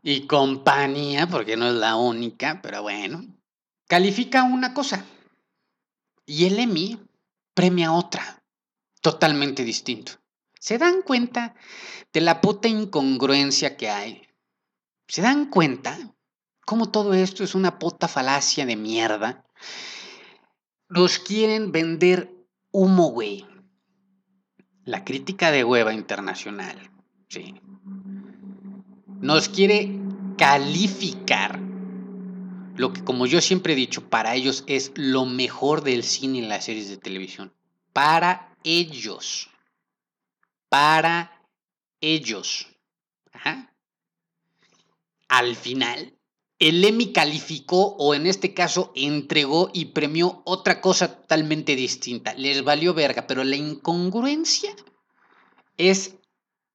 Y 0.01 0.27
compañía, 0.27 1.27
porque 1.27 1.57
no 1.57 1.67
es 1.67 1.73
la 1.73 1.97
única, 1.97 2.61
pero 2.61 2.83
bueno. 2.83 3.25
Califica 3.87 4.43
una 4.43 4.73
cosa. 4.73 5.03
Y 6.25 6.45
el 6.45 6.59
Emmy 6.59 6.97
premia 7.53 7.91
otra. 7.91 8.36
Totalmente 9.01 9.63
distinto. 9.63 10.13
¿Se 10.59 10.77
dan 10.77 11.01
cuenta 11.01 11.55
de 12.11 12.21
la 12.21 12.41
puta 12.41 12.67
incongruencia 12.67 13.77
que 13.77 13.89
hay 13.89 14.27
¿Se 15.07 15.21
dan 15.21 15.49
cuenta 15.49 15.97
cómo 16.65 16.91
todo 16.91 17.13
esto 17.13 17.43
es 17.43 17.55
una 17.55 17.79
puta 17.79 18.09
falacia 18.09 18.65
de 18.65 18.75
mierda? 18.75 19.45
Nos 20.89 21.17
quieren 21.17 21.71
vender 21.71 22.33
humo, 22.71 23.11
güey. 23.11 23.45
La 24.83 25.05
crítica 25.05 25.51
de 25.51 25.63
hueva 25.63 25.93
internacional, 25.93 26.91
sí. 27.29 27.55
Nos 29.21 29.47
quiere 29.47 29.97
calificar 30.37 31.59
lo 32.75 32.93
que, 32.93 33.03
como 33.03 33.25
yo 33.25 33.41
siempre 33.41 33.73
he 33.73 33.75
dicho, 33.77 34.09
para 34.09 34.35
ellos 34.35 34.63
es 34.67 34.91
lo 34.95 35.25
mejor 35.25 35.83
del 35.83 36.03
cine 36.03 36.39
y 36.39 36.41
las 36.41 36.65
series 36.65 36.89
de 36.89 36.97
televisión. 36.97 37.53
Para 37.97 38.55
ellos. 38.63 39.49
Para 40.69 41.41
ellos. 41.99 42.67
Al 45.27 45.55
final, 45.55 46.13
el 46.59 46.85
Emmy 46.85 47.11
calificó 47.11 47.95
o 47.97 48.13
en 48.13 48.27
este 48.27 48.53
caso 48.53 48.91
entregó 48.95 49.71
y 49.73 49.85
premió 49.85 50.43
otra 50.45 50.79
cosa 50.79 51.21
totalmente 51.21 51.75
distinta. 51.75 52.35
Les 52.35 52.63
valió 52.63 52.93
verga, 52.93 53.25
pero 53.25 53.43
la 53.43 53.55
incongruencia 53.55 54.75
es 55.77 56.17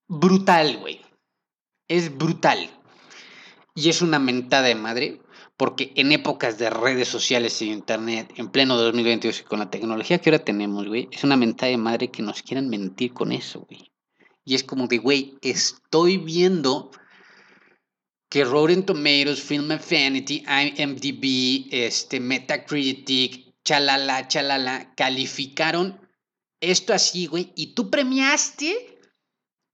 brutal, 0.09 0.79
güey. 0.79 1.03
Es 1.87 2.19
brutal. 2.19 2.69
Y 3.77 3.91
es 3.91 4.03
una 4.03 4.19
mentada 4.19 4.67
de 4.67 4.75
madre 4.75 5.22
porque 5.63 5.93
en 5.95 6.11
épocas 6.11 6.59
de 6.59 6.71
redes 6.71 7.07
sociales 7.07 7.63
y 7.63 7.71
internet, 7.71 8.33
en 8.35 8.51
pleno 8.51 8.77
2022 8.77 9.43
y 9.43 9.45
con 9.45 9.61
la 9.61 9.71
tecnología 9.71 10.19
que 10.19 10.29
ahora 10.29 10.45
tenemos, 10.45 10.89
güey, 10.89 11.09
es 11.13 11.23
una 11.23 11.37
mentada 11.37 11.71
de 11.71 11.77
madre 11.77 12.11
que 12.11 12.21
nos 12.21 12.43
quieran 12.43 12.69
mentir 12.69 13.13
con 13.13 13.31
eso, 13.31 13.61
güey. 13.61 13.93
Y 14.45 14.57
es 14.57 14.65
como 14.65 14.89
de, 14.89 14.99
güey, 14.99 15.39
estoy 15.41 16.17
viendo 16.17 16.91
que 18.29 18.43
Rotten 18.43 18.85
Tomatoes, 18.85 19.41
Film 19.41 19.71
Affinity, 19.71 20.43
IMDb, 20.49 21.69
este, 21.71 22.19
Metacritic, 22.19 23.55
chalala, 23.65 24.27
chalala, 24.27 24.93
calificaron 24.97 26.01
esto 26.61 26.93
así, 26.93 27.27
güey, 27.27 27.53
y 27.55 27.75
tú 27.75 27.89
premiaste 27.89 28.99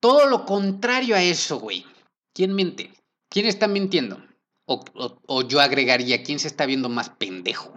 todo 0.01 0.27
lo 0.27 0.45
contrario 0.45 1.17
a 1.17 1.23
eso, 1.23 1.59
güey. 1.59 1.87
¿Quién 2.35 2.55
miente? 2.55 2.93
¿Quién 3.31 3.47
está 3.47 3.69
mintiendo? 3.69 4.28
O, 4.71 5.49
yo 5.49 5.61
agregaría, 5.61 6.23
¿quién 6.23 6.39
se 6.39 6.47
está 6.47 6.67
viendo 6.67 6.91
más 6.91 7.09
pendejo 7.09 7.73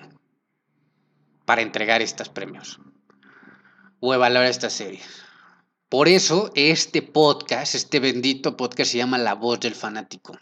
para 1.45 1.61
entregar 1.61 2.01
estos 2.01 2.27
premios? 2.27 2.81
O 4.01 4.13
evaluar 4.13 4.43
esta 4.43 4.69
serie. 4.69 4.99
Por 5.87 6.09
eso 6.09 6.51
este 6.53 7.01
podcast, 7.01 7.75
este 7.75 8.01
bendito 8.01 8.57
podcast 8.57 8.91
se 8.91 8.97
llama 8.97 9.17
La 9.17 9.35
voz 9.35 9.61
del 9.61 9.73
fanático. 9.73 10.37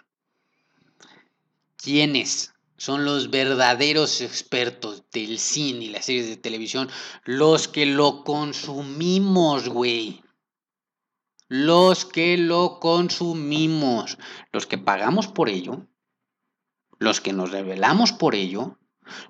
¿Quiénes 1.78 2.52
son 2.78 3.06
los 3.06 3.30
verdaderos 3.30 4.22
expertos 4.22 5.04
del 5.12 5.38
cine 5.38 5.86
y 5.86 5.90
las 5.90 6.06
series 6.06 6.30
de 6.30 6.38
televisión? 6.38 6.90
Los 7.26 7.68
que 7.68 7.86
lo 7.86 8.24
consumimos, 8.24 9.70
güey. 9.70 10.24
Los 11.48 12.06
que 12.06 12.40
lo 12.40 12.80
consumimos. 12.80 14.18
Los 14.52 14.66
que 14.66 14.80
pagamos 14.80 15.28
por 15.28 15.50
ello. 15.50 15.86
Los 17.00 17.22
que 17.22 17.34
nos 17.34 17.52
revelamos 17.52 18.12
por 18.12 18.36
ello. 18.36 18.78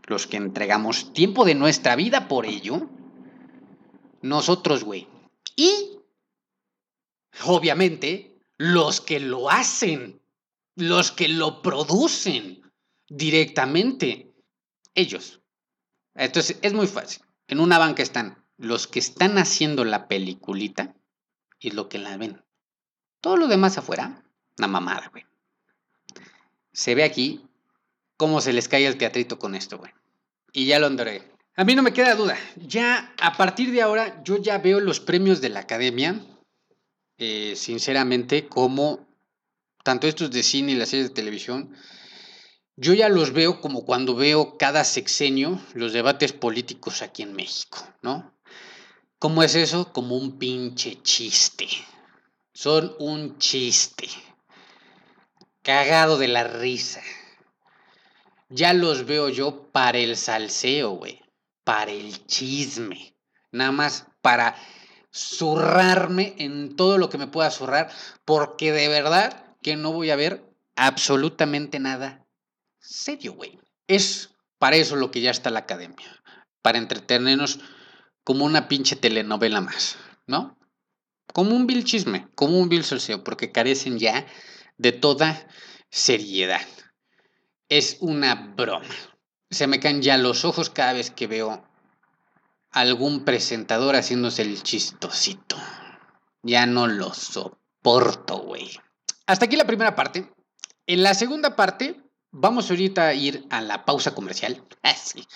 Los 0.08 0.28
que 0.28 0.38
entregamos 0.38 1.14
tiempo 1.14 1.46
de 1.46 1.56
nuestra 1.56 1.96
vida 1.96 2.28
por 2.28 2.46
ello. 2.46 2.90
Nosotros, 4.22 4.84
güey. 4.84 5.08
Y, 5.56 6.00
obviamente, 7.46 8.38
los 8.58 9.00
que 9.00 9.20
lo 9.22 9.50
hacen 9.50 10.20
los 10.80 11.12
que 11.12 11.28
lo 11.28 11.62
producen 11.62 12.62
directamente, 13.10 14.34
ellos. 14.96 15.42
Entonces, 16.16 16.58
es 16.62 16.74
muy 16.74 16.88
fácil. 16.88 17.24
En 17.48 17.60
una 17.60 17.78
banca 17.78 18.02
están 18.02 18.46
los 18.58 18.88
que 18.88 19.00
están 19.00 19.38
haciendo 19.38 19.84
la 19.84 20.08
peliculita 20.08 20.96
y 21.60 21.72
lo 21.72 21.90
que 21.90 21.98
la 21.98 22.18
ven. 22.18 22.44
Todo 23.22 23.38
lo 23.38 23.48
demás 23.48 23.78
afuera, 23.78 24.24
una 24.58 24.68
mamada, 24.68 25.10
güey. 25.10 25.26
Se 26.72 26.96
ve 26.96 27.04
aquí 27.04 27.46
cómo 28.20 28.42
se 28.42 28.52
les 28.52 28.68
cae 28.68 28.86
el 28.86 28.98
teatrito 28.98 29.40
con 29.40 29.56
esto, 29.56 29.78
güey. 29.78 29.94
Y 30.52 30.66
ya 30.66 30.78
lo 30.78 30.88
andaré. 30.88 31.24
A 31.56 31.64
mí 31.64 31.74
no 31.74 31.82
me 31.82 31.94
queda 31.94 32.16
duda. 32.16 32.38
Ya 32.58 33.14
a 33.18 33.38
partir 33.38 33.72
de 33.72 33.82
ahora, 33.82 34.22
yo 34.26 34.36
ya 34.36 34.58
veo 34.58 34.82
los 34.82 35.00
premios 35.00 35.40
de 35.40 35.48
la 35.48 35.62
academia, 35.62 36.20
eh, 37.18 37.54
sinceramente, 37.56 38.50
como 38.50 39.08
tanto 39.86 40.06
estos 40.06 40.32
de 40.32 40.44
cine 40.44 40.74
y 40.74 40.76
las 40.76 40.90
series 40.90 41.08
de 41.08 41.16
televisión, 41.16 41.74
yo 42.76 42.94
ya 42.94 43.08
los 43.08 43.32
veo 43.32 43.62
como 43.62 43.86
cuando 43.86 44.16
veo 44.16 44.58
cada 44.58 44.84
sexenio 44.84 45.58
los 45.74 45.94
debates 45.94 46.34
políticos 46.34 47.02
aquí 47.02 47.24
en 47.24 47.34
México, 47.34 47.88
¿no? 48.02 48.34
¿Cómo 49.18 49.44
es 49.44 49.56
eso? 49.56 49.94
Como 49.94 50.18
un 50.18 50.38
pinche 50.38 51.02
chiste. 51.04 51.70
Son 52.52 52.94
un 53.00 53.38
chiste. 53.38 54.10
Cagado 55.62 56.18
de 56.18 56.28
la 56.28 56.44
risa. 56.44 57.02
Ya 58.50 58.74
los 58.74 59.06
veo 59.06 59.30
yo 59.30 59.72
para 59.72 60.00
el 60.00 60.18
salseo, 60.18 60.92
güey. 60.92 61.22
Para 61.64 61.92
el 61.92 62.26
chisme. 62.26 63.16
Nada 63.52 63.72
más 63.72 64.08
para 64.22 64.56
zurrarme 65.14 66.36
en 66.38 66.76
todo 66.76 66.98
lo 66.98 67.10
que 67.10 67.18
me 67.18 67.28
pueda 67.28 67.52
zurrar. 67.52 67.92
Porque 68.26 68.72
de 68.72 68.88
verdad 68.90 69.56
que 69.62 69.76
no 69.76 69.92
voy 69.92 70.10
a 70.10 70.16
ver 70.16 70.44
absolutamente 70.76 71.80
nada 71.80 72.26
serio, 72.80 73.34
güey. 73.34 73.60
Es 73.88 74.36
para 74.58 74.76
eso 74.76 74.96
lo 74.96 75.12
que 75.12 75.22
ya 75.22 75.32
está 75.32 75.50
la 75.50 75.60
academia, 75.60 76.22
para 76.62 76.78
entretenernos 76.78 77.60
como 78.24 78.46
una 78.46 78.68
pinche 78.68 78.96
telenovela 78.96 79.62
más, 79.62 79.98
¿no? 80.28 80.58
Como 81.34 81.56
un 81.56 81.68
vil 81.68 81.84
chisme, 81.84 82.28
como 82.36 82.60
un 82.60 82.70
vil 82.70 82.84
salseo, 82.84 83.24
porque 83.24 83.52
carecen 83.52 84.00
ya 84.00 84.26
de 84.78 84.92
toda 84.92 85.48
seriedad. 85.90 86.62
Es 87.70 87.98
una 88.00 88.34
broma. 88.56 88.88
Se 89.52 89.68
me 89.68 89.80
caen 89.80 90.02
ya 90.02 90.18
los 90.18 90.44
ojos 90.44 90.72
cada 90.72 90.94
vez 90.94 91.12
que 91.12 91.28
veo 91.28 91.64
algún 92.72 93.26
presentador 93.26 93.96
haciéndose 93.96 94.42
el 94.42 94.62
chistosito. 94.64 95.56
Ya 96.42 96.66
no 96.66 96.88
lo 96.88 97.14
soporto, 97.14 98.40
güey. 98.40 98.72
Hasta 99.28 99.46
aquí 99.46 99.56
la 99.56 99.68
primera 99.68 99.96
parte. 99.96 100.34
En 100.88 101.04
la 101.04 101.14
segunda 101.14 101.56
parte 101.56 102.02
vamos 102.32 102.72
ahorita 102.72 103.08
a 103.08 103.14
ir 103.14 103.46
a 103.52 103.62
la 103.62 103.86
pausa 103.86 104.16
comercial. 104.16 104.64
Ah, 104.82 104.96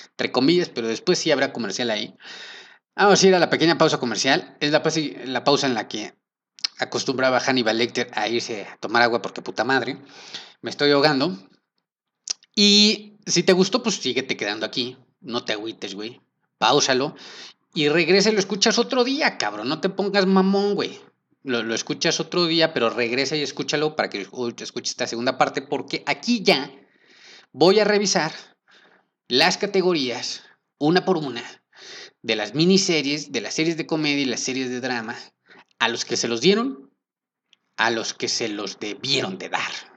entre 0.09 0.31
comillas, 0.31 0.69
pero 0.69 0.87
después 0.87 1.19
sí 1.19 1.31
habrá 1.31 1.53
comercial 1.53 1.91
ahí. 1.91 2.15
Vamos 2.95 3.23
a 3.23 3.27
ir 3.27 3.35
a 3.35 3.39
la 3.39 3.51
pequeña 3.51 3.77
pausa 3.77 3.99
comercial. 3.99 4.57
Es 4.59 4.71
la, 4.71 4.81
la 5.25 5.43
pausa 5.43 5.67
en 5.67 5.75
la 5.75 5.87
que 5.87 6.15
acostumbraba 6.79 7.39
Hannibal 7.39 7.77
Lecter 7.77 8.09
a 8.13 8.27
irse 8.27 8.65
a 8.65 8.77
tomar 8.77 9.03
agua 9.03 9.21
porque 9.21 9.43
puta 9.43 9.63
madre. 9.63 9.99
Me 10.61 10.71
estoy 10.71 10.91
ahogando. 10.91 11.37
Y 12.55 13.13
si 13.25 13.43
te 13.43 13.53
gustó, 13.53 13.83
pues 13.83 13.95
síguete 13.95 14.37
quedando 14.37 14.65
aquí. 14.65 14.97
No 15.21 15.43
te 15.43 15.53
agüites, 15.53 15.95
güey. 15.95 16.21
Páusalo. 16.57 17.15
Y 17.73 17.89
regresa 17.89 18.29
y 18.29 18.33
lo 18.33 18.39
escuchas 18.39 18.77
otro 18.77 19.03
día, 19.03 19.37
cabrón. 19.37 19.69
No 19.69 19.81
te 19.81 19.89
pongas 19.89 20.25
mamón, 20.25 20.75
güey 20.75 20.99
lo, 21.43 21.75
escuchas 21.75 22.19
otro 22.19 22.47
día, 22.47 22.73
pero 22.73 22.89
regresa 22.89 23.35
y 23.35 23.41
escúchalo 23.41 23.95
para 23.95 24.09
que 24.09 24.21
escuches 24.21 24.91
esta 24.91 25.07
segunda 25.07 25.37
parte, 25.37 25.61
porque 25.61 26.03
aquí 26.05 26.41
ya 26.41 26.71
voy 27.51 27.79
a 27.79 27.83
revisar 27.83 28.33
las 29.27 29.57
categorías, 29.57 30.43
una 30.77 31.05
por 31.05 31.17
una, 31.17 31.43
de 32.21 32.35
las 32.35 32.55
miniseries, 32.55 33.31
de 33.31 33.41
las 33.41 33.53
series 33.53 33.77
de 33.77 33.85
comedia 33.85 34.21
y 34.21 34.25
las 34.25 34.39
series 34.39 34.69
de 34.69 34.79
drama, 34.79 35.17
a 35.79 35.89
los 35.89 36.05
que 36.05 36.17
se 36.17 36.27
los 36.27 36.41
dieron, 36.41 36.91
a 37.75 37.91
los 37.91 38.13
que 38.13 38.29
se 38.29 38.47
los 38.47 38.79
debieron 38.79 39.37
de 39.37 39.49
dar. 39.49 39.92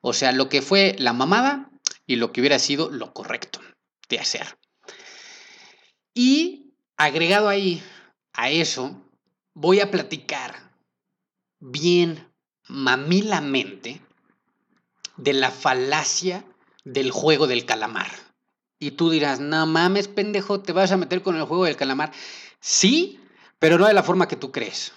O 0.00 0.12
sea, 0.12 0.32
lo 0.32 0.48
que 0.48 0.62
fue 0.62 0.96
la 0.98 1.12
mamada 1.12 1.70
y 2.06 2.16
lo 2.16 2.32
que 2.32 2.40
hubiera 2.40 2.58
sido 2.58 2.90
lo 2.90 3.12
correcto 3.12 3.60
de 4.08 4.18
hacer. 4.18 4.58
Y 6.14 6.74
agregado 6.96 7.48
ahí 7.48 7.82
a 8.32 8.50
eso, 8.50 9.02
voy 9.54 9.80
a 9.80 9.90
platicar 9.90 10.72
bien 11.60 12.32
mamilamente 12.68 14.00
de 15.16 15.32
la 15.32 15.50
falacia 15.50 16.44
del 16.84 17.10
juego 17.10 17.46
del 17.46 17.64
calamar. 17.64 18.10
Y 18.78 18.92
tú 18.92 19.10
dirás, 19.10 19.40
no 19.40 19.66
mames, 19.66 20.06
pendejo, 20.06 20.60
te 20.60 20.72
vas 20.72 20.92
a 20.92 20.96
meter 20.96 21.22
con 21.22 21.36
el 21.36 21.44
juego 21.44 21.64
del 21.64 21.76
calamar. 21.76 22.12
Sí, 22.60 23.20
pero 23.58 23.78
no 23.78 23.86
de 23.86 23.94
la 23.94 24.04
forma 24.04 24.28
que 24.28 24.36
tú 24.36 24.52
crees. 24.52 24.92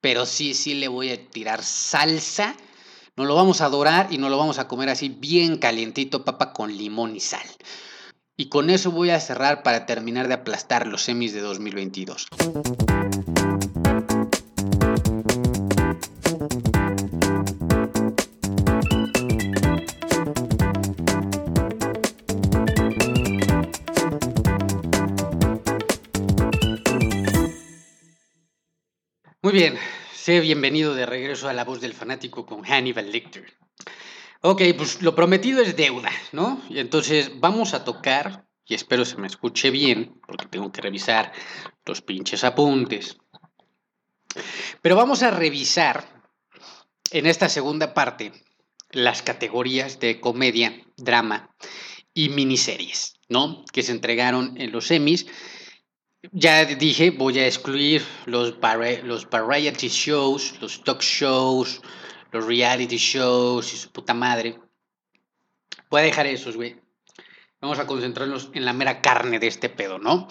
Pero 0.00 0.24
sí, 0.24 0.54
sí 0.54 0.74
le 0.74 0.88
voy 0.88 1.10
a 1.10 1.28
tirar 1.28 1.62
salsa. 1.62 2.56
Nos 3.20 3.28
lo 3.28 3.34
vamos 3.34 3.60
a 3.60 3.66
adorar 3.66 4.06
y 4.10 4.16
nos 4.16 4.30
lo 4.30 4.38
vamos 4.38 4.58
a 4.58 4.66
comer 4.66 4.88
así 4.88 5.10
bien 5.10 5.58
calientito, 5.58 6.24
papa 6.24 6.54
con 6.54 6.74
limón 6.74 7.14
y 7.14 7.20
sal. 7.20 7.44
Y 8.34 8.48
con 8.48 8.70
eso 8.70 8.92
voy 8.92 9.10
a 9.10 9.20
cerrar 9.20 9.62
para 9.62 9.84
terminar 9.84 10.26
de 10.26 10.32
aplastar 10.32 10.86
los 10.86 11.02
semis 11.02 11.34
de 11.34 11.42
2022. 11.42 12.28
Muy 29.42 29.52
bien, 29.52 29.78
sé 30.20 30.40
bienvenido 30.40 30.94
de 30.94 31.06
regreso 31.06 31.48
a 31.48 31.54
La 31.54 31.64
Voz 31.64 31.80
del 31.80 31.94
Fanático 31.94 32.44
con 32.44 32.62
Hannibal 32.62 33.10
Lecter. 33.10 33.56
Ok, 34.42 34.60
pues 34.76 35.00
lo 35.00 35.14
prometido 35.14 35.62
es 35.62 35.76
deuda, 35.76 36.10
¿no? 36.32 36.60
Y 36.68 36.78
entonces 36.78 37.40
vamos 37.40 37.72
a 37.72 37.84
tocar, 37.84 38.44
y 38.66 38.74
espero 38.74 39.06
se 39.06 39.16
me 39.16 39.26
escuche 39.26 39.70
bien, 39.70 40.20
porque 40.26 40.44
tengo 40.44 40.70
que 40.72 40.82
revisar 40.82 41.32
los 41.86 42.02
pinches 42.02 42.44
apuntes. 42.44 43.16
Pero 44.82 44.94
vamos 44.94 45.22
a 45.22 45.30
revisar 45.30 46.22
en 47.12 47.24
esta 47.24 47.48
segunda 47.48 47.94
parte 47.94 48.32
las 48.90 49.22
categorías 49.22 50.00
de 50.00 50.20
comedia, 50.20 50.84
drama 50.98 51.56
y 52.12 52.28
miniseries, 52.28 53.14
¿no? 53.30 53.64
Que 53.72 53.82
se 53.82 53.92
entregaron 53.92 54.60
en 54.60 54.70
los 54.70 54.88
semis 54.88 55.26
ya 56.32 56.64
dije, 56.64 57.10
voy 57.10 57.38
a 57.38 57.46
excluir 57.46 58.02
los, 58.26 58.54
los 59.04 59.30
variety 59.30 59.88
shows, 59.88 60.60
los 60.60 60.84
talk 60.84 61.00
shows, 61.00 61.80
los 62.30 62.44
reality 62.46 62.96
shows 62.96 63.72
y 63.72 63.76
su 63.76 63.90
puta 63.90 64.14
madre. 64.14 64.58
Voy 65.88 66.00
a 66.00 66.04
dejar 66.04 66.26
esos, 66.26 66.56
güey. 66.56 66.76
Vamos 67.60 67.78
a 67.78 67.86
concentrarnos 67.86 68.50
en 68.54 68.64
la 68.64 68.72
mera 68.72 69.00
carne 69.00 69.38
de 69.38 69.46
este 69.46 69.68
pedo, 69.68 69.98
¿no? 69.98 70.28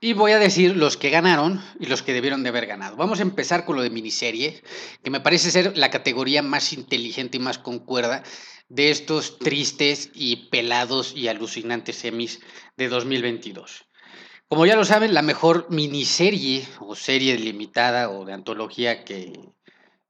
Y 0.00 0.12
voy 0.12 0.32
a 0.32 0.38
decir 0.38 0.76
los 0.76 0.96
que 0.96 1.10
ganaron 1.10 1.62
y 1.80 1.86
los 1.86 2.02
que 2.02 2.12
debieron 2.12 2.42
de 2.42 2.50
haber 2.50 2.66
ganado. 2.66 2.96
Vamos 2.96 3.18
a 3.18 3.22
empezar 3.22 3.64
con 3.64 3.76
lo 3.76 3.82
de 3.82 3.90
miniserie, 3.90 4.62
que 5.02 5.10
me 5.10 5.20
parece 5.20 5.50
ser 5.50 5.76
la 5.76 5.90
categoría 5.90 6.42
más 6.42 6.72
inteligente 6.72 7.38
y 7.38 7.40
más 7.40 7.58
concuerda 7.58 8.22
de 8.68 8.90
estos 8.90 9.38
tristes 9.38 10.10
y 10.12 10.48
pelados 10.50 11.14
y 11.16 11.28
alucinantes 11.28 11.96
semis 11.96 12.40
de 12.76 12.88
2022. 12.88 13.85
Como 14.48 14.64
ya 14.64 14.76
lo 14.76 14.84
saben, 14.84 15.12
la 15.12 15.22
mejor 15.22 15.66
miniserie 15.70 16.68
o 16.78 16.94
serie 16.94 17.36
limitada 17.36 18.10
o 18.10 18.24
de 18.24 18.32
antología 18.32 19.04
que 19.04 19.32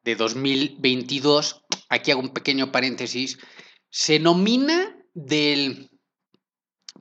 de 0.05 0.15
2022, 0.15 1.65
aquí 1.89 2.11
hago 2.11 2.21
un 2.21 2.35
pequeño 2.35 2.71
paréntesis, 2.71 3.39
se 3.89 4.19
nomina 4.19 4.95
del 5.15 5.91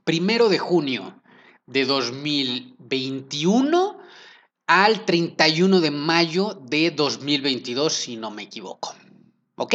primero 0.04 0.48
de 0.48 0.58
junio 0.58 1.22
de 1.66 1.84
2021 1.84 3.98
al 4.66 5.04
31 5.04 5.80
de 5.80 5.90
mayo 5.90 6.58
de 6.62 6.90
2022, 6.90 7.92
si 7.92 8.16
no 8.16 8.30
me 8.30 8.44
equivoco. 8.44 8.94
¿Ok? 9.56 9.74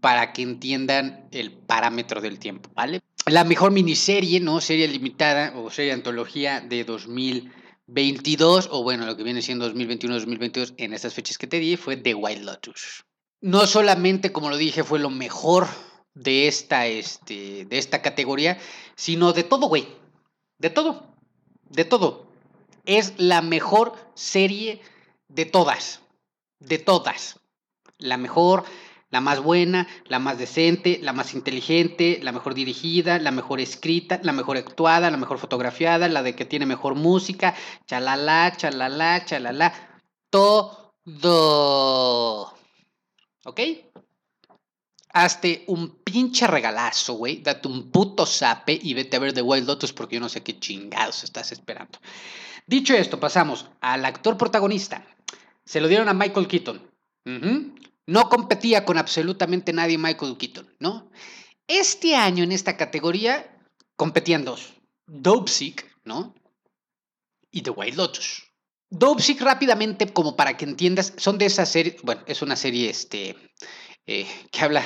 Para 0.00 0.32
que 0.32 0.42
entiendan 0.42 1.28
el 1.30 1.52
parámetro 1.52 2.20
del 2.20 2.38
tiempo, 2.38 2.70
¿vale? 2.74 3.00
La 3.26 3.44
mejor 3.44 3.70
miniserie, 3.70 4.40
¿no? 4.40 4.60
Serie 4.60 4.88
limitada 4.88 5.52
o 5.56 5.70
serie 5.70 5.92
antología 5.92 6.60
de 6.60 6.84
2022, 6.84 8.68
o 8.72 8.82
bueno, 8.82 9.06
lo 9.06 9.16
que 9.16 9.22
viene 9.22 9.42
siendo 9.42 9.70
2021-2022 9.72 10.74
en 10.78 10.94
estas 10.94 11.14
fechas 11.14 11.38
que 11.38 11.46
te 11.46 11.58
di, 11.58 11.76
fue 11.76 11.96
The 11.96 12.14
Wild 12.14 12.44
Lotus. 12.44 13.04
No 13.42 13.66
solamente, 13.66 14.32
como 14.32 14.50
lo 14.50 14.56
dije, 14.56 14.84
fue 14.84 14.98
lo 14.98 15.10
mejor 15.10 15.66
de 16.14 16.48
esta, 16.48 16.86
este, 16.86 17.66
de 17.66 17.78
esta 17.78 18.02
categoría, 18.02 18.58
sino 18.96 19.32
de 19.32 19.44
todo, 19.44 19.68
güey. 19.68 19.86
De 20.58 20.70
todo 20.70 21.10
de 21.70 21.84
todo. 21.84 22.26
Es 22.84 23.14
la 23.16 23.40
mejor 23.40 23.94
serie 24.14 24.82
de 25.28 25.46
todas. 25.46 26.00
De 26.58 26.78
todas. 26.78 27.40
La 27.98 28.16
mejor, 28.16 28.64
la 29.10 29.20
más 29.20 29.40
buena, 29.40 29.86
la 30.06 30.18
más 30.18 30.38
decente, 30.38 30.98
la 31.02 31.12
más 31.12 31.34
inteligente, 31.34 32.20
la 32.22 32.32
mejor 32.32 32.54
dirigida, 32.54 33.18
la 33.18 33.32
mejor 33.32 33.60
escrita, 33.60 34.20
la 34.22 34.32
mejor 34.32 34.56
actuada, 34.56 35.10
la 35.10 35.16
mejor 35.16 35.38
fotografiada, 35.38 36.08
la 36.08 36.22
de 36.22 36.34
que 36.36 36.44
tiene 36.44 36.66
mejor 36.66 36.94
música, 36.94 37.54
chalala, 37.86 38.52
chalala, 38.56 39.24
chalala. 39.24 39.72
Todo. 40.30 41.74
¿Ok? 43.44 43.60
Hazte 45.12 45.64
un 45.66 46.02
pinche 46.04 46.46
regalazo, 46.46 47.14
güey. 47.14 47.42
Date 47.42 47.66
un 47.66 47.90
puto 47.90 48.24
zape 48.26 48.78
y 48.80 48.94
vete 48.94 49.16
a 49.16 49.20
ver 49.20 49.32
The 49.32 49.42
Wild 49.42 49.66
Lotus 49.66 49.92
porque 49.92 50.14
yo 50.14 50.20
no 50.20 50.28
sé 50.28 50.44
qué 50.44 50.60
chingados 50.60 51.24
estás 51.24 51.50
esperando. 51.50 51.98
Dicho 52.64 52.94
esto, 52.94 53.18
pasamos 53.18 53.66
al 53.80 54.04
actor 54.04 54.36
protagonista. 54.36 55.04
Se 55.64 55.80
lo 55.80 55.88
dieron 55.88 56.08
a 56.08 56.14
Michael 56.14 56.46
Keaton. 56.46 56.88
No 58.10 58.28
competía 58.28 58.84
con 58.84 58.98
absolutamente 58.98 59.72
nadie 59.72 59.96
Michael 59.96 60.36
Keaton, 60.36 60.74
¿no? 60.80 61.12
Este 61.68 62.16
año 62.16 62.42
en 62.42 62.50
esta 62.50 62.76
categoría 62.76 63.56
competían 63.94 64.44
dos. 64.44 64.72
Sick, 65.46 65.86
¿no? 66.02 66.34
Y 67.52 67.62
The 67.62 67.70
Wild 67.70 67.96
Lotus. 67.96 68.42
Sick 69.18 69.40
rápidamente, 69.40 70.12
como 70.12 70.34
para 70.34 70.56
que 70.56 70.64
entiendas, 70.64 71.12
son 71.18 71.38
de 71.38 71.46
esas 71.46 71.68
series, 71.68 72.02
bueno, 72.02 72.22
es 72.26 72.42
una 72.42 72.56
serie 72.56 72.90
este, 72.90 73.36
eh, 74.06 74.26
que 74.50 74.60
habla 74.60 74.82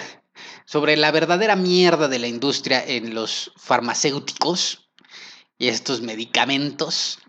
sobre 0.66 0.94
la 0.98 1.10
verdadera 1.10 1.56
mierda 1.56 2.08
de 2.08 2.18
la 2.18 2.26
industria 2.26 2.84
en 2.86 3.14
los 3.14 3.52
farmacéuticos 3.56 4.90
y 5.56 5.68
estos 5.68 6.02
medicamentos 6.02 7.20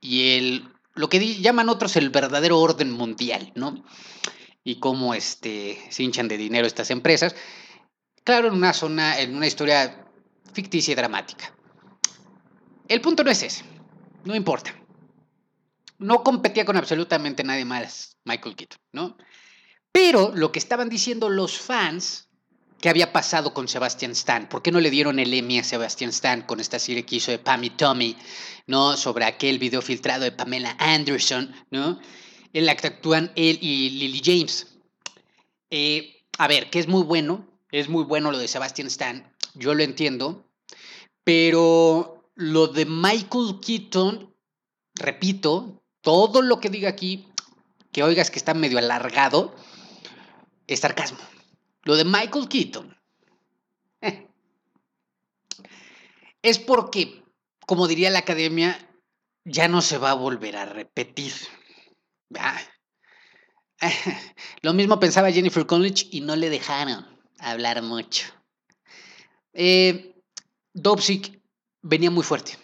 y 0.00 0.38
el, 0.38 0.68
lo 0.94 1.08
que 1.08 1.36
llaman 1.36 1.68
otros 1.68 1.94
el 1.94 2.10
verdadero 2.10 2.58
orden 2.58 2.90
mundial, 2.90 3.52
¿no? 3.54 3.84
Y 4.66 4.80
cómo 4.80 5.14
este, 5.14 5.80
se 5.90 6.02
hinchan 6.02 6.26
de 6.26 6.36
dinero 6.36 6.66
estas 6.66 6.90
empresas. 6.90 7.36
Claro, 8.24 8.48
en 8.48 8.54
una 8.54 8.72
zona, 8.72 9.20
en 9.20 9.36
una 9.36 9.46
historia 9.46 10.04
ficticia 10.52 10.90
y 10.90 10.96
dramática. 10.96 11.54
El 12.88 13.00
punto 13.00 13.22
no 13.22 13.30
es 13.30 13.44
ese, 13.44 13.62
no 14.24 14.34
importa. 14.34 14.74
No 15.98 16.24
competía 16.24 16.64
con 16.64 16.76
absolutamente 16.76 17.44
nadie 17.44 17.64
más 17.64 18.16
Michael 18.24 18.56
Keaton, 18.56 18.80
¿no? 18.90 19.16
Pero 19.92 20.32
lo 20.34 20.50
que 20.50 20.58
estaban 20.58 20.88
diciendo 20.88 21.28
los 21.28 21.56
fans, 21.58 22.28
¿qué 22.80 22.88
había 22.88 23.12
pasado 23.12 23.54
con 23.54 23.68
Sebastian 23.68 24.10
Stan? 24.10 24.48
¿Por 24.48 24.62
qué 24.62 24.72
no 24.72 24.80
le 24.80 24.90
dieron 24.90 25.20
el 25.20 25.32
Emmy 25.32 25.60
a 25.60 25.64
Sebastian 25.64 26.10
Stan 26.10 26.42
con 26.42 26.58
esta 26.58 26.80
serie 26.80 27.06
que 27.06 27.16
hizo 27.16 27.30
de 27.30 27.38
Pam 27.38 27.62
y 27.62 27.70
Tommy, 27.70 28.16
¿no? 28.66 28.96
Sobre 28.96 29.26
aquel 29.26 29.60
video 29.60 29.80
filtrado 29.80 30.24
de 30.24 30.32
Pamela 30.32 30.74
Anderson, 30.80 31.54
¿no? 31.70 32.00
En 32.52 32.66
la 32.66 32.76
que 32.76 32.86
actúan 32.86 33.32
él 33.36 33.58
y 33.60 33.90
Lily 33.90 34.22
James. 34.24 34.78
Eh, 35.70 36.24
a 36.38 36.48
ver, 36.48 36.70
que 36.70 36.78
es 36.78 36.88
muy 36.88 37.02
bueno, 37.02 37.46
es 37.70 37.88
muy 37.88 38.04
bueno 38.04 38.30
lo 38.30 38.38
de 38.38 38.48
Sebastian 38.48 38.88
Stan, 38.88 39.34
yo 39.54 39.74
lo 39.74 39.82
entiendo, 39.82 40.48
pero 41.24 42.30
lo 42.34 42.68
de 42.68 42.86
Michael 42.86 43.58
Keaton, 43.64 44.34
repito, 44.94 45.82
todo 46.02 46.42
lo 46.42 46.60
que 46.60 46.70
diga 46.70 46.88
aquí, 46.88 47.28
que 47.92 48.02
oigas 48.02 48.30
que 48.30 48.38
está 48.38 48.54
medio 48.54 48.78
alargado, 48.78 49.54
es 50.66 50.80
sarcasmo. 50.80 51.18
Lo 51.82 51.96
de 51.96 52.04
Michael 52.04 52.48
Keaton 52.48 52.96
eh, 54.02 54.28
es 56.42 56.58
porque, 56.58 57.24
como 57.66 57.88
diría 57.88 58.10
la 58.10 58.20
academia, 58.20 58.78
ya 59.44 59.68
no 59.68 59.80
se 59.80 59.98
va 59.98 60.10
a 60.10 60.14
volver 60.14 60.56
a 60.56 60.66
repetir. 60.66 61.32
lo 64.62 64.74
mismo 64.74 64.98
pensaba 64.98 65.30
Jennifer 65.30 65.66
Connelly 65.66 66.08
y 66.10 66.20
no 66.20 66.36
le 66.36 66.50
dejaron 66.50 67.06
hablar 67.38 67.82
mucho. 67.82 68.26
Eh, 69.52 70.14
venía 71.82 72.10
muy 72.10 72.24
fuerte 72.24 72.58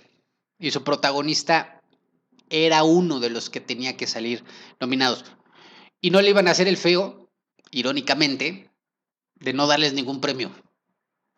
y 0.59 0.71
su 0.71 0.85
protagonista 0.85 1.81
era 2.51 2.85
uno 2.85 3.21
de 3.21 3.31
los 3.31 3.51
que 3.51 3.61
tenía 3.61 3.97
que 3.97 4.07
salir 4.07 4.45
nominados. 4.81 5.25
Y 6.01 6.11
no 6.11 6.21
le 6.21 6.31
iban 6.31 6.49
a 6.49 6.51
hacer 6.51 6.69
el 6.69 6.77
feo 6.77 7.23
irónicamente, 7.73 8.71
de 9.37 9.53
no 9.53 9.67
darles 9.67 9.95
ningún 9.95 10.21
premio. 10.21 10.53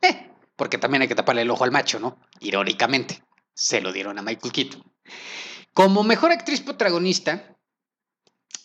Eh, 0.03 0.31
porque 0.57 0.79
también 0.79 1.03
hay 1.03 1.09
que 1.09 1.15
taparle 1.15 1.43
el 1.43 1.51
ojo 1.51 1.65
al 1.65 1.71
macho, 1.71 1.99
¿no? 1.99 2.19
Irónicamente, 2.41 3.23
se 3.55 3.81
lo 3.81 3.93
dieron 3.93 4.19
a 4.19 4.23
Michael 4.23 4.53
Keaton. 4.53 4.85
Como 5.73 6.03
mejor 6.03 6.33
actriz 6.33 6.61
protagonista, 6.61 7.54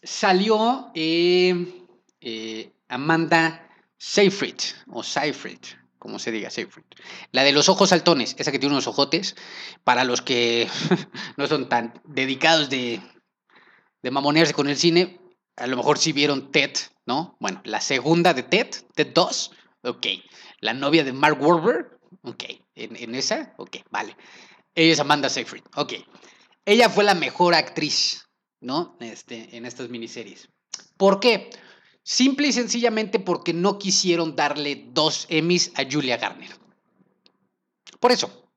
salió 0.04 0.92
eh, 0.96 1.86
eh, 2.22 2.72
Amanda 2.88 3.68
Seyfried, 3.98 4.60
o 4.88 5.04
Seyfried, 5.04 5.60
como 5.98 6.20
se 6.20 6.32
diga, 6.32 6.50
Seyfried. 6.50 6.86
La 7.32 7.44
de 7.44 7.52
los 7.52 7.70
ojos 7.70 7.90
saltones, 7.90 8.36
esa 8.38 8.52
que 8.52 8.60
tiene 8.60 8.74
unos 8.74 8.88
ojotes, 8.88 9.36
para 9.84 10.04
los 10.04 10.22
que 10.22 10.68
no 11.38 11.48
son 11.48 11.70
tan 11.70 12.02
dedicados 12.06 12.70
de, 12.70 13.02
de 14.02 14.12
mamonearse 14.12 14.54
con 14.54 14.70
el 14.70 14.78
cine, 14.78 15.20
a 15.60 15.68
lo 15.68 15.78
mejor 15.78 15.98
sí 15.98 16.14
vieron 16.14 16.52
Ted, 16.52 16.72
¿no? 17.06 17.38
Bueno, 17.40 17.62
la 17.66 17.82
segunda 17.82 18.34
de 18.34 18.44
Ted, 18.44 18.70
Ted 18.96 19.08
2, 19.14 19.52
ok. 19.84 20.08
La 20.62 20.74
novia 20.74 21.04
de 21.04 21.14
Mark 21.14 21.42
Wahlberg, 21.42 22.00
ok. 22.24 22.44
¿En, 22.76 23.14
esa? 23.16 23.54
Ok, 23.58 23.78
vale. 23.90 24.16
Ella 24.74 24.94
es 24.94 25.00
Amanda 25.00 25.30
Seyfried, 25.30 25.64
ok. 25.76 25.94
Ella 26.66 26.90
fue 26.90 27.04
la 27.04 27.14
mejor 27.14 27.56
actriz, 27.56 28.29
¿no? 28.62 28.98
Este, 29.00 29.56
en 29.56 29.66
estas 29.66 29.90
miniseries. 29.90 30.50
¿Por 30.98 31.20
qué? 31.20 31.50
Simple 32.04 32.48
y 32.48 32.54
sencillamente 32.54 33.20
porque 33.20 33.54
no 33.54 33.78
quisieron 33.78 34.36
darle 34.36 34.88
dos 34.92 35.26
Emmys 35.30 35.72
a 35.76 35.84
Julia 35.90 36.18
Garner. 36.18 36.50
Por 38.00 38.12
eso 38.12 38.50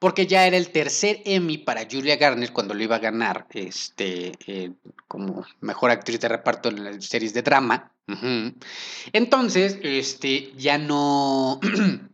porque 0.00 0.26
ya 0.26 0.46
era 0.46 0.56
el 0.56 0.70
tercer 0.70 1.20
Emmy 1.26 1.58
para 1.58 1.86
Julia 1.88 2.16
Garner 2.16 2.52
cuando 2.52 2.74
lo 2.74 2.82
iba 2.82 2.96
a 2.96 3.00
ganar 3.00 3.46
este, 3.50 4.32
eh, 4.46 4.72
como 5.06 5.44
mejor 5.60 5.90
actriz 5.90 6.18
de 6.20 6.28
reparto 6.28 6.70
en 6.70 6.82
las 6.82 7.04
series 7.04 7.34
de 7.34 7.42
drama. 7.42 7.92
Entonces, 9.12 9.78
este, 9.82 10.52
ya 10.56 10.78
no, 10.78 11.60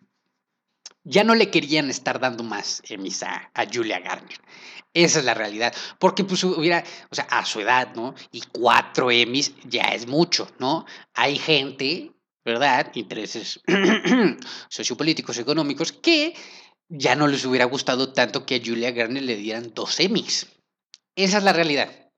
ya 1.06 1.22
no 1.22 1.36
le 1.36 1.50
querían 1.50 1.88
estar 1.88 2.18
dando 2.18 2.42
más 2.42 2.82
Emmys 2.88 3.22
a, 3.22 3.50
Julia 3.72 4.00
Garner. 4.00 4.38
Esa 4.92 5.20
es 5.20 5.24
la 5.24 5.34
realidad. 5.34 5.72
Porque 6.00 6.24
pues 6.24 6.42
hubiera, 6.42 6.82
o 7.10 7.14
sea, 7.14 7.24
a 7.30 7.44
su 7.46 7.60
edad, 7.60 7.94
¿no? 7.94 8.14
Y 8.32 8.42
cuatro 8.52 9.10
Emmys 9.10 9.54
ya 9.64 9.94
es 9.94 10.08
mucho, 10.08 10.50
¿no? 10.58 10.84
Hay 11.14 11.38
gente, 11.38 12.12
¿verdad? 12.44 12.90
Intereses 12.94 13.60
sociopolíticos, 14.68 15.38
económicos, 15.38 15.92
que 15.92 16.34
ya 16.88 17.14
no 17.14 17.28
les 17.28 17.44
hubiera 17.44 17.66
gustado 17.66 18.12
tanto 18.12 18.44
que 18.44 18.56
a 18.56 18.60
Julia 18.64 18.90
Garner 18.90 19.22
le 19.22 19.36
dieran 19.36 19.72
dos 19.74 20.00
Emmys. 20.00 20.48
Esa 21.14 21.38
es 21.38 21.44
la 21.44 21.52
realidad. 21.52 22.10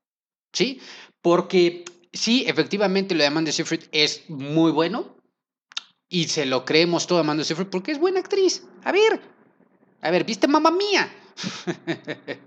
¿Sí? 0.51 0.81
Porque 1.21 1.85
sí, 2.11 2.43
efectivamente 2.47 3.13
lo 3.13 3.21
de 3.21 3.27
Amanda 3.27 3.51
Seyfried 3.51 3.83
es 3.91 4.27
muy 4.29 4.71
bueno 4.71 5.18
y 6.09 6.27
se 6.27 6.45
lo 6.45 6.65
creemos 6.65 7.07
todo 7.07 7.19
a 7.19 7.21
Amanda 7.21 7.43
porque 7.69 7.91
es 7.91 7.99
buena 7.99 8.19
actriz. 8.19 8.63
A 8.83 8.91
ver, 8.91 9.21
a 10.01 10.11
ver, 10.11 10.23
¿viste 10.25 10.47
mamá 10.47 10.71
mía? 10.71 11.09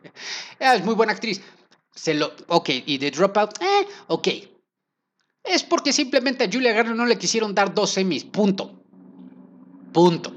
Ah, 0.61 0.77
es 0.77 0.85
muy 0.85 0.95
buena 0.95 1.13
actriz. 1.13 1.41
Se 1.95 2.15
lo, 2.15 2.33
ok, 2.47 2.69
y 2.87 2.99
de 2.99 3.11
Dropout, 3.11 3.61
eh, 3.61 3.87
ok. 4.07 4.29
Es 5.43 5.65
porque 5.65 5.93
simplemente 5.93 6.45
a 6.45 6.51
Julia 6.51 6.73
Garner 6.73 6.95
no 6.95 7.05
le 7.05 7.19
quisieron 7.19 7.55
dar 7.55 7.75
dos 7.75 7.91
semis, 7.91 8.25
punto. 8.25 8.85
Punto. 9.93 10.33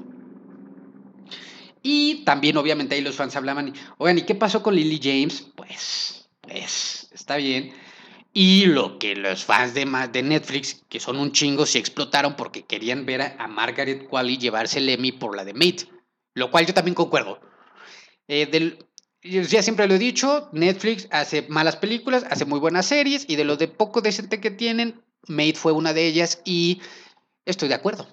Y 1.82 2.24
también, 2.24 2.56
obviamente, 2.56 2.96
ahí 2.96 3.00
los 3.02 3.14
fans 3.14 3.36
hablaban, 3.36 3.72
oigan, 3.98 4.18
¿y 4.18 4.22
qué 4.22 4.34
pasó 4.34 4.62
con 4.62 4.74
Lily 4.74 5.00
James? 5.00 5.46
Pues, 5.54 6.28
pues, 6.40 7.08
está 7.12 7.36
bien. 7.36 7.72
Y 8.38 8.66
lo 8.66 8.98
que 8.98 9.16
los 9.16 9.46
fans 9.46 9.72
de, 9.72 9.86
de 10.12 10.22
Netflix, 10.22 10.84
que 10.90 11.00
son 11.00 11.16
un 11.16 11.32
chingo, 11.32 11.64
se 11.64 11.78
explotaron 11.78 12.36
porque 12.36 12.66
querían 12.66 13.06
ver 13.06 13.22
a, 13.22 13.46
Margaret 13.48 14.06
Qualley 14.06 14.36
llevarse 14.36 14.78
el 14.78 14.90
Emmy 14.90 15.10
por 15.10 15.34
la 15.34 15.42
de 15.42 15.54
Mate. 15.54 15.88
Lo 16.34 16.50
cual 16.50 16.66
yo 16.66 16.74
también 16.74 16.94
concuerdo. 16.94 17.40
Eh, 18.28 18.76
ya 19.22 19.62
siempre 19.62 19.88
lo 19.88 19.94
he 19.94 19.98
dicho, 19.98 20.50
Netflix 20.52 21.08
hace 21.12 21.46
malas 21.48 21.76
películas, 21.76 22.26
hace 22.28 22.44
muy 22.44 22.60
buenas 22.60 22.84
series 22.84 23.24
y 23.26 23.36
de 23.36 23.46
lo 23.46 23.56
de 23.56 23.68
poco 23.68 24.02
decente 24.02 24.38
que 24.38 24.50
tienen, 24.50 25.02
Made 25.28 25.54
fue 25.54 25.72
una 25.72 25.94
de 25.94 26.06
ellas 26.06 26.42
y 26.44 26.82
estoy 27.46 27.68
de 27.70 27.74
acuerdo. 27.76 28.06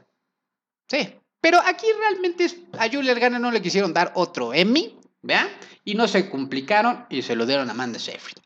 Sí, 0.88 1.16
pero 1.42 1.60
aquí 1.66 1.88
realmente 2.00 2.48
a 2.80 2.90
Julia 2.90 3.14
Garner 3.14 3.42
no 3.42 3.52
le 3.52 3.62
quisieron 3.62 3.94
dar 3.94 4.14
otro 4.16 4.54
Emmy, 4.54 4.98
¿vean? 5.22 5.50
Y 5.84 5.96
no 5.96 6.08
se 6.08 6.30
complicaron 6.30 7.08
y 7.10 7.24
se 7.24 7.36
lo 7.36 7.46
dieron 7.46 7.68
a 7.68 7.74
Amanda 7.74 8.00
Seyfried. 8.00 8.38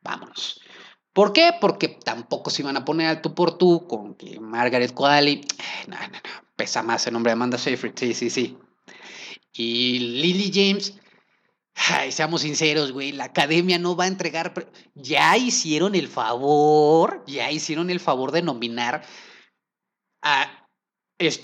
Vámonos. 0.00 0.60
¿Por 1.14 1.32
qué? 1.32 1.52
Porque 1.60 1.88
tampoco 1.88 2.50
se 2.50 2.62
iban 2.62 2.76
a 2.76 2.84
poner 2.84 3.06
al 3.06 3.22
tú 3.22 3.34
por 3.34 3.56
tú 3.56 3.86
con 3.86 4.14
que 4.16 4.38
Margaret 4.40 4.92
Qualley, 4.92 5.40
eh, 5.40 5.86
no, 5.86 5.96
no, 5.96 6.08
no, 6.08 6.48
pesa 6.56 6.82
más 6.82 7.06
el 7.06 7.14
nombre 7.14 7.30
de 7.30 7.34
Amanda 7.34 7.56
Seyfried, 7.56 7.94
sí, 7.96 8.12
sí, 8.12 8.28
sí. 8.28 8.58
Y 9.52 9.98
Lily 10.00 10.50
James, 10.52 10.94
Ay, 11.76 12.12
seamos 12.12 12.42
sinceros, 12.42 12.92
güey, 12.92 13.12
la 13.12 13.24
academia 13.24 13.78
no 13.78 13.96
va 13.96 14.04
a 14.04 14.08
entregar. 14.08 14.54
Ya 14.94 15.36
hicieron 15.36 15.94
el 15.94 16.08
favor, 16.08 17.24
ya 17.26 17.50
hicieron 17.50 17.90
el 17.90 18.00
favor 18.00 18.30
de 18.30 18.42
nominar 18.42 19.04
a, 20.22 20.68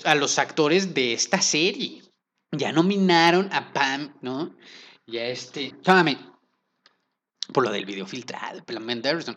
a 0.05 0.15
los 0.15 0.39
actores 0.39 0.95
de 0.95 1.15
esta 1.15 1.43
serie. 1.43 2.03
Ya 2.53 2.73
nominaron 2.73 3.53
a 3.53 3.73
Pam, 3.73 4.15
¿no? 4.23 4.57
Ya 5.07 5.27
este. 5.27 5.75
Llámame. 5.83 6.30
Por 7.53 7.65
lo 7.65 7.71
del 7.71 7.85
video 7.85 8.07
filtrado, 8.07 8.63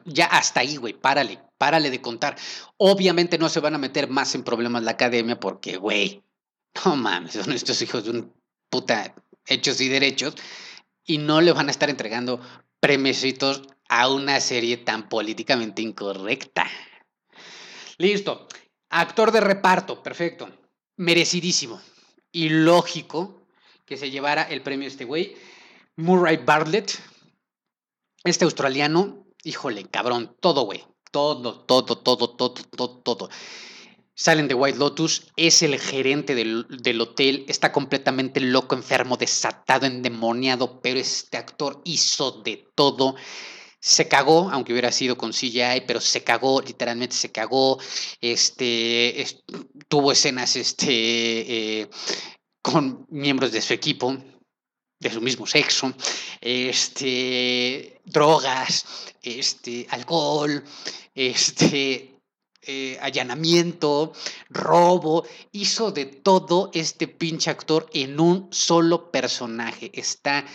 Ya 0.06 0.26
hasta 0.26 0.60
ahí, 0.60 0.78
güey, 0.78 0.94
párale, 0.94 1.40
párale 1.58 1.90
de 1.90 2.02
contar. 2.02 2.36
Obviamente 2.78 3.38
no 3.38 3.50
se 3.50 3.60
van 3.60 3.76
a 3.76 3.80
meter 3.80 4.10
más 4.10 4.36
en 4.36 4.44
problemas 4.44 4.84
la 4.84 4.92
academia 4.92 5.40
porque, 5.40 5.78
güey, 5.78 6.24
no 6.86 6.96
mames, 6.96 7.34
son 7.34 7.54
estos 7.54 7.82
hijos 7.82 8.06
de 8.06 8.12
un 8.12 8.34
puta 8.70 9.16
hechos 9.46 9.82
y 9.82 9.90
derechos 9.90 10.36
y 11.06 11.18
no 11.18 11.42
le 11.42 11.52
van 11.52 11.68
a 11.68 11.72
estar 11.72 11.90
entregando 11.90 12.40
premiositos 12.80 13.64
a 13.90 14.10
una 14.10 14.40
serie 14.40 14.78
tan 14.78 15.10
políticamente 15.10 15.82
incorrecta. 15.82 16.66
Listo. 17.98 18.48
Actor 18.90 19.32
de 19.32 19.42
reparto, 19.42 20.04
perfecto. 20.04 20.50
Merecidísimo. 20.98 21.82
Y 22.32 22.50
lógico 22.50 23.48
que 23.86 23.98
se 23.98 24.12
llevara 24.12 24.44
el 24.44 24.62
premio 24.62 24.88
este 24.88 25.06
güey. 25.06 25.36
Murray 25.96 26.38
Bartlett. 26.38 27.00
Este 28.24 28.46
australiano, 28.46 29.26
híjole, 29.44 29.84
cabrón, 29.86 30.36
todo, 30.40 30.62
güey. 30.62 30.86
Todo, 31.12 31.60
todo, 31.66 31.98
todo, 31.98 32.30
todo, 32.30 32.54
todo, 32.54 32.98
todo. 33.02 33.30
Salen 34.16 34.48
de 34.48 34.54
White 34.54 34.78
Lotus, 34.78 35.28
es 35.36 35.62
el 35.62 35.78
gerente 35.80 36.34
del, 36.36 37.02
hotel, 37.02 37.46
está 37.50 37.72
completamente 37.72 38.40
loco, 38.40 38.76
enfermo, 38.76 39.18
desatado, 39.18 39.86
endemoniado, 39.88 40.82
pero 40.82 41.00
este 41.00 41.38
actor 41.38 41.82
hizo 41.84 42.44
de 42.44 42.66
todo. 42.76 43.16
Se 43.80 44.08
cagó, 44.08 44.50
aunque 44.52 44.72
hubiera 44.72 44.92
sido 44.92 45.18
con 45.18 45.32
CGI, 45.34 45.84
pero 45.86 46.00
se 46.00 46.24
cagó, 46.24 46.62
literalmente 46.62 47.16
se 47.16 47.32
cagó. 47.32 47.78
Este, 48.22 49.26
tuvo 49.90 50.14
escenas 50.14 50.56
este, 50.56 51.82
eh, 51.82 51.90
con 52.62 53.06
miembros 53.10 53.52
de 53.52 53.62
su 53.62 53.74
equipo, 53.74 54.16
de 55.04 55.12
su 55.12 55.22
mismo 55.22 55.46
sexo, 55.46 55.94
este, 56.42 58.00
drogas, 58.06 58.86
este, 59.22 59.86
alcohol, 59.90 60.64
este, 61.14 62.14
eh, 62.66 62.98
allanamiento, 63.02 64.14
robo, 64.50 65.26
hizo 65.52 65.92
de 65.92 66.06
todo 66.06 66.72
este 66.74 67.10
pinche 67.10 67.52
actor 67.52 67.90
en 67.94 68.20
un 68.20 68.48
solo 68.52 69.12
personaje. 69.12 69.92
Está 69.94 70.46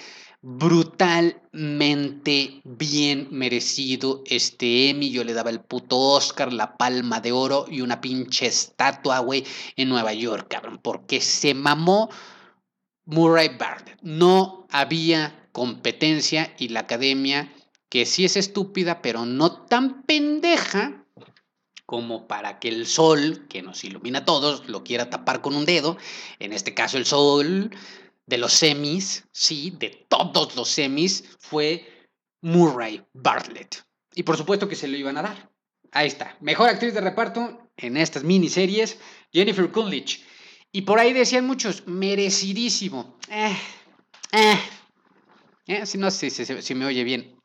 brutalmente 0.40 2.62
bien 2.64 3.28
merecido 3.30 4.22
este 4.24 4.88
Emmy. 4.88 5.10
Yo 5.10 5.22
le 5.24 5.34
daba 5.34 5.50
el 5.50 5.60
puto 5.60 5.98
Oscar, 5.98 6.50
la 6.52 6.76
palma 6.76 7.20
de 7.20 7.32
oro 7.32 7.66
y 7.68 7.82
una 7.82 8.00
pinche 8.00 8.46
estatua, 8.46 9.18
güey, 9.18 9.44
en 9.76 9.90
Nueva 9.90 10.14
York, 10.14 10.46
cabrón, 10.48 10.80
porque 10.82 11.20
se 11.20 11.52
mamó 11.54 12.08
Murray 13.08 13.56
Bartlett. 13.56 13.98
No 14.02 14.66
había 14.70 15.48
competencia 15.52 16.54
y 16.58 16.68
la 16.68 16.80
academia, 16.80 17.50
que 17.88 18.04
sí 18.04 18.26
es 18.26 18.36
estúpida, 18.36 19.00
pero 19.00 19.24
no 19.24 19.64
tan 19.64 20.02
pendeja, 20.02 21.06
como 21.86 22.28
para 22.28 22.58
que 22.58 22.68
el 22.68 22.86
sol, 22.86 23.46
que 23.48 23.62
nos 23.62 23.82
ilumina 23.82 24.18
a 24.18 24.24
todos, 24.26 24.68
lo 24.68 24.84
quiera 24.84 25.08
tapar 25.08 25.40
con 25.40 25.56
un 25.56 25.64
dedo, 25.64 25.96
en 26.38 26.52
este 26.52 26.74
caso 26.74 26.98
el 26.98 27.06
sol 27.06 27.70
de 28.26 28.36
los 28.36 28.52
semis, 28.52 29.24
sí, 29.32 29.74
de 29.78 30.06
todos 30.06 30.54
los 30.54 30.68
semis, 30.68 31.24
fue 31.38 32.10
Murray 32.42 33.02
Bartlett. 33.14 33.86
Y 34.14 34.24
por 34.24 34.36
supuesto 34.36 34.68
que 34.68 34.76
se 34.76 34.86
lo 34.86 34.98
iban 34.98 35.16
a 35.16 35.22
dar. 35.22 35.50
Ahí 35.92 36.08
está. 36.08 36.36
Mejor 36.40 36.68
actriz 36.68 36.92
de 36.92 37.00
reparto 37.00 37.70
en 37.78 37.96
estas 37.96 38.22
miniseries, 38.22 38.98
Jennifer 39.32 39.70
Coolidge. 39.72 40.27
Y 40.72 40.82
por 40.82 40.98
ahí 40.98 41.12
decían 41.12 41.46
muchos, 41.46 41.86
merecidísimo. 41.86 43.18
Eh, 43.30 43.56
eh, 44.32 44.58
eh, 45.66 45.86
si 45.86 45.98
no 45.98 46.10
sé 46.10 46.30
si, 46.30 46.74
me 46.74 46.86
oye 46.86 47.04
bien. 47.04 47.40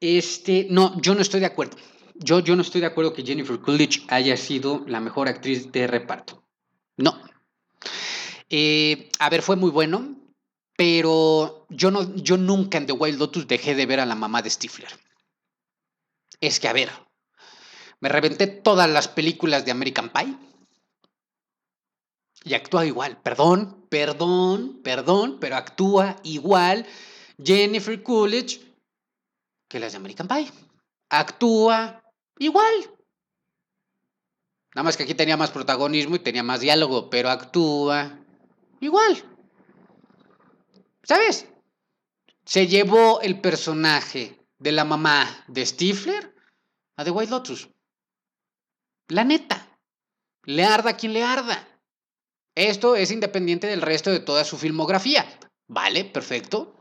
Este, 0.00 0.66
no, 0.70 1.00
yo 1.00 1.14
no 1.14 1.20
estoy 1.20 1.40
de 1.40 1.46
acuerdo 1.46 1.76
yo, 2.20 2.40
yo 2.40 2.56
no 2.56 2.62
estoy 2.62 2.80
de 2.80 2.88
acuerdo 2.88 3.12
que 3.12 3.24
Jennifer 3.24 3.60
Coolidge 3.60 4.04
haya 4.08 4.36
sido 4.36 4.84
la 4.86 5.00
mejor 5.00 5.28
actriz 5.28 5.70
de 5.70 5.86
reparto. 5.86 6.44
No. 6.96 7.12
A 9.20 9.30
ver, 9.30 9.42
fue 9.42 9.56
muy 9.56 9.70
bueno, 9.70 10.16
pero 10.76 11.66
yo, 11.68 11.90
no, 11.90 12.14
yo 12.16 12.36
nunca 12.36 12.78
en 12.78 12.86
The 12.86 12.92
Wild 12.92 13.18
Lotus 13.18 13.46
dejé 13.46 13.74
de 13.74 13.86
ver 13.86 14.00
a 14.00 14.06
la 14.06 14.14
mamá 14.14 14.42
de 14.42 14.50
Stifler. 14.50 14.90
Es 16.40 16.58
que, 16.58 16.68
a 16.68 16.72
ver, 16.72 16.90
me 18.00 18.08
reventé 18.08 18.46
todas 18.46 18.90
las 18.90 19.08
películas 19.08 19.64
de 19.64 19.70
American 19.70 20.10
Pie 20.10 20.34
y 22.48 22.54
actúa 22.54 22.86
igual. 22.86 23.20
Perdón, 23.22 23.86
perdón, 23.88 24.80
perdón, 24.82 25.38
pero 25.40 25.56
actúa 25.56 26.16
igual 26.22 26.86
Jennifer 27.42 28.02
Coolidge 28.02 28.60
que 29.68 29.78
las 29.78 29.92
de 29.92 29.98
American 29.98 30.28
Pie. 30.28 30.50
Actúa 31.10 32.02
Igual. 32.38 32.90
Nada 34.74 34.84
más 34.84 34.96
que 34.96 35.02
aquí 35.02 35.14
tenía 35.14 35.36
más 35.36 35.50
protagonismo 35.50 36.16
y 36.16 36.20
tenía 36.20 36.42
más 36.42 36.60
diálogo, 36.60 37.10
pero 37.10 37.30
actúa 37.30 38.18
igual. 38.80 39.16
¿Sabes? 41.02 41.48
Se 42.44 42.66
llevó 42.66 43.20
el 43.20 43.40
personaje 43.40 44.38
de 44.58 44.72
la 44.72 44.84
mamá 44.84 45.44
de 45.48 45.66
Stifler 45.66 46.34
a 46.96 47.04
The 47.04 47.10
White 47.10 47.30
Lotus. 47.30 47.68
La 49.08 49.24
neta. 49.24 49.66
Le 50.44 50.64
arda 50.64 50.96
quien 50.96 51.12
le 51.12 51.24
arda. 51.24 51.66
Esto 52.58 52.96
es 52.96 53.12
independiente 53.12 53.68
del 53.68 53.82
resto 53.82 54.10
de 54.10 54.18
toda 54.18 54.42
su 54.42 54.58
filmografía. 54.58 55.24
Vale, 55.68 56.04
perfecto. 56.04 56.74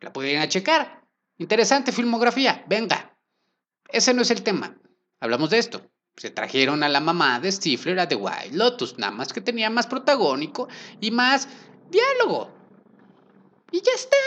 La 0.00 0.12
pueden 0.12 0.46
checar. 0.50 1.02
Interesante 1.38 1.92
filmografía. 1.92 2.62
Venga. 2.68 3.16
Ese 3.88 4.12
no 4.12 4.20
es 4.20 4.30
el 4.30 4.42
tema. 4.42 4.76
Hablamos 5.18 5.48
de 5.48 5.60
esto. 5.60 5.90
Se 6.14 6.28
trajeron 6.28 6.82
a 6.82 6.90
la 6.90 7.00
mamá 7.00 7.40
de 7.40 7.50
Stifler 7.50 7.98
a 7.98 8.06
The 8.06 8.16
Wild 8.16 8.52
Lotus, 8.52 8.98
nada 8.98 9.10
más 9.10 9.32
que 9.32 9.40
tenía 9.40 9.70
más 9.70 9.86
protagónico 9.86 10.68
y 11.00 11.10
más 11.10 11.48
diálogo. 11.90 12.52
Y 13.72 13.80
ya 13.80 13.92
está. 13.94 14.18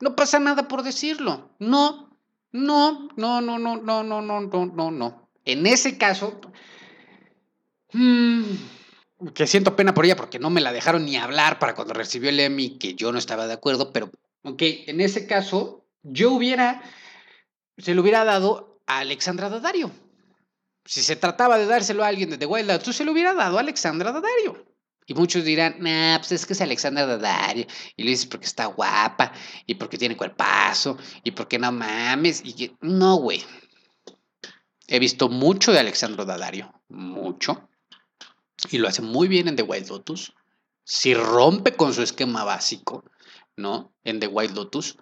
No 0.00 0.16
pasa 0.16 0.38
nada 0.38 0.66
por 0.66 0.82
decirlo. 0.82 1.50
No, 1.58 2.18
no, 2.52 3.10
no, 3.16 3.42
no, 3.42 3.58
no, 3.58 3.76
no, 3.76 4.02
no, 4.02 4.22
no, 4.22 4.40
no, 4.40 4.90
no. 4.90 5.28
En 5.44 5.66
ese 5.66 5.98
caso, 5.98 6.40
que 9.34 9.46
siento 9.46 9.76
pena 9.76 9.94
por 9.94 10.04
ella 10.04 10.16
porque 10.16 10.38
no 10.38 10.50
me 10.50 10.60
la 10.60 10.72
dejaron 10.72 11.04
ni 11.04 11.16
hablar 11.16 11.58
para 11.58 11.74
cuando 11.74 11.94
recibió 11.94 12.30
el 12.30 12.40
Emmy, 12.40 12.78
que 12.78 12.94
yo 12.94 13.12
no 13.12 13.18
estaba 13.18 13.46
de 13.46 13.54
acuerdo, 13.54 13.92
pero, 13.92 14.10
ok, 14.42 14.62
en 14.86 15.00
ese 15.00 15.26
caso, 15.26 15.84
yo 16.02 16.32
hubiera, 16.32 16.82
se 17.78 17.94
lo 17.94 18.02
hubiera 18.02 18.24
dado 18.24 18.80
a 18.86 18.98
Alexandra 18.98 19.48
Daddario. 19.48 19.90
Si 20.84 21.02
se 21.02 21.16
trataba 21.16 21.58
de 21.58 21.66
dárselo 21.66 22.04
a 22.04 22.08
alguien 22.08 22.30
de 22.30 22.38
The 22.38 22.46
Wild 22.46 22.80
tú 22.82 22.92
se 22.92 23.04
lo 23.04 23.12
hubiera 23.12 23.34
dado 23.34 23.56
a 23.56 23.60
Alexandra 23.60 24.12
Daddario. 24.12 24.64
Y 25.08 25.14
muchos 25.14 25.44
dirán, 25.44 25.76
nah, 25.78 26.18
pues 26.18 26.32
es 26.32 26.46
que 26.46 26.52
es 26.52 26.60
Alexandra 26.60 27.06
Daddario. 27.06 27.66
Y 27.96 28.02
lo 28.02 28.10
dices 28.10 28.26
porque 28.26 28.46
está 28.46 28.66
guapa, 28.66 29.32
y 29.64 29.74
porque 29.76 29.98
tiene 29.98 30.16
cuerpazo, 30.16 30.98
y 31.22 31.30
porque 31.30 31.58
no 31.58 31.70
mames. 31.70 32.42
Y 32.44 32.72
No, 32.80 33.16
güey. 33.16 33.44
He 34.88 34.98
visto 34.98 35.28
mucho 35.28 35.72
de 35.72 35.80
Alexandra 35.80 36.24
Daddario. 36.24 36.72
Mucho. 36.88 37.68
Y 38.70 38.78
lo 38.78 38.88
hace 38.88 39.02
muy 39.02 39.28
bien 39.28 39.48
en 39.48 39.56
The 39.56 39.62
Wild 39.62 39.88
Lotus. 39.88 40.34
Si 40.84 41.14
rompe 41.14 41.74
con 41.74 41.92
su 41.92 42.02
esquema 42.02 42.44
básico, 42.44 43.04
¿no? 43.56 43.94
En 44.04 44.20
The 44.20 44.28
Wild 44.28 44.54
Lotus. 44.54 44.96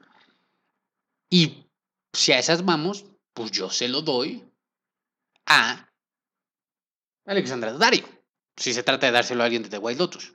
Y 1.31 1.67
si 2.13 2.33
a 2.33 2.39
esas 2.39 2.65
vamos, 2.65 3.05
pues 3.33 3.51
yo 3.51 3.71
se 3.71 3.89
lo 3.89 4.03
doy 4.03 4.45
a 5.47 5.91
Alexandra 7.27 7.73
Daddario 7.73 8.15
si 8.57 8.73
se 8.73 8.83
trata 8.83 9.07
de 9.07 9.13
dárselo 9.13 9.43
a 9.43 9.47
alguien 9.47 9.63
de 9.63 9.69
The 9.69 9.79
White 9.79 9.99
Lotus. 9.99 10.33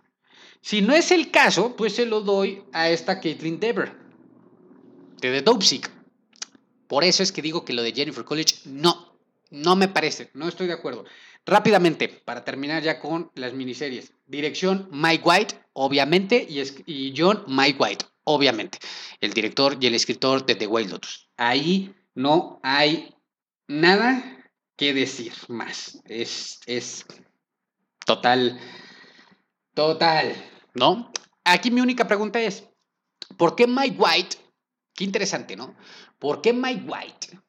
Si 0.61 0.81
no 0.81 0.93
es 0.93 1.11
el 1.11 1.31
caso, 1.31 1.75
pues 1.75 1.95
se 1.95 2.05
lo 2.05 2.21
doy 2.21 2.63
a 2.73 2.89
esta 2.89 3.19
Caitlyn 3.21 3.59
Dever, 3.59 3.95
de 5.21 5.31
The 5.31 5.41
Dopesick. 5.41 5.89
Por 6.87 7.03
eso 7.03 7.23
es 7.23 7.31
que 7.31 7.41
digo 7.41 7.63
que 7.63 7.73
lo 7.73 7.81
de 7.81 7.93
Jennifer 7.93 8.25
College 8.25 8.55
no, 8.65 9.17
no 9.51 9.75
me 9.75 9.87
parece, 9.87 10.31
no 10.33 10.47
estoy 10.47 10.67
de 10.67 10.73
acuerdo. 10.73 11.05
Rápidamente, 11.49 12.07
para 12.07 12.45
terminar 12.45 12.83
ya 12.83 12.99
con 12.99 13.31
las 13.33 13.53
miniseries. 13.53 14.13
Dirección 14.27 14.87
Mike 14.91 15.23
White, 15.25 15.55
obviamente, 15.73 16.45
y, 16.47 16.61
y 16.85 17.13
John 17.17 17.43
Mike 17.47 17.77
White, 17.79 18.05
obviamente. 18.23 18.77
El 19.19 19.33
director 19.33 19.75
y 19.79 19.87
el 19.87 19.95
escritor 19.95 20.45
de 20.45 20.53
The 20.53 20.67
White 20.67 20.91
Lotus. 20.91 21.27
Ahí 21.37 21.95
no 22.13 22.59
hay 22.61 23.15
nada 23.67 24.47
que 24.75 24.93
decir 24.93 25.33
más. 25.47 25.99
Es, 26.05 26.59
es 26.67 27.03
Total. 28.05 28.59
Total. 29.73 30.35
¿No? 30.75 31.11
Aquí 31.45 31.71
mi 31.71 31.81
única 31.81 32.07
pregunta 32.07 32.39
es, 32.39 32.63
¿por 33.37 33.55
qué 33.55 33.65
Mike 33.65 33.97
White? 33.97 34.37
Qué 34.93 35.03
interesante, 35.03 35.55
¿no? 35.55 35.75
¿Por 36.19 36.41
qué 36.41 36.53
Mike 36.53 36.85
White, 36.87 37.39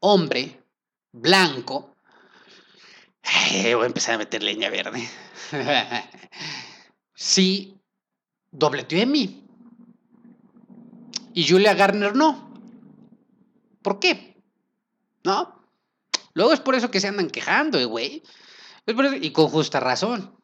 hombre, 0.00 0.62
blanco, 1.12 1.96
voy 3.22 3.84
a 3.84 3.86
empezar 3.86 4.14
a 4.14 4.18
meter 4.18 4.42
leña 4.42 4.70
verde, 4.70 5.08
sí 7.14 7.76
dobleteó 8.50 9.00
en 9.00 9.10
mí 9.10 9.40
y 11.32 11.48
Julia 11.48 11.74
Garner 11.74 12.14
no? 12.14 12.52
¿Por 13.82 13.98
qué? 13.98 14.36
¿No? 15.24 15.64
Luego 16.34 16.52
es 16.52 16.60
por 16.60 16.74
eso 16.74 16.90
que 16.90 17.00
se 17.00 17.08
andan 17.08 17.30
quejando, 17.30 17.86
güey. 17.88 18.22
Y 19.20 19.30
con 19.30 19.48
justa 19.48 19.80
razón. 19.80 20.36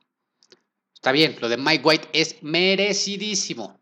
Está 0.95 1.13
bien, 1.13 1.37
lo 1.41 1.49
de 1.49 1.57
Mike 1.57 1.85
White 1.85 2.09
es 2.13 2.43
merecidísimo. 2.43 3.81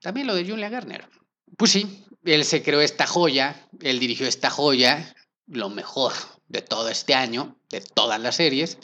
También 0.00 0.26
lo 0.26 0.34
de 0.34 0.48
Julia 0.48 0.68
Garner. 0.68 1.08
Pues 1.56 1.70
sí, 1.72 2.04
él 2.24 2.44
se 2.44 2.62
creó 2.62 2.80
esta 2.80 3.06
joya, 3.06 3.68
él 3.80 3.98
dirigió 3.98 4.26
esta 4.26 4.50
joya, 4.50 5.14
lo 5.46 5.70
mejor 5.70 6.12
de 6.48 6.62
todo 6.62 6.88
este 6.88 7.14
año, 7.14 7.56
de 7.70 7.80
todas 7.80 8.20
las 8.20 8.36
series. 8.36 8.78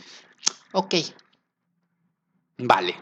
Ok. 0.73 0.95
Vale. 2.59 2.95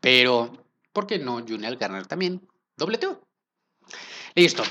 Pero, 0.00 0.66
¿por 0.92 1.06
qué 1.06 1.18
no 1.18 1.44
Julia 1.46 1.74
Garner 1.74 2.06
también? 2.06 2.46
Dobleteo. 2.76 3.20
Listo. 4.34 4.62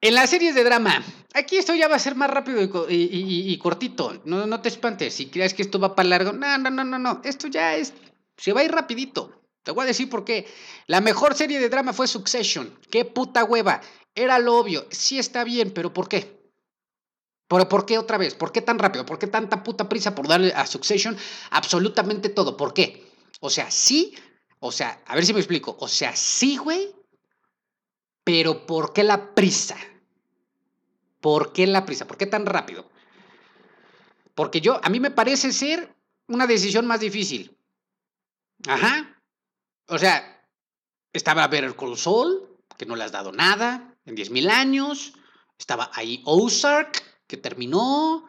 En 0.00 0.14
las 0.14 0.30
series 0.30 0.54
de 0.54 0.64
drama, 0.64 1.02
aquí 1.34 1.56
esto 1.56 1.74
ya 1.74 1.88
va 1.88 1.96
a 1.96 2.00
ser 2.00 2.14
más 2.14 2.30
rápido 2.30 2.86
y, 2.88 3.58
cortito. 3.58 4.20
No, 4.24 4.46
no 4.46 4.60
te 4.60 4.68
espantes. 4.68 5.14
Si 5.14 5.26
crees 5.26 5.54
que 5.54 5.62
esto 5.62 5.78
va 5.78 5.94
para 5.94 6.08
largo, 6.08 6.32
no, 6.32 6.58
no, 6.58 6.70
no, 6.70 6.84
no, 6.84 6.98
no. 6.98 7.20
Esto 7.24 7.48
ya 7.48 7.76
es. 7.76 7.92
Se 8.36 8.52
va 8.52 8.60
a 8.60 8.64
ir 8.64 8.72
rapidito. 8.72 9.42
Te 9.62 9.72
voy 9.72 9.84
a 9.84 9.86
decir 9.86 10.08
por 10.08 10.24
qué. 10.24 10.46
La 10.86 11.00
mejor 11.00 11.34
serie 11.34 11.58
de 11.58 11.68
drama 11.68 11.92
fue 11.92 12.06
Succession. 12.06 12.78
Qué 12.90 13.04
puta 13.04 13.44
hueva. 13.44 13.80
Era 14.14 14.38
lo 14.38 14.56
obvio. 14.58 14.86
Sí 14.90 15.18
está 15.18 15.44
bien, 15.44 15.72
pero 15.72 15.92
¿por 15.92 16.08
qué? 16.08 16.35
¿Pero 17.48 17.68
por 17.68 17.86
qué 17.86 17.98
otra 17.98 18.18
vez? 18.18 18.34
¿Por 18.34 18.50
qué 18.52 18.60
tan 18.60 18.78
rápido? 18.78 19.06
¿Por 19.06 19.18
qué 19.18 19.26
tanta 19.26 19.62
puta 19.62 19.88
prisa 19.88 20.14
por 20.14 20.26
darle 20.26 20.52
a 20.52 20.66
Succession 20.66 21.16
absolutamente 21.50 22.28
todo? 22.28 22.56
¿Por 22.56 22.74
qué? 22.74 23.12
O 23.40 23.50
sea, 23.50 23.70
sí. 23.70 24.14
O 24.58 24.72
sea, 24.72 25.02
a 25.06 25.14
ver 25.14 25.24
si 25.24 25.32
me 25.32 25.40
explico. 25.40 25.76
O 25.78 25.88
sea, 25.88 26.16
sí, 26.16 26.56
güey. 26.56 26.94
Pero 28.24 28.66
¿por 28.66 28.92
qué 28.92 29.04
la 29.04 29.34
prisa? 29.34 29.76
¿Por 31.20 31.52
qué 31.52 31.66
la 31.66 31.86
prisa? 31.86 32.06
¿Por 32.06 32.16
qué 32.16 32.26
tan 32.26 32.46
rápido? 32.46 32.90
Porque 34.34 34.60
yo, 34.60 34.80
a 34.82 34.88
mí 34.88 34.98
me 34.98 35.10
parece 35.10 35.52
ser 35.52 35.94
una 36.26 36.46
decisión 36.46 36.86
más 36.86 37.00
difícil. 37.00 37.56
Ajá. 38.66 39.16
O 39.86 39.98
sea, 39.98 40.44
estaba 41.12 41.46
Better 41.46 41.76
Call 41.76 41.96
Saul, 41.96 42.48
que 42.76 42.86
no 42.86 42.96
le 42.96 43.04
has 43.04 43.12
dado 43.12 43.30
nada 43.30 43.94
en 44.04 44.16
10.000 44.16 44.50
años. 44.50 45.12
Estaba 45.58 45.90
ahí 45.94 46.22
Ozark, 46.24 47.02
que 47.26 47.36
terminó 47.36 48.24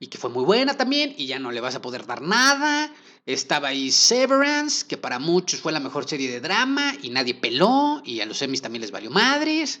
y 0.00 0.06
que 0.06 0.18
fue 0.18 0.30
muy 0.30 0.44
buena 0.44 0.74
también, 0.74 1.14
y 1.16 1.26
ya 1.26 1.38
no 1.38 1.50
le 1.50 1.60
vas 1.60 1.74
a 1.74 1.82
poder 1.82 2.06
dar 2.06 2.22
nada. 2.22 2.92
Estaba 3.26 3.68
ahí 3.68 3.90
Severance, 3.90 4.86
que 4.86 4.96
para 4.96 5.18
muchos 5.18 5.60
fue 5.60 5.72
la 5.72 5.80
mejor 5.80 6.08
serie 6.08 6.30
de 6.30 6.40
drama 6.40 6.94
y 7.02 7.10
nadie 7.10 7.34
peló, 7.34 8.00
y 8.04 8.20
a 8.20 8.26
los 8.26 8.40
Emmys 8.40 8.62
también 8.62 8.82
les 8.82 8.92
valió 8.92 9.10
madres. 9.10 9.80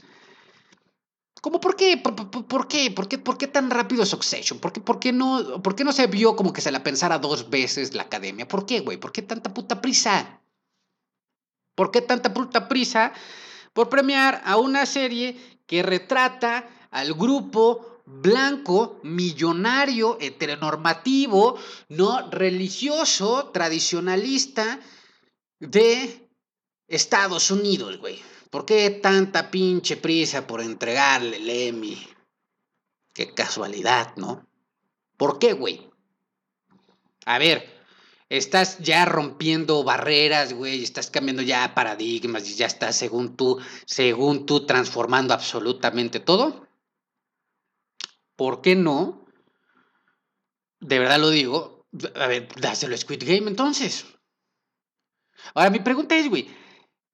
¿Cómo 1.40 1.60
por 1.60 1.76
qué? 1.76 1.96
¿Por, 1.96 2.66
qué? 2.66 2.90
¿Por 2.90 3.08
qué? 3.08 3.18
¿Por 3.18 3.38
qué 3.38 3.46
tan 3.46 3.70
rápido 3.70 4.04
Succession? 4.04 4.58
¿Por 4.58 4.72
qué, 4.72 4.80
por, 4.80 4.98
qué 4.98 5.12
no, 5.12 5.62
¿Por 5.62 5.76
qué 5.76 5.84
no 5.84 5.92
se 5.92 6.08
vio 6.08 6.34
como 6.34 6.52
que 6.52 6.60
se 6.60 6.72
la 6.72 6.82
pensara 6.82 7.18
dos 7.18 7.48
veces 7.48 7.94
la 7.94 8.02
academia? 8.02 8.48
¿Por 8.48 8.66
qué, 8.66 8.80
güey? 8.80 8.96
¿Por 8.96 9.12
qué 9.12 9.22
tanta 9.22 9.54
puta 9.54 9.80
prisa? 9.80 10.40
¿Por 11.76 11.92
qué 11.92 12.00
tanta 12.00 12.34
puta 12.34 12.66
prisa 12.66 13.12
por 13.72 13.88
premiar 13.88 14.42
a 14.44 14.56
una 14.56 14.84
serie 14.84 15.60
que 15.66 15.84
retrata 15.84 16.68
al 16.90 17.14
grupo 17.14 17.97
blanco, 18.08 19.00
millonario, 19.02 20.18
heteronormativo, 20.20 21.58
no 21.88 22.30
religioso, 22.30 23.50
tradicionalista 23.52 24.80
de 25.60 26.28
Estados 26.86 27.50
Unidos, 27.50 27.98
güey. 27.98 28.20
¿Por 28.50 28.64
qué 28.64 28.90
tanta 28.90 29.50
pinche 29.50 29.96
prisa 29.96 30.46
por 30.46 30.62
entregarle 30.62 31.36
el? 31.36 31.98
Qué 33.12 33.34
casualidad, 33.34 34.16
¿no? 34.16 34.48
¿Por 35.16 35.38
qué, 35.38 35.52
güey? 35.52 35.90
A 37.26 37.38
ver, 37.38 37.68
estás 38.30 38.78
ya 38.78 39.04
rompiendo 39.04 39.84
barreras, 39.84 40.54
güey, 40.54 40.82
estás 40.82 41.10
cambiando 41.10 41.42
ya 41.42 41.74
paradigmas 41.74 42.48
y 42.48 42.54
ya 42.54 42.66
estás, 42.66 42.96
según 42.96 43.36
tú, 43.36 43.58
según 43.84 44.46
tú, 44.46 44.64
transformando 44.64 45.34
absolutamente 45.34 46.20
todo. 46.20 46.67
¿Por 48.38 48.62
qué 48.62 48.76
no? 48.76 49.26
De 50.80 51.00
verdad 51.00 51.18
lo 51.18 51.28
digo. 51.28 51.84
A 52.14 52.28
ver, 52.28 52.48
dáselo 52.60 52.94
a 52.94 52.98
Squid 52.98 53.24
Game 53.26 53.50
entonces. 53.50 54.06
Ahora, 55.54 55.70
mi 55.70 55.80
pregunta 55.80 56.16
es, 56.16 56.28
güey. 56.28 56.48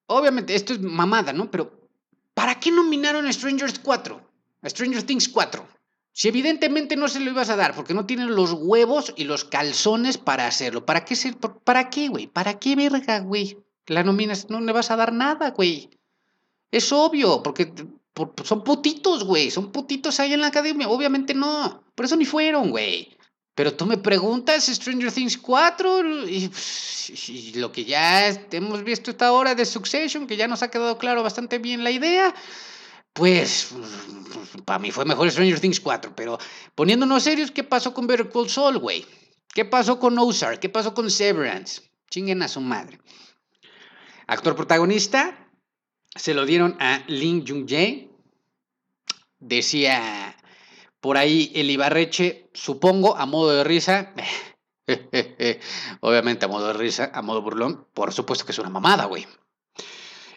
Obviamente, 0.06 0.54
esto 0.54 0.74
es 0.74 0.80
mamada, 0.80 1.32
¿no? 1.32 1.50
Pero, 1.50 1.88
¿para 2.34 2.60
qué 2.60 2.70
nominaron 2.70 3.26
a 3.26 3.32
Stranger 3.32 3.72
4? 3.80 4.30
A 4.60 4.68
Stranger 4.68 5.02
Things 5.02 5.28
4. 5.30 5.66
Si 6.12 6.28
evidentemente 6.28 6.94
no 6.94 7.08
se 7.08 7.20
lo 7.20 7.30
ibas 7.30 7.48
a 7.48 7.56
dar, 7.56 7.74
porque 7.74 7.94
no 7.94 8.04
tienen 8.04 8.36
los 8.36 8.52
huevos 8.52 9.14
y 9.16 9.24
los 9.24 9.44
calzones 9.44 10.18
para 10.18 10.46
hacerlo. 10.46 10.84
¿Para 10.84 11.06
qué, 11.06 11.16
ser, 11.16 11.38
¿para 11.38 11.88
qué, 11.88 12.08
güey? 12.08 12.26
¿Para 12.26 12.58
qué 12.58 12.76
verga, 12.76 13.20
güey? 13.20 13.56
La 13.86 14.04
nominas, 14.04 14.50
no 14.50 14.60
le 14.60 14.72
vas 14.72 14.90
a 14.90 14.96
dar 14.96 15.12
nada, 15.14 15.52
güey. 15.52 15.88
Es 16.70 16.92
obvio, 16.92 17.42
porque 17.42 17.72
son 18.44 18.64
putitos, 18.64 19.24
güey. 19.24 19.50
Son 19.50 19.72
putitos 19.72 20.20
ahí 20.20 20.32
en 20.32 20.40
la 20.40 20.48
academia. 20.48 20.88
Obviamente 20.88 21.34
no. 21.34 21.84
Por 21.94 22.06
eso 22.06 22.16
ni 22.16 22.24
fueron, 22.24 22.70
güey. 22.70 23.16
Pero 23.54 23.72
tú 23.74 23.86
me 23.86 23.96
preguntas 23.96 24.66
Stranger 24.66 25.12
Things 25.12 25.38
4 25.38 26.26
y, 26.28 26.50
lo 27.54 27.70
que 27.70 27.84
ya 27.84 28.28
hemos 28.50 28.82
visto 28.82 29.12
esta 29.12 29.30
hora 29.32 29.54
de 29.54 29.64
Succession, 29.64 30.26
que 30.26 30.36
ya 30.36 30.48
nos 30.48 30.62
ha 30.64 30.70
quedado 30.70 30.98
claro 30.98 31.22
bastante 31.22 31.58
bien 31.58 31.84
la 31.84 31.92
idea, 31.92 32.34
pues 33.12 33.68
para 34.64 34.80
mí 34.80 34.90
fue 34.90 35.04
mejor 35.04 35.30
Stranger 35.30 35.60
Things 35.60 35.78
4. 35.78 36.14
Pero 36.16 36.38
poniéndonos 36.74 37.22
serios, 37.22 37.52
¿qué 37.52 37.62
pasó 37.62 37.94
con 37.94 38.08
Better 38.08 38.28
Call 38.28 38.50
Saul, 38.50 38.78
güey? 38.78 39.06
¿Qué 39.54 39.64
pasó 39.64 40.00
con 40.00 40.18
Ozark? 40.18 40.58
¿Qué 40.58 40.68
pasó 40.68 40.92
con 40.92 41.08
Severance? 41.08 41.82
Chinguen 42.10 42.42
a 42.42 42.48
su 42.48 42.60
madre. 42.60 42.98
Actor 44.26 44.56
protagonista, 44.56 45.43
se 46.14 46.34
lo 46.34 46.46
dieron 46.46 46.76
a 46.80 47.04
Lin 47.08 47.46
Jung-jae. 47.46 48.10
Decía 49.38 50.36
por 51.00 51.16
ahí 51.18 51.52
el 51.54 51.70
Ibarreche, 51.70 52.48
supongo, 52.54 53.16
a 53.16 53.26
modo 53.26 53.54
de 53.56 53.64
risa. 53.64 54.14
Obviamente 56.00 56.46
a 56.46 56.48
modo 56.48 56.68
de 56.68 56.74
risa, 56.74 57.10
a 57.14 57.22
modo 57.22 57.42
burlón. 57.42 57.86
Por 57.92 58.12
supuesto 58.12 58.46
que 58.46 58.52
es 58.52 58.58
una 58.58 58.70
mamada, 58.70 59.04
güey. 59.04 59.26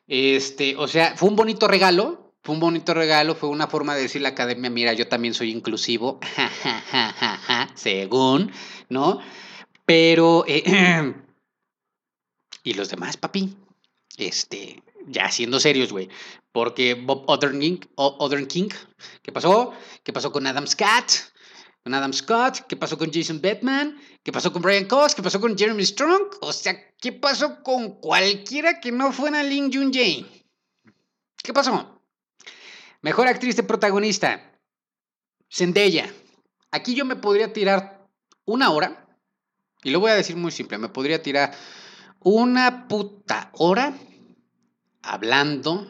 Este, 0.07 0.75
o 0.77 0.87
sea, 0.87 1.15
fue 1.15 1.29
un 1.29 1.35
bonito 1.35 1.67
regalo. 1.67 2.33
Fue 2.43 2.55
un 2.55 2.61
bonito 2.61 2.93
regalo, 2.93 3.35
fue 3.35 3.49
una 3.49 3.67
forma 3.67 3.93
de 3.93 4.03
decir 4.03 4.21
la 4.21 4.29
academia, 4.29 4.69
mira, 4.69 4.93
yo 4.93 5.09
también 5.09 5.33
soy 5.33 5.51
inclusivo, 5.51 6.21
según, 7.75 8.53
¿no? 8.87 9.19
Pero, 9.85 10.45
eh, 10.47 11.13
Y 12.67 12.73
los 12.73 12.89
demás, 12.89 13.15
papi, 13.15 13.55
este, 14.17 14.83
ya 15.07 15.31
siendo 15.31 15.59
serios, 15.59 15.91
güey. 15.91 16.09
Porque 16.51 16.93
Bob 16.93 17.23
Odenkirk, 17.27 18.47
King, 18.47 18.69
¿qué 19.21 19.31
pasó? 19.31 19.73
¿Qué 20.03 20.13
pasó 20.13 20.31
con 20.31 20.45
Adam 20.45 20.67
Scott? 20.67 21.33
Con 21.83 21.93
Adam 21.93 22.13
Scott, 22.13 22.65
¿qué 22.67 22.75
pasó 22.75 22.97
con 22.97 23.11
Jason 23.11 23.41
Bateman? 23.41 23.97
¿Qué 24.21 24.31
pasó 24.31 24.51
con 24.51 24.61
Brian 24.61 24.85
Cox? 24.85 25.15
¿Qué 25.15 25.23
pasó 25.23 25.39
con 25.39 25.57
Jeremy 25.57 25.85
Strong? 25.85 26.35
O 26.41 26.51
sea, 26.51 26.75
¿qué 26.97 27.13
pasó 27.13 27.63
con 27.63 28.01
cualquiera 28.01 28.81
que 28.81 28.91
no 28.91 29.13
fuera 29.13 29.41
Lin 29.41 29.71
Jun 29.71 29.93
Jae? 29.93 30.25
¿Qué 31.41 31.53
pasó? 31.53 32.01
Mejor 33.01 33.27
actriz 33.27 33.55
de 33.55 33.63
protagonista. 33.63 34.59
Zendaya. 35.49 36.13
Aquí 36.71 36.93
yo 36.93 37.05
me 37.05 37.15
podría 37.15 37.53
tirar 37.53 38.05
una 38.43 38.71
hora. 38.71 39.07
Y 39.83 39.91
lo 39.91 40.01
voy 40.01 40.11
a 40.11 40.15
decir 40.15 40.35
muy 40.35 40.51
simple. 40.51 40.77
Me 40.77 40.89
podría 40.89 41.21
tirar 41.21 41.55
una 42.19 42.89
puta 42.89 43.49
hora 43.53 43.97
hablando 45.07 45.87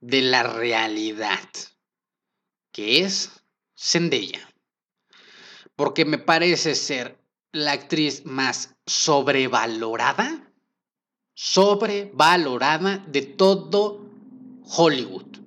de 0.00 0.22
la 0.22 0.42
realidad, 0.42 1.48
que 2.72 3.04
es 3.04 3.30
Zendaya. 3.76 4.48
Porque 5.76 6.04
me 6.04 6.18
parece 6.18 6.74
ser 6.74 7.18
la 7.52 7.72
actriz 7.72 8.24
más 8.24 8.74
sobrevalorada, 8.86 10.52
sobrevalorada 11.34 12.98
de 13.06 13.22
todo 13.22 14.04
Hollywood. 14.64 15.38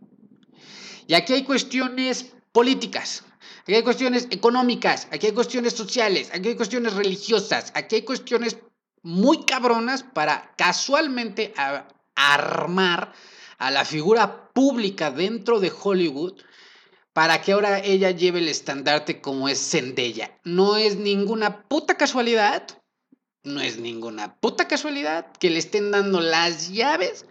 Y 1.08 1.14
aquí 1.14 1.34
hay 1.34 1.44
cuestiones 1.44 2.34
políticas, 2.52 3.24
aquí 3.62 3.76
hay 3.76 3.84
cuestiones 3.84 4.28
económicas, 4.30 5.08
aquí 5.12 5.28
hay 5.28 5.34
cuestiones 5.34 5.74
sociales, 5.74 6.30
aquí 6.34 6.50
hay 6.50 6.56
cuestiones 6.56 6.94
religiosas, 6.94 7.72
aquí 7.76 7.96
hay 7.96 8.02
cuestiones 8.02 8.58
muy 9.04 9.46
cabronas 9.46 10.04
para 10.04 10.54
casualmente 10.58 11.54
armar 12.18 13.14
a 13.58 13.72
la 13.72 13.86
figura 13.86 14.52
pública 14.54 15.12
dentro 15.12 15.60
de 15.60 15.72
Hollywood 15.72 16.42
para 17.14 17.42
que 17.42 17.54
ahora 17.54 17.80
ella 17.80 18.12
lleve 18.12 18.40
el 18.40 18.48
estandarte 18.48 19.22
como 19.22 19.50
es 19.50 19.60
Zendaya. 19.72 20.40
No 20.44 20.78
es 20.78 20.98
ninguna 20.98 21.64
puta 21.68 21.96
casualidad, 21.96 22.68
no 23.44 23.62
es 23.62 23.80
ninguna 23.80 24.36
puta 24.40 24.68
casualidad 24.68 25.32
que 25.40 25.50
le 25.50 25.60
estén 25.60 25.92
dando 25.92 26.20
las 26.20 26.70
llaves 26.70 27.26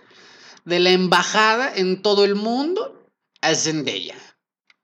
de 0.65 0.81
la 0.81 0.91
embajada 0.91 1.73
en 1.75 2.03
todo 2.03 2.25
el 2.25 2.35
mundo 2.35 3.09
a 3.41 3.55
Zendaya. 3.55 4.17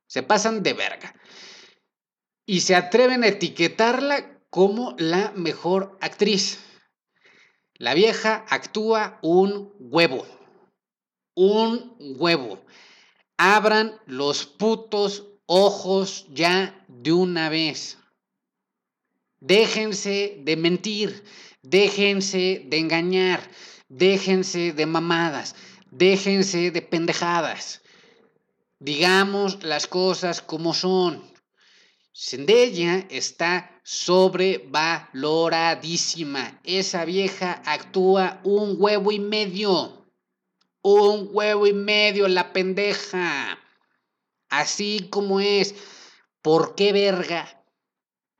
Se 0.07 0.23
pasan 0.23 0.63
de 0.63 0.75
verga. 0.75 1.15
Y 2.47 2.61
se 2.61 2.77
atreven 2.77 3.25
a 3.25 3.29
etiquetarla 3.29 4.41
como 4.51 4.95
la 4.99 5.33
mejor 5.35 5.97
actriz. 6.01 6.59
La 7.83 7.95
vieja 7.95 8.45
actúa 8.49 9.19
un 9.23 9.73
huevo 9.81 10.25
un 11.35 11.95
huevo. 11.99 12.61
Abran 13.37 13.99
los 14.07 14.47
putos 14.47 15.25
ojos 15.47 16.27
ya 16.31 16.85
de 16.89 17.13
una 17.13 17.49
vez. 17.49 17.99
Déjense 19.41 20.41
de 20.45 20.57
mentir, 20.57 21.25
déjense 21.63 22.63
de 22.67 22.79
engañar, 22.79 23.41
déjense 23.89 24.73
de 24.73 24.87
mamadas, 24.87 25.57
déjense 25.91 26.71
de 26.71 26.83
pendejadas. 26.83 27.83
Digamos 28.79 29.63
las 29.65 29.87
cosas 29.87 30.43
como 30.43 30.75
son. 30.75 31.32
Zendaya 32.15 33.07
está 33.09 33.81
sobrevaloradísima. 33.85 36.61
Esa 36.63 37.07
vieja 37.07 37.63
actúa 37.65 38.39
un 38.45 38.77
huevo 38.79 39.13
y 39.13 39.19
medio. 39.19 40.07
Un 40.83 41.31
huevo 41.33 41.67
y 41.67 41.73
medio 41.73 42.29
la 42.29 42.53
pendeja. 42.53 43.59
Así 44.51 45.09
como 45.11 45.41
es. 45.41 45.75
¿Por 46.43 46.75
qué 46.75 46.93
verga 46.93 47.65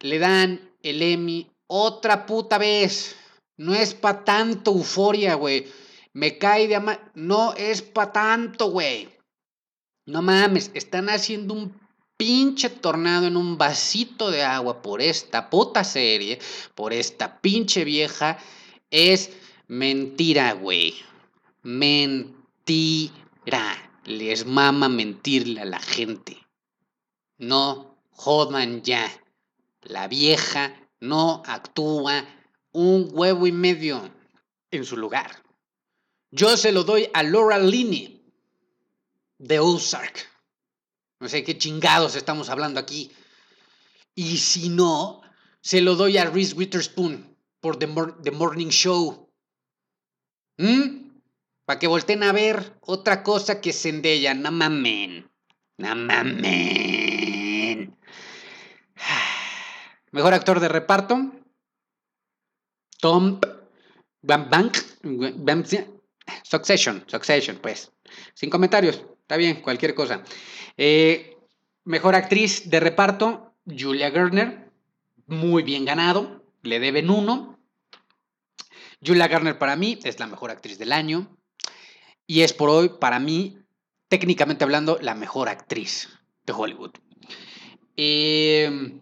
le 0.01 0.19
dan 0.19 0.71
el 0.83 1.01
Emmy 1.01 1.51
otra 1.67 2.27
puta 2.27 2.59
vez? 2.59 3.17
No 3.57 3.75
es 3.75 3.95
pa' 3.95 4.23
tanto 4.25 4.73
euforia, 4.73 5.33
güey. 5.35 5.67
Me 6.13 6.37
cae 6.37 6.69
de 6.69 6.77
ama... 6.77 7.01
No 7.15 7.55
es 7.55 7.81
pa' 7.81 8.13
tanto, 8.13 8.71
güey. 8.71 9.09
No 10.05 10.21
mames, 10.21 10.71
están 10.75 11.09
haciendo 11.09 11.55
un 11.55 11.81
pinche 12.23 12.71
tornado 12.71 13.27
en 13.27 13.37
un 13.37 13.59
vasito 13.59 14.31
de 14.31 14.45
agua 14.45 14.81
por 14.81 15.03
esta 15.03 15.51
puta 15.51 15.83
serie, 15.83 16.39
por 16.77 16.93
esta 16.93 17.41
pinche 17.41 17.83
vieja. 17.83 18.39
Es 18.93 19.33
mentira, 19.67 20.53
güey. 20.53 20.95
Mentira. 21.65 22.71
Les 24.05 24.47
mama 24.47 24.89
mentirle 24.89 25.63
a 25.63 25.65
la 25.65 25.81
gente. 25.81 26.39
No 27.39 27.99
jodan 28.13 28.83
ya. 28.83 29.11
La 29.81 30.07
vieja 30.07 30.77
no 31.01 31.43
actúa 31.45 32.25
un 32.71 33.09
huevo 33.11 33.49
y 33.49 33.53
medio 33.53 34.01
en 34.71 34.85
su 34.85 34.97
lugar. 34.97 35.43
Yo 36.31 36.57
se 36.57 36.71
lo 36.71 36.85
doy 36.85 37.09
a 37.15 37.25
Laura 37.25 37.59
Linney 37.59 38.25
de 39.39 39.59
Ozark. 39.59 40.32
No 41.23 41.29
sé 41.29 41.45
qué 41.45 41.57
chingados 41.57 42.17
estamos 42.17 42.51
hablando 42.51 42.81
aquí. 42.81 43.13
Y 44.17 44.39
si 44.39 44.69
no, 44.71 45.23
se 45.61 45.81
lo 45.81 45.95
doy 45.95 46.19
a 46.19 46.25
Reese 46.25 46.57
Witherspoon 46.57 47.37
por 47.61 47.79
The, 47.79 47.87
Morning 48.33 48.71
Show. 48.71 49.33
¿Mm? 50.59 51.13
Para 51.65 51.79
que 51.79 51.87
volteen 51.87 52.25
a 52.25 52.33
ver 52.33 52.77
otra 52.81 53.23
cosa 53.23 53.61
que 53.61 53.73
Zendaya. 53.73 54.35
No 54.35 54.51
mamen. 54.51 55.31
No 55.77 55.95
mamen. 55.95 56.37
Mejor 60.11 60.35
actor 60.35 60.59
de 60.59 60.69
reparto. 60.69 61.31
Tom 62.99 63.39
Bank. 64.23 64.77
Succession. 66.43 67.05
Succession, 67.07 67.59
pues. 67.63 67.93
Sin 68.35 68.51
comentarios. 68.51 69.05
Está 69.33 69.39
bien, 69.39 69.63
cualquier 69.63 69.95
cosa. 69.95 70.23
Eh, 70.77 71.39
mejor 71.85 72.15
actriz 72.15 72.69
de 72.69 72.81
reparto. 72.81 73.55
Julia 73.65 74.11
Garner. 74.11 74.71
Muy 75.27 75.63
bien 75.63 75.87
ganado. 75.87 76.45
Le 76.61 76.79
deben 76.79 77.09
uno. 77.09 77.59
Julia 79.03 79.29
Garner 79.29 79.57
para 79.57 79.75
mí 79.75 79.99
es 80.05 80.21
la 80.21 80.27
mejor 80.27 80.51
actriz 80.51 80.77
del 80.77 80.93
año 80.93 81.35
y 82.27 82.43
es 82.43 82.53
por 82.53 82.69
hoy, 82.69 82.91
para 83.01 83.21
mí, 83.21 83.57
técnicamente 84.09 84.65
hablando, 84.65 84.99
la 85.01 85.15
mejor 85.15 85.49
actriz 85.49 86.11
de 86.45 86.53
Hollywood. 86.53 86.91
Em, 87.97 89.01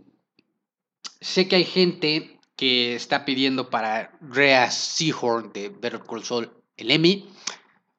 sé 1.20 1.48
que 1.48 1.56
hay 1.56 1.64
gente 1.64 2.38
que 2.54 2.94
está 2.94 3.24
pidiendo 3.24 3.68
para 3.68 4.16
Rhea 4.20 4.70
Seahorn 4.70 5.52
de 5.52 5.70
Better 5.70 6.02
Call 6.08 6.22
Saul 6.22 6.52
el 6.76 6.92
Emmy. 6.92 7.28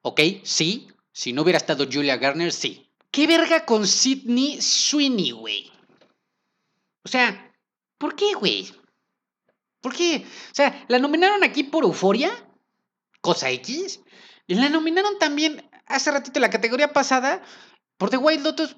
Ok, 0.00 0.20
sí. 0.44 0.88
Si 1.12 1.32
no 1.32 1.42
hubiera 1.42 1.58
estado 1.58 1.86
Julia 1.90 2.16
Garner, 2.16 2.52
sí. 2.52 2.88
¿Qué 3.10 3.26
verga 3.26 3.66
con 3.66 3.86
Sidney 3.86 4.60
Sweeney, 4.60 5.32
güey? 5.32 5.70
O 7.04 7.08
sea, 7.08 7.52
¿por 7.98 8.16
qué, 8.16 8.32
güey? 8.34 8.72
¿Por 9.80 9.94
qué? 9.94 10.24
O 10.50 10.54
sea, 10.54 10.84
¿la 10.88 10.98
nominaron 10.98 11.44
aquí 11.44 11.64
por 11.64 11.84
euforia? 11.84 12.30
Cosa 13.20 13.50
X. 13.50 14.00
Y 14.46 14.54
la 14.54 14.68
nominaron 14.68 15.18
también 15.18 15.68
hace 15.86 16.10
ratito 16.10 16.40
la 16.40 16.50
categoría 16.50 16.92
pasada 16.92 17.42
por 17.98 18.10
The 18.10 18.16
White 18.16 18.42
Lotus. 18.42 18.76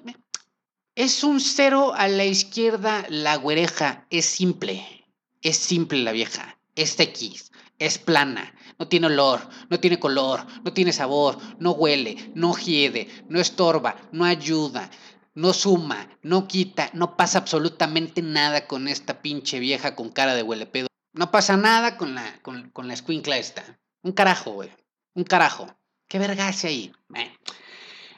Es 0.95 1.23
un 1.23 1.39
cero 1.39 1.93
a 1.95 2.07
la 2.07 2.25
izquierda 2.25 3.05
la 3.09 3.35
güereja. 3.35 4.05
Es 4.09 4.25
simple. 4.25 5.05
Es 5.41 5.57
simple 5.57 5.99
la 5.99 6.11
vieja. 6.11 6.57
Es 6.75 6.99
X. 6.99 7.51
Es 7.79 7.97
plana. 7.97 8.53
No 8.79 8.87
tiene 8.87 9.07
olor. 9.07 9.41
No 9.69 9.79
tiene 9.79 9.99
color. 9.99 10.45
No 10.63 10.73
tiene 10.73 10.93
sabor. 10.93 11.37
No 11.59 11.71
huele. 11.71 12.31
No 12.35 12.55
hiede. 12.55 13.07
No 13.29 13.39
estorba. 13.39 13.95
No 14.11 14.25
ayuda. 14.25 14.89
No 15.33 15.53
suma. 15.53 16.09
No 16.21 16.47
quita. 16.47 16.89
No 16.93 17.17
pasa 17.17 17.39
absolutamente 17.39 18.21
nada 18.21 18.67
con 18.67 18.87
esta 18.87 19.21
pinche 19.21 19.59
vieja 19.59 19.95
con 19.95 20.09
cara 20.09 20.35
de 20.35 20.43
huele 20.43 20.65
pedo. 20.65 20.87
No 21.13 21.31
pasa 21.31 21.57
nada 21.57 21.97
con 21.97 22.15
la, 22.15 22.41
con, 22.41 22.69
con 22.71 22.87
la 22.87 22.93
escuincla 22.93 23.37
esta. 23.37 23.79
Un 24.01 24.11
carajo, 24.11 24.51
güey. 24.51 24.69
Un 25.13 25.23
carajo. 25.23 25.67
¿Qué 26.07 26.19
verga 26.19 26.47
hace 26.47 26.67
ahí? 26.67 26.93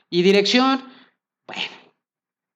Y 0.10 0.22
dirección, 0.22 0.84
bueno, 1.46 1.64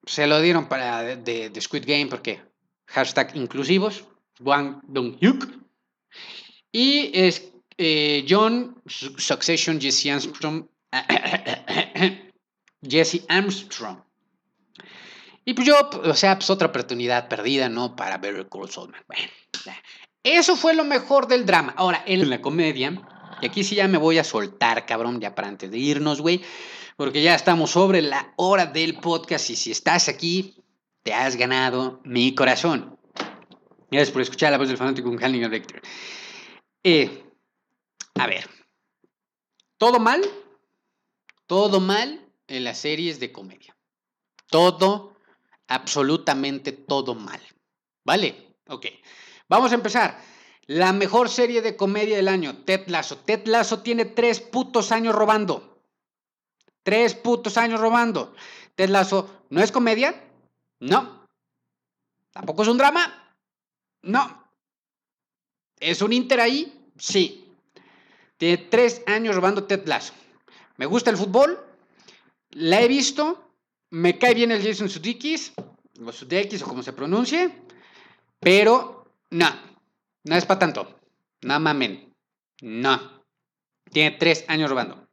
se 0.06 0.28
lo 0.28 0.41
dieron 0.41 0.68
para 0.68 1.04
de, 1.04 1.52
Squid 1.62 1.86
Game 1.86 2.08
porque 2.08 2.41
hashtag 2.88 3.36
inclusivos, 3.36 4.06
Wang 4.39 4.82
Dong-hyuk. 4.88 5.61
Y 6.72 7.11
es 7.13 7.51
eh, 7.78 8.26
John 8.28 8.82
Succession 8.88 9.80
Jesse 9.80 10.07
Armstrong. 10.07 10.67
Jesse 12.88 13.26
Armstrong. 13.28 13.99
Y 15.43 15.53
pues 15.53 15.67
yo, 15.67 15.89
o 16.03 16.13
sea, 16.13 16.38
pues 16.38 16.49
otra 16.49 16.67
oportunidad 16.67 17.28
perdida, 17.28 17.67
¿no? 17.69 17.95
Para 17.95 18.17
ver 18.17 18.47
Call 18.49 18.69
Saul. 18.69 18.93
Bueno, 19.07 19.30
eso 20.24 20.55
fue 20.55 20.76
lo 20.76 20.84
mejor 20.84 21.28
del 21.28 21.45
drama. 21.45 21.74
Ahora, 21.76 22.03
en 22.05 22.30
la 22.30 22.41
comedia, 22.41 23.01
Y 23.41 23.47
aquí 23.47 23.63
sí 23.63 23.76
ya 23.76 23.88
me 23.88 23.97
voy 23.97 24.19
a 24.19 24.24
soltar, 24.24 24.86
cabrón, 24.86 25.19
ya 25.19 25.34
para 25.34 25.47
antes 25.47 25.72
de 25.72 25.78
irnos, 25.78 26.22
güey. 26.22 26.41
Porque 26.95 27.24
ya 27.24 27.34
estamos 27.34 27.72
sobre 27.72 28.03
la 28.03 28.34
hora 28.36 28.67
del 28.67 28.95
podcast 28.99 29.49
y 29.49 29.55
si 29.55 29.72
estás 29.72 30.07
aquí, 30.07 30.55
te 31.01 31.13
has 31.13 31.36
ganado 31.36 32.01
mi 32.03 32.36
corazón. 32.36 32.99
Gracias 33.89 34.11
por 34.11 34.22
escuchar 34.22 34.51
la 34.51 34.59
voz 34.59 34.67
del 34.67 34.78
fanático 34.78 35.09
con 35.09 35.24
Hannigan 35.24 35.49
Rector. 35.49 35.82
Eh, 36.84 37.24
a 38.16 38.28
ver, 38.28 38.50
todo 39.78 40.00
mal, 40.00 40.22
todo 41.46 41.80
mal 41.80 42.28
en 42.48 42.64
las 42.64 42.80
series 42.80 43.20
de 43.20 43.32
comedia. 43.32 43.76
Todo, 44.48 45.16
absolutamente 45.68 46.72
todo 46.72 47.16
mal. 47.16 47.42
¿Vale? 48.04 48.56
Ok. 48.68 48.88
Vamos 49.48 49.72
a 49.72 49.76
empezar. 49.76 50.20
La 50.68 50.94
mejor 50.94 51.30
serie 51.30 51.62
de 51.62 51.76
comedia 51.76 52.16
del 52.16 52.28
año, 52.28 52.64
Ted 52.64 52.88
Lasso. 52.88 53.18
Ted 53.18 53.46
Lasso 53.48 53.82
tiene 53.82 54.06
tres 54.06 54.40
putos 54.40 54.92
años 54.92 55.14
robando. 55.16 55.84
Tres 56.84 57.14
putos 57.16 57.58
años 57.58 57.80
robando. 57.80 58.34
Ted 58.76 58.90
Lasso 58.90 59.46
no 59.50 59.62
es 59.62 59.72
comedia. 59.72 60.30
No. 60.80 61.28
Tampoco 62.32 62.64
es 62.64 62.68
un 62.68 62.78
drama. 62.78 63.36
No. 64.02 64.41
¿Es 65.82 66.04
un 66.04 66.14
Inter 66.14 66.40
ahí? 66.40 66.72
Sí. 66.96 67.44
Tiene 68.38 68.58
tres 68.70 69.02
años 69.08 69.36
robando 69.36 69.64
Ted 69.64 69.86
Lasso. 69.88 70.14
Me 70.78 70.86
gusta 70.86 71.10
el 71.10 71.18
fútbol. 71.18 71.60
La 72.52 72.82
he 72.82 72.88
visto. 72.88 73.52
Me 73.90 74.18
cae 74.20 74.36
bien 74.36 74.52
el 74.52 74.64
Jason 74.64 74.90
Sudeikis. 74.90 75.54
O 76.06 76.12
Sudeikis 76.12 76.62
o 76.62 76.68
como 76.68 76.84
se 76.84 76.94
pronuncie. 76.94 77.52
Pero 78.40 79.06
no. 79.32 79.50
No 80.24 80.36
es 80.36 80.46
para 80.46 80.60
tanto. 80.60 81.00
No 81.42 81.60
mamen. 81.60 82.14
No. 82.62 83.24
Tiene 83.92 84.18
tres 84.18 84.46
años 84.48 84.70
robando. 84.70 85.08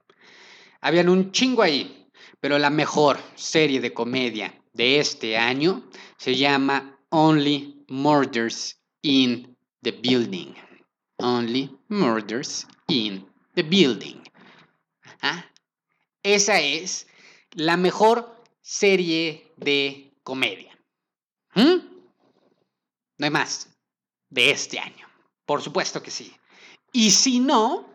Habían 0.82 1.08
un 1.08 1.32
chingo 1.32 1.62
ahí. 1.62 2.10
Pero 2.40 2.58
la 2.58 2.68
mejor 2.68 3.18
serie 3.34 3.80
de 3.80 3.94
comedia 3.94 4.54
de 4.74 5.00
este 5.00 5.38
año 5.38 5.88
se 6.18 6.36
llama 6.36 7.00
Only 7.08 7.84
Murders 7.88 8.78
in 9.00 9.57
the 9.88 9.92
Building. 10.02 10.54
Only 11.18 11.70
Murders 11.88 12.66
in 12.88 13.24
the 13.54 13.62
Building. 13.62 14.20
¿Ah? 15.22 15.44
Esa 16.22 16.60
es 16.60 17.06
la 17.54 17.76
mejor 17.76 18.36
serie 18.60 19.50
de 19.56 20.12
comedia. 20.22 20.78
¿Mm? 21.54 21.78
No 23.18 23.24
hay 23.24 23.30
más 23.30 23.68
de 24.28 24.50
este 24.50 24.78
año. 24.78 25.06
Por 25.46 25.62
supuesto 25.62 26.02
que 26.02 26.10
sí. 26.10 26.36
Y 26.92 27.10
si 27.10 27.40
no, 27.40 27.88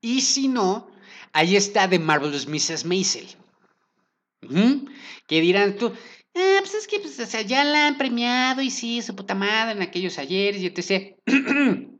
y 0.00 0.20
si 0.20 0.48
no, 0.48 0.90
ahí 1.32 1.56
está 1.56 1.88
The 1.88 2.00
Marvelous 2.00 2.48
Mrs. 2.48 2.84
Maisel. 2.84 3.28
¿Mm? 4.42 4.88
Que 5.26 5.40
dirán 5.40 5.76
tú, 5.76 5.92
ah, 6.34 6.58
pues 6.60 6.74
es 6.74 6.86
que 6.86 7.00
pues, 7.00 7.18
o 7.18 7.26
sea, 7.26 7.42
ya 7.42 7.64
la 7.64 7.86
han 7.86 7.98
premiado 7.98 8.62
y 8.62 8.70
sí, 8.70 9.02
su 9.02 9.14
puta 9.14 9.34
madre 9.34 9.72
en 9.72 9.82
aquellos 9.82 10.18
ayeres 10.18 10.62
y 10.62 10.66
etc. 10.66 11.16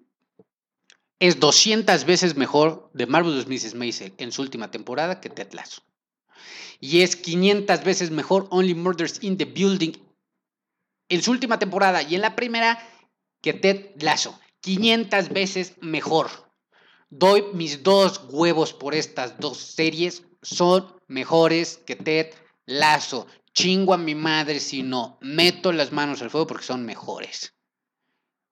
es 1.20 1.40
200 1.40 2.04
veces 2.04 2.36
mejor 2.36 2.90
de 2.94 3.06
Marvelous 3.06 3.48
Mrs. 3.48 3.74
Maisel 3.74 4.14
en 4.18 4.32
su 4.32 4.42
última 4.42 4.70
temporada 4.70 5.20
que 5.20 5.30
Ted 5.30 5.52
Lasso. 5.52 5.82
Y 6.80 7.00
es 7.00 7.16
500 7.16 7.82
veces 7.82 8.10
mejor 8.10 8.46
Only 8.50 8.74
Murders 8.74 9.22
in 9.22 9.36
the 9.36 9.44
Building 9.44 9.92
en 11.08 11.22
su 11.22 11.32
última 11.32 11.58
temporada 11.58 12.02
y 12.02 12.14
en 12.14 12.20
la 12.20 12.36
primera 12.36 12.78
que 13.42 13.52
Ted 13.52 14.00
Lasso. 14.00 14.38
500 14.60 15.30
veces 15.30 15.74
mejor. 15.80 16.28
Doy 17.10 17.44
mis 17.54 17.82
dos 17.82 18.20
huevos 18.28 18.72
por 18.72 18.94
estas 18.94 19.40
dos 19.40 19.58
series. 19.58 20.24
Son 20.42 20.94
mejores 21.08 21.78
que 21.78 21.96
Ted 21.96 22.34
Lasso. 22.66 23.26
Chingo 23.58 23.92
a 23.94 23.98
mi 23.98 24.14
madre 24.14 24.60
si 24.60 24.82
no 24.82 25.18
meto 25.20 25.72
las 25.72 25.90
manos 25.92 26.22
al 26.22 26.30
fuego 26.30 26.46
porque 26.46 26.64
son 26.64 26.84
mejores 26.84 27.58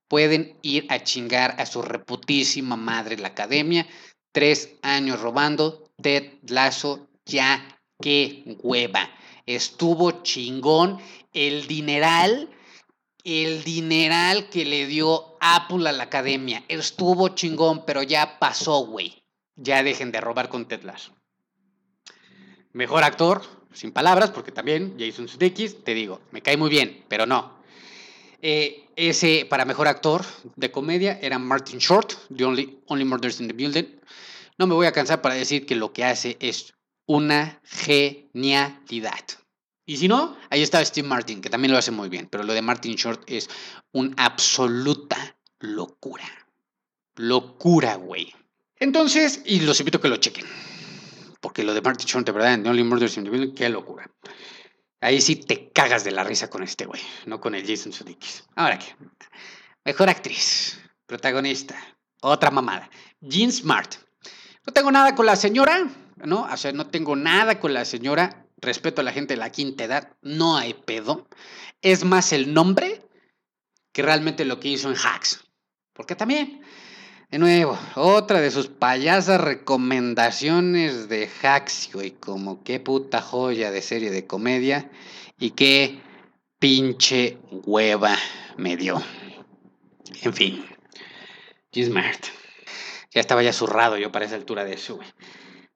pueden 0.09 0.59
ir 0.63 0.87
a 0.89 1.03
chingar 1.03 1.57
a 1.59 1.67
su 1.67 1.83
reputísima 1.83 2.77
madre 2.77 3.17
la 3.17 3.29
academia. 3.29 3.87
Tres 4.33 4.77
años 4.83 5.21
robando, 5.21 5.91
Ted 6.01 6.35
Lasso, 6.49 7.09
ya 7.25 7.81
qué 8.01 8.59
hueva. 8.63 9.11
Estuvo 9.47 10.23
chingón 10.23 10.99
el 11.33 11.67
dineral, 11.67 12.51
el 13.25 13.65
dineral 13.65 14.49
que 14.49 14.65
le 14.65 14.87
dio 14.87 15.37
Apple 15.41 15.89
a 15.89 15.93
la 15.93 16.05
academia. 16.05 16.65
Estuvo 16.69 17.29
chingón, 17.31 17.85
pero 17.87 18.03
ya 18.03 18.39
pasó, 18.39 18.87
güey. 18.87 19.23
Ya 19.57 19.83
dejen 19.83 20.13
de 20.13 20.21
robar 20.21 20.49
con 20.49 20.69
Ted 20.69 20.83
Lasso. 20.83 21.13
Mejor 22.73 23.05
actor, 23.05 23.43
sin 23.77 23.93
palabras, 23.93 24.31
porque 24.31 24.53
también 24.53 24.97
Jason 24.99 25.29
Sudeikis, 25.29 25.85
te 25.85 25.95
digo, 25.95 26.21
me 26.33 26.43
cae 26.43 26.57
muy 26.57 26.71
bien, 26.71 27.05
pero 27.09 27.27
no. 27.27 27.55
Eh, 28.43 28.85
ese 28.97 29.47
para 29.49 29.65
mejor 29.65 29.89
actor 29.89 30.25
de 30.57 30.71
comedia 30.71 31.19
era 31.21 31.39
Martin 31.39 31.79
Short, 31.79 32.13
de 32.29 32.45
Only, 32.45 32.79
Only 32.87 33.05
Murders 33.05 33.41
in 33.41 33.49
the 33.49 33.53
Building. 33.53 33.85
No 34.59 34.67
me 34.67 34.75
voy 34.75 34.87
a 34.87 34.93
cansar 34.93 35.21
para 35.21 35.35
decir 35.35 35.67
que 35.67 35.77
lo 35.77 35.93
que 35.93 36.05
hace 36.05 36.37
es 36.41 36.75
una 37.07 37.61
genialidad. 37.65 39.25
Y 39.85 39.99
si 39.99 40.09
no, 40.09 40.37
ahí 40.51 40.63
está 40.63 40.85
Steve 40.85 41.07
Martin, 41.07 41.41
que 41.41 41.51
también 41.51 41.73
lo 41.73 41.79
hace 41.79 41.93
muy 41.93 42.09
bien. 42.09 42.27
Pero 42.31 42.43
lo 42.43 42.53
de 42.55 42.63
Martin 42.63 42.97
Short 42.97 43.23
es 43.31 43.49
una 43.93 44.15
absoluta 44.17 45.37
locura. 45.61 46.27
Locura, 47.15 47.95
güey. 47.95 48.35
Entonces, 48.79 49.43
y 49.45 49.61
los 49.61 49.79
invito 49.81 49.99
a 49.99 50.03
que 50.03 50.09
lo 50.09 50.17
chequen. 50.17 50.45
Porque 51.41 51.63
lo 51.63 51.75
de 51.75 51.83
Martin 51.83 52.07
Short, 52.07 52.27
de 52.27 52.33
verdad, 52.33 52.55
en 52.55 52.67
Only 52.67 52.83
Murders 52.83 53.17
in 53.17 53.25
the 53.25 53.31
Building, 53.31 53.55
qué 53.55 53.69
locura. 53.69 54.11
Ahí 55.01 55.21
sí 55.21 55.37
te 55.37 55.71
cagas 55.73 56.05
de 56.05 56.11
la 56.11 56.25
risa 56.25 56.49
con 56.49 56.63
este 56.63 56.87
güey, 56.87 57.01
no 57.27 57.41
con 57.41 57.55
el 57.55 57.67
Jason 57.67 57.93
Sudeikis. 57.93 58.45
Ahora 58.55 58.79
qué. 58.79 58.97
Mejor 59.85 60.09
actriz, 60.09 60.81
protagonista, 61.07 61.77
otra 62.21 62.51
mamada. 62.51 62.91
Jean 63.21 63.53
Smart. 63.53 63.95
No 64.67 64.73
tengo 64.73 64.91
nada 64.91 65.15
con 65.15 65.27
la 65.27 65.37
señora, 65.37 65.87
¿no? 66.25 66.49
O 66.51 66.57
sea, 66.57 66.73
no 66.73 66.89
tengo 66.89 67.15
nada 67.15 67.61
con 67.61 67.73
la 67.73 67.85
señora. 67.85 68.47
Respeto 68.57 69.03
a 69.03 69.05
la 69.05 69.13
gente 69.13 69.35
de 69.35 69.39
la 69.39 69.51
quinta 69.51 69.85
edad, 69.85 70.17
no 70.23 70.57
hay 70.57 70.75
pedo. 70.75 71.29
Es 71.83 72.05
más 72.05 72.33
el 72.33 72.55
nombre 72.55 73.03
que 73.93 74.03
realmente 74.03 74.45
lo 74.45 74.59
que 74.59 74.69
hizo 74.69 74.91
en 74.91 74.97
Hacks. 74.97 75.45
Porque 75.93 76.17
también 76.17 76.63
de 77.31 77.39
nuevo, 77.39 77.77
otra 77.97 78.41
de 78.41 78.51
sus 78.51 78.69
payasas 78.69 79.41
recomendaciones 79.41 81.09
de 81.09 81.29
Hacks, 81.43 81.91
güey, 81.93 82.13
como 82.13 82.63
qué 82.63 82.79
puta 82.79 83.21
joya 83.21 83.71
de 83.73 83.83
serie 83.83 84.11
de 84.11 84.27
comedia 84.27 84.91
y 85.39 85.51
qué 85.51 86.01
pinche 86.61 87.39
hueva 87.51 88.17
me 88.57 88.77
dio. 88.77 89.03
En 90.23 90.33
fin, 90.33 90.65
Smart. 91.75 92.27
Ya 93.11 93.21
estaba 93.21 93.43
ya 93.43 93.53
zurrado 93.53 93.97
yo 93.97 94.13
para 94.13 94.27
esa 94.27 94.37
altura 94.37 94.65
de 94.65 94.75
eso, 94.75 94.97
güey. 94.97 95.09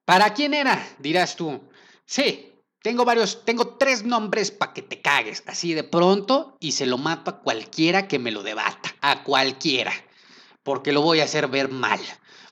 ¿Para 0.05 0.33
quién 0.33 0.53
era? 0.53 0.87
Dirás 0.99 1.35
tú. 1.35 1.61
Sí, 2.05 2.53
tengo 2.81 3.03
varios, 3.03 3.43
tengo 3.43 3.75
tres 3.77 4.03
nombres 4.03 4.51
para 4.51 4.73
que 4.73 4.81
te 4.81 5.01
cagues, 5.01 5.43
así 5.47 5.73
de 5.73 5.83
pronto, 5.83 6.55
y 6.59 6.71
se 6.71 6.85
lo 6.85 6.97
mato 6.97 7.29
a 7.29 7.39
cualquiera 7.41 8.07
que 8.07 8.19
me 8.19 8.31
lo 8.31 8.41
debata, 8.41 8.95
a 9.01 9.23
cualquiera 9.23 9.91
porque 10.63 10.91
lo 10.91 11.01
voy 11.01 11.19
a 11.19 11.25
hacer 11.25 11.47
ver 11.47 11.69
mal. 11.69 11.99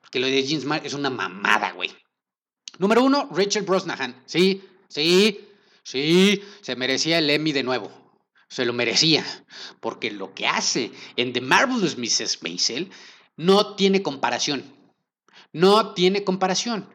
Porque 0.01 0.19
lo 0.19 0.27
de 0.27 0.43
Jean 0.43 0.61
Smart 0.61 0.85
es 0.85 0.93
una 0.93 1.09
mamada, 1.09 1.71
güey. 1.71 1.91
Número 2.77 3.03
uno, 3.03 3.29
Rachel 3.31 3.63
Brosnahan. 3.63 4.23
Sí, 4.25 4.63
sí, 4.87 5.47
sí, 5.83 6.41
se 6.61 6.75
merecía 6.75 7.19
el 7.19 7.29
Emmy 7.29 7.51
de 7.51 7.63
nuevo. 7.63 7.91
Se 8.47 8.65
lo 8.65 8.73
merecía. 8.73 9.25
Porque 9.79 10.11
lo 10.11 10.33
que 10.33 10.47
hace 10.47 10.91
en 11.15 11.33
The 11.33 11.41
Marvelous 11.41 11.97
Mrs. 11.97 12.41
Maisel 12.41 12.91
no 13.37 13.75
tiene 13.75 14.01
comparación. 14.01 14.63
No 15.51 15.93
tiene 15.93 16.23
comparación. 16.23 16.87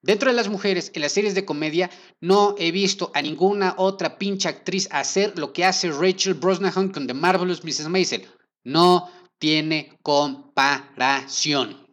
Dentro 0.00 0.30
de 0.30 0.36
las 0.36 0.48
mujeres, 0.48 0.92
en 0.94 1.02
las 1.02 1.12
series 1.12 1.34
de 1.34 1.44
comedia, 1.44 1.90
no 2.20 2.54
he 2.56 2.70
visto 2.70 3.10
a 3.14 3.22
ninguna 3.22 3.74
otra 3.76 4.16
pinche 4.16 4.48
actriz 4.48 4.88
hacer 4.92 5.36
lo 5.38 5.52
que 5.52 5.64
hace 5.64 5.90
Rachel 5.90 6.34
Brosnahan 6.34 6.90
con 6.90 7.06
The 7.06 7.14
Marvelous 7.14 7.64
Mrs. 7.64 7.88
Maisel. 7.88 8.26
No 8.62 9.10
tiene 9.38 9.98
comparación. 10.02 11.86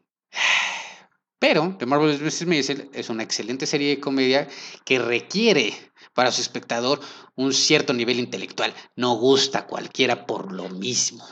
Pero 1.39 1.75
The 1.77 1.85
Marvelous 1.85 2.21
Mrs. 2.21 2.47
Maisel 2.47 2.89
es 2.93 3.09
una 3.09 3.23
excelente 3.23 3.67
serie 3.67 3.89
de 3.89 3.99
comedia 3.99 4.47
que 4.83 4.99
requiere 4.99 5.73
para 6.13 6.31
su 6.31 6.41
espectador 6.41 7.01
un 7.35 7.53
cierto 7.53 7.93
nivel 7.93 8.19
intelectual. 8.19 8.73
No 8.95 9.15
gusta 9.15 9.59
a 9.59 9.67
cualquiera 9.67 10.25
por 10.25 10.51
lo 10.51 10.69
mismo. 10.69 11.25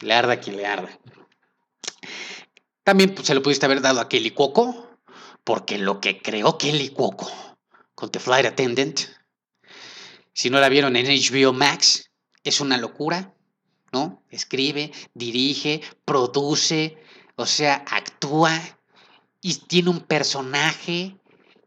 Le 0.00 0.14
arda 0.14 0.40
quien 0.40 0.56
le 0.56 0.66
arda. 0.66 0.98
También 2.82 3.14
pues, 3.14 3.26
se 3.26 3.34
lo 3.34 3.42
pudiste 3.42 3.66
haber 3.66 3.80
dado 3.80 4.00
a 4.00 4.08
Kelly 4.08 4.30
Cuoco, 4.30 4.98
porque 5.44 5.78
lo 5.78 6.00
que 6.00 6.20
creó 6.20 6.58
Kelly 6.58 6.88
Cuoco 6.88 7.30
con 7.94 8.10
The 8.10 8.18
Flight 8.18 8.46
Attendant, 8.46 9.00
si 10.32 10.50
no 10.50 10.58
la 10.58 10.68
vieron 10.68 10.96
en 10.96 11.06
HBO 11.06 11.52
Max, 11.52 12.10
es 12.42 12.60
una 12.60 12.76
locura. 12.76 13.34
¿No? 13.94 14.20
Escribe, 14.30 14.90
dirige, 15.14 15.80
produce, 16.04 16.98
O 17.36 17.46
sea, 17.46 17.84
actúa 17.90 18.52
y 19.40 19.54
tiene 19.54 19.90
un 19.90 20.00
personaje 20.00 21.16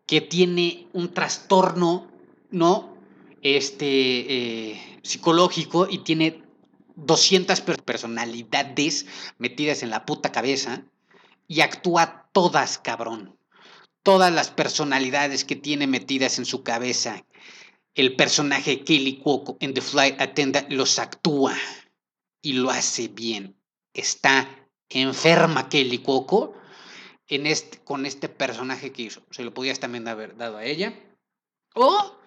que 0.06 0.22
tiene 0.22 0.88
un 0.94 1.14
trastorno, 1.14 2.10
¿no? 2.52 2.98
Este, 3.42 3.88
eh, 3.88 5.00
psicológico 5.04 5.88
y 5.90 6.00
tiene 6.00 6.44
200 6.96 7.62
personalidades 7.62 9.06
metidas 9.38 9.84
en 9.84 9.90
la 9.90 10.06
puta 10.06 10.32
cabeza 10.32 10.84
y 11.48 11.62
actúa 11.62 12.30
todas, 12.34 12.78
cabrón. 12.78 13.38
Todas 14.04 14.34
las 14.34 14.50
personalidades 14.52 15.44
que 15.46 15.56
tiene 15.56 15.88
metidas 15.88 16.40
en 16.40 16.46
su 16.46 16.64
cabeza. 16.64 17.26
El 17.94 18.16
personaje 18.16 18.84
Kelly 18.84 19.18
Cuoco 19.18 19.58
en 19.60 19.74
The 19.74 19.82
Flight 19.82 20.22
Attendant 20.22 20.72
los 20.72 20.98
actúa 21.00 21.56
y 22.48 22.54
lo 22.54 22.70
hace 22.70 23.10
bien. 23.10 23.58
Está 23.94 24.48
enferma 24.88 25.68
Kelly 25.68 25.98
Cuoco 25.98 26.54
en 27.28 27.46
este, 27.46 27.80
con 27.80 28.06
este 28.06 28.30
personaje 28.30 28.94
que 28.94 29.02
hizo. 29.02 29.22
Se 29.32 29.44
lo 29.44 29.54
podías 29.54 29.82
también 29.82 30.08
haber 30.08 30.38
dado 30.38 30.56
a 30.56 30.64
ella. 30.64 30.98
O 31.76 32.18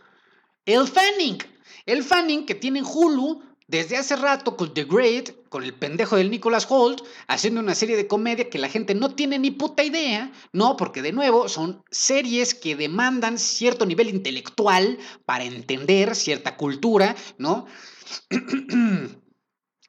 el 0.67 0.87
Fanning. 0.87 1.39
El 1.87 2.05
Fanning 2.05 2.45
que 2.45 2.55
tiene 2.55 2.83
Hulu 2.83 3.43
desde 3.67 3.97
hace 3.97 4.15
rato 4.15 4.59
con 4.59 4.75
The 4.75 4.85
Great, 4.85 5.49
con 5.49 5.65
el 5.65 5.73
pendejo 5.73 6.17
del 6.17 6.31
Nicholas 6.31 6.67
Holt, 6.69 7.03
haciendo 7.27 7.61
una 7.61 7.75
serie 7.75 7.97
de 7.97 8.07
comedia 8.07 8.51
que 8.51 8.59
la 8.59 8.69
gente 8.69 8.95
no 8.95 9.15
tiene 9.15 9.39
ni 9.39 9.53
puta 9.53 9.83
idea, 9.85 10.31
¿no? 10.53 10.77
Porque 10.77 11.01
de 11.01 11.13
nuevo 11.13 11.49
son 11.49 11.83
series 11.91 12.55
que 12.55 12.77
demandan 12.77 13.39
cierto 13.39 13.87
nivel 13.87 14.11
intelectual 14.11 14.99
para 15.25 15.45
entender 15.45 16.15
cierta 16.15 16.59
cultura, 16.59 17.17
¿no? 17.39 17.65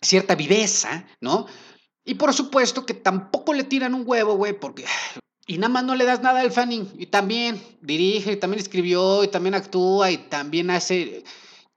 cierta 0.01 0.35
viveza, 0.35 1.05
¿no? 1.19 1.45
Y 2.03 2.15
por 2.15 2.33
supuesto 2.33 2.85
que 2.85 2.93
tampoco 2.93 3.53
le 3.53 3.63
tiran 3.63 3.93
un 3.93 4.03
huevo, 4.05 4.35
güey, 4.35 4.53
porque... 4.53 4.85
Y 5.47 5.57
nada 5.57 5.69
más 5.69 5.83
no 5.83 5.95
le 5.95 6.05
das 6.05 6.21
nada 6.21 6.41
al 6.41 6.51
Fanning. 6.51 6.91
Y 6.97 7.07
también 7.07 7.61
dirige, 7.81 8.33
y 8.33 8.37
también 8.37 8.59
escribió, 8.59 9.23
y 9.23 9.27
también 9.27 9.55
actúa, 9.55 10.11
y 10.11 10.17
también 10.17 10.69
hace 10.69 11.23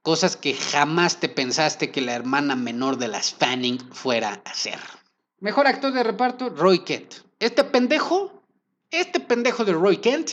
cosas 0.01 0.37
que 0.37 0.53
jamás 0.53 1.19
te 1.19 1.29
pensaste 1.29 1.91
que 1.91 2.01
la 2.01 2.13
hermana 2.13 2.55
menor 2.55 2.97
de 2.97 3.07
las 3.07 3.33
Fanning 3.33 3.79
fuera 3.91 4.41
a 4.45 4.51
hacer. 4.51 4.79
Mejor 5.39 5.67
actor 5.67 5.91
de 5.91 6.03
reparto, 6.03 6.49
Roy 6.49 6.79
Kent. 6.79 7.15
Este 7.39 7.63
pendejo, 7.63 8.43
este 8.91 9.19
pendejo 9.19 9.65
de 9.65 9.73
Roy 9.73 9.97
Kent, 9.97 10.31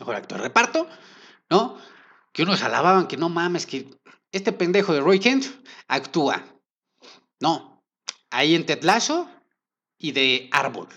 mejor 0.00 0.16
actor 0.16 0.38
de 0.38 0.44
reparto, 0.44 0.88
¿no? 1.50 1.76
Que 2.32 2.42
unos 2.42 2.62
alababan 2.62 3.06
que 3.06 3.16
no 3.16 3.28
mames, 3.28 3.66
que 3.66 3.86
este 4.32 4.52
pendejo 4.52 4.92
de 4.92 5.00
Roy 5.00 5.20
Kent 5.20 5.44
actúa. 5.86 6.42
No, 7.40 7.84
ahí 8.30 8.54
en 8.54 8.66
Tetlazo 8.66 9.30
y 9.96 10.12
de 10.12 10.48
árbol. 10.52 10.88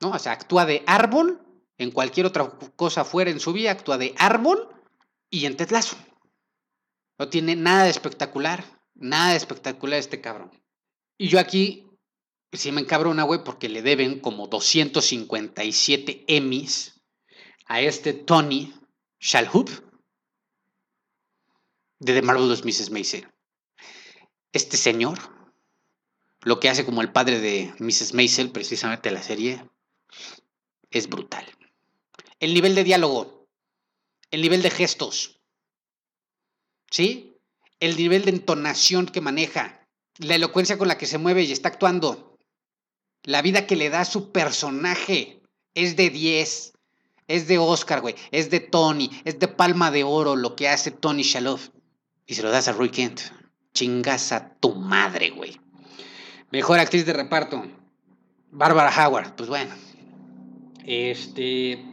¿No? 0.00 0.10
O 0.10 0.18
sea, 0.18 0.32
actúa 0.32 0.64
de 0.64 0.82
árbol 0.86 1.44
en 1.76 1.90
cualquier 1.90 2.26
otra 2.26 2.50
cosa 2.76 3.04
fuera 3.04 3.30
en 3.30 3.40
su 3.40 3.52
vida, 3.52 3.70
actúa 3.70 3.98
de 3.98 4.14
árbol 4.18 4.68
y 5.30 5.46
en 5.46 5.56
Tetlazo. 5.56 5.96
No 7.18 7.28
tiene 7.28 7.56
nada 7.56 7.84
de 7.84 7.90
espectacular, 7.90 8.64
nada 8.94 9.30
de 9.30 9.36
espectacular 9.36 9.98
este 9.98 10.20
cabrón. 10.20 10.50
Y 11.16 11.28
yo 11.28 11.40
aquí 11.40 11.88
sí 12.52 12.72
me 12.72 12.80
encabrona, 12.80 13.24
güey, 13.24 13.42
porque 13.44 13.68
le 13.68 13.82
deben 13.82 14.20
como 14.20 14.46
257 14.46 16.24
Emmys 16.28 17.00
a 17.66 17.80
este 17.80 18.14
Tony 18.14 18.72
Shalhoub 19.20 19.68
de 21.98 22.14
The 22.14 22.22
Marvelous 22.22 22.64
Mrs. 22.64 22.90
Maisel. 22.90 23.28
Este 24.52 24.76
señor, 24.76 25.18
lo 26.42 26.60
que 26.60 26.68
hace 26.68 26.84
como 26.84 27.02
el 27.02 27.12
padre 27.12 27.40
de 27.40 27.74
Mrs. 27.78 28.14
Maisel, 28.14 28.50
precisamente 28.50 29.10
la 29.10 29.22
serie, 29.22 29.62
es 30.90 31.08
brutal. 31.08 31.44
El 32.40 32.54
nivel 32.54 32.74
de 32.74 32.84
diálogo, 32.84 33.46
el 34.30 34.42
nivel 34.42 34.62
de 34.62 34.70
gestos, 34.70 35.40
¿sí? 36.90 37.36
El 37.80 37.96
nivel 37.96 38.24
de 38.24 38.30
entonación 38.30 39.06
que 39.06 39.20
maneja, 39.20 39.86
la 40.18 40.34
elocuencia 40.34 40.78
con 40.78 40.88
la 40.88 40.98
que 40.98 41.06
se 41.06 41.18
mueve 41.18 41.42
y 41.42 41.52
está 41.52 41.68
actuando, 41.68 42.38
la 43.24 43.42
vida 43.42 43.66
que 43.66 43.76
le 43.76 43.90
da 43.90 44.00
a 44.00 44.04
su 44.04 44.32
personaje 44.32 45.42
es 45.74 45.96
de 45.96 46.10
10, 46.10 46.72
es 47.26 47.46
de 47.46 47.58
Oscar, 47.58 48.00
güey, 48.00 48.14
es 48.30 48.50
de 48.50 48.60
Tony, 48.60 49.10
es 49.24 49.38
de 49.38 49.48
Palma 49.48 49.90
de 49.90 50.04
Oro 50.04 50.34
lo 50.34 50.56
que 50.56 50.68
hace 50.68 50.90
Tony 50.90 51.22
Shalhoub. 51.22 51.60
Y 52.26 52.34
se 52.34 52.42
lo 52.42 52.50
das 52.50 52.68
a 52.68 52.72
Roy 52.72 52.90
Kent. 52.90 53.20
Chingas 53.78 54.32
a 54.32 54.48
tu 54.58 54.74
madre, 54.74 55.30
güey. 55.30 55.60
Mejor 56.50 56.80
actriz 56.80 57.06
de 57.06 57.12
reparto. 57.12 57.62
Barbara 58.50 58.90
Howard. 58.90 59.36
Pues 59.36 59.48
bueno. 59.48 59.72
Este. 60.84 61.84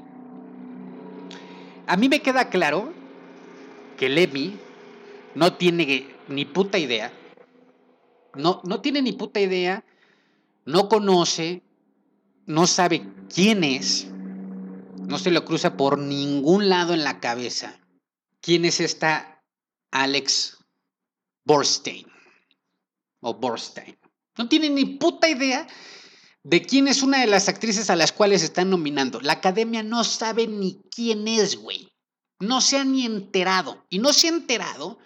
A 1.86 1.95
mí 1.95 2.09
me 2.09 2.23
queda 2.23 2.49
claro 2.49 2.91
que 3.97 4.09
Lemmy 4.09 4.57
no 5.36 5.53
tiene 5.53 6.07
ni 6.27 6.45
puta 6.45 6.79
idea. 6.79 7.13
No, 8.33 8.61
no 8.63 8.81
tiene 8.81 9.03
ni 9.03 9.11
puta 9.11 9.39
idea. 9.39 9.83
No 10.65 10.89
conoce. 10.89 11.61
No 12.47 12.65
sabe 12.65 13.05
quién 13.31 13.63
es. 13.63 14.07
No 15.07 15.19
se 15.19 15.29
lo 15.29 15.45
cruza 15.45 15.77
por 15.77 15.99
ningún 15.99 16.67
lado 16.67 16.95
en 16.95 17.03
la 17.03 17.19
cabeza. 17.19 17.79
¿Quién 18.41 18.65
es 18.65 18.79
esta 18.79 19.43
Alex 19.91 20.54
Borstein? 21.45 22.05
O 23.21 23.33
Borstein. 23.35 23.97
No 24.37 24.49
tiene 24.49 24.69
ni 24.69 24.85
puta 24.85 25.29
idea 25.29 25.67
de 26.43 26.61
quién 26.61 26.87
es 26.87 27.01
una 27.01 27.21
de 27.21 27.27
las 27.27 27.47
actrices 27.47 27.89
a 27.89 27.95
las 27.95 28.11
cuales 28.11 28.43
están 28.43 28.69
nominando. 28.69 29.21
La 29.21 29.33
academia 29.33 29.81
no 29.83 30.03
sabe 30.03 30.47
ni 30.47 30.81
quién 30.91 31.27
es, 31.27 31.55
güey. 31.55 31.91
No 32.39 32.61
se 32.61 32.77
ha 32.77 32.83
ni 32.83 33.05
enterado. 33.05 33.85
Y 33.89 33.99
no 33.99 34.11
se 34.11 34.27
ha 34.27 34.31
enterado 34.31 34.99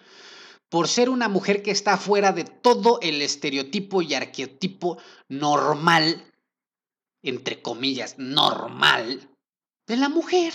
por 0.68 0.88
ser 0.88 1.08
una 1.08 1.28
mujer 1.28 1.62
que 1.62 1.70
está 1.70 1.96
fuera 1.96 2.32
de 2.32 2.44
todo 2.44 2.98
el 3.02 3.22
estereotipo 3.22 4.02
y 4.02 4.14
arquetipo 4.14 4.98
normal, 5.28 6.32
entre 7.22 7.62
comillas, 7.62 8.16
normal, 8.18 9.30
de 9.86 9.96
la 9.96 10.08
mujer. 10.08 10.52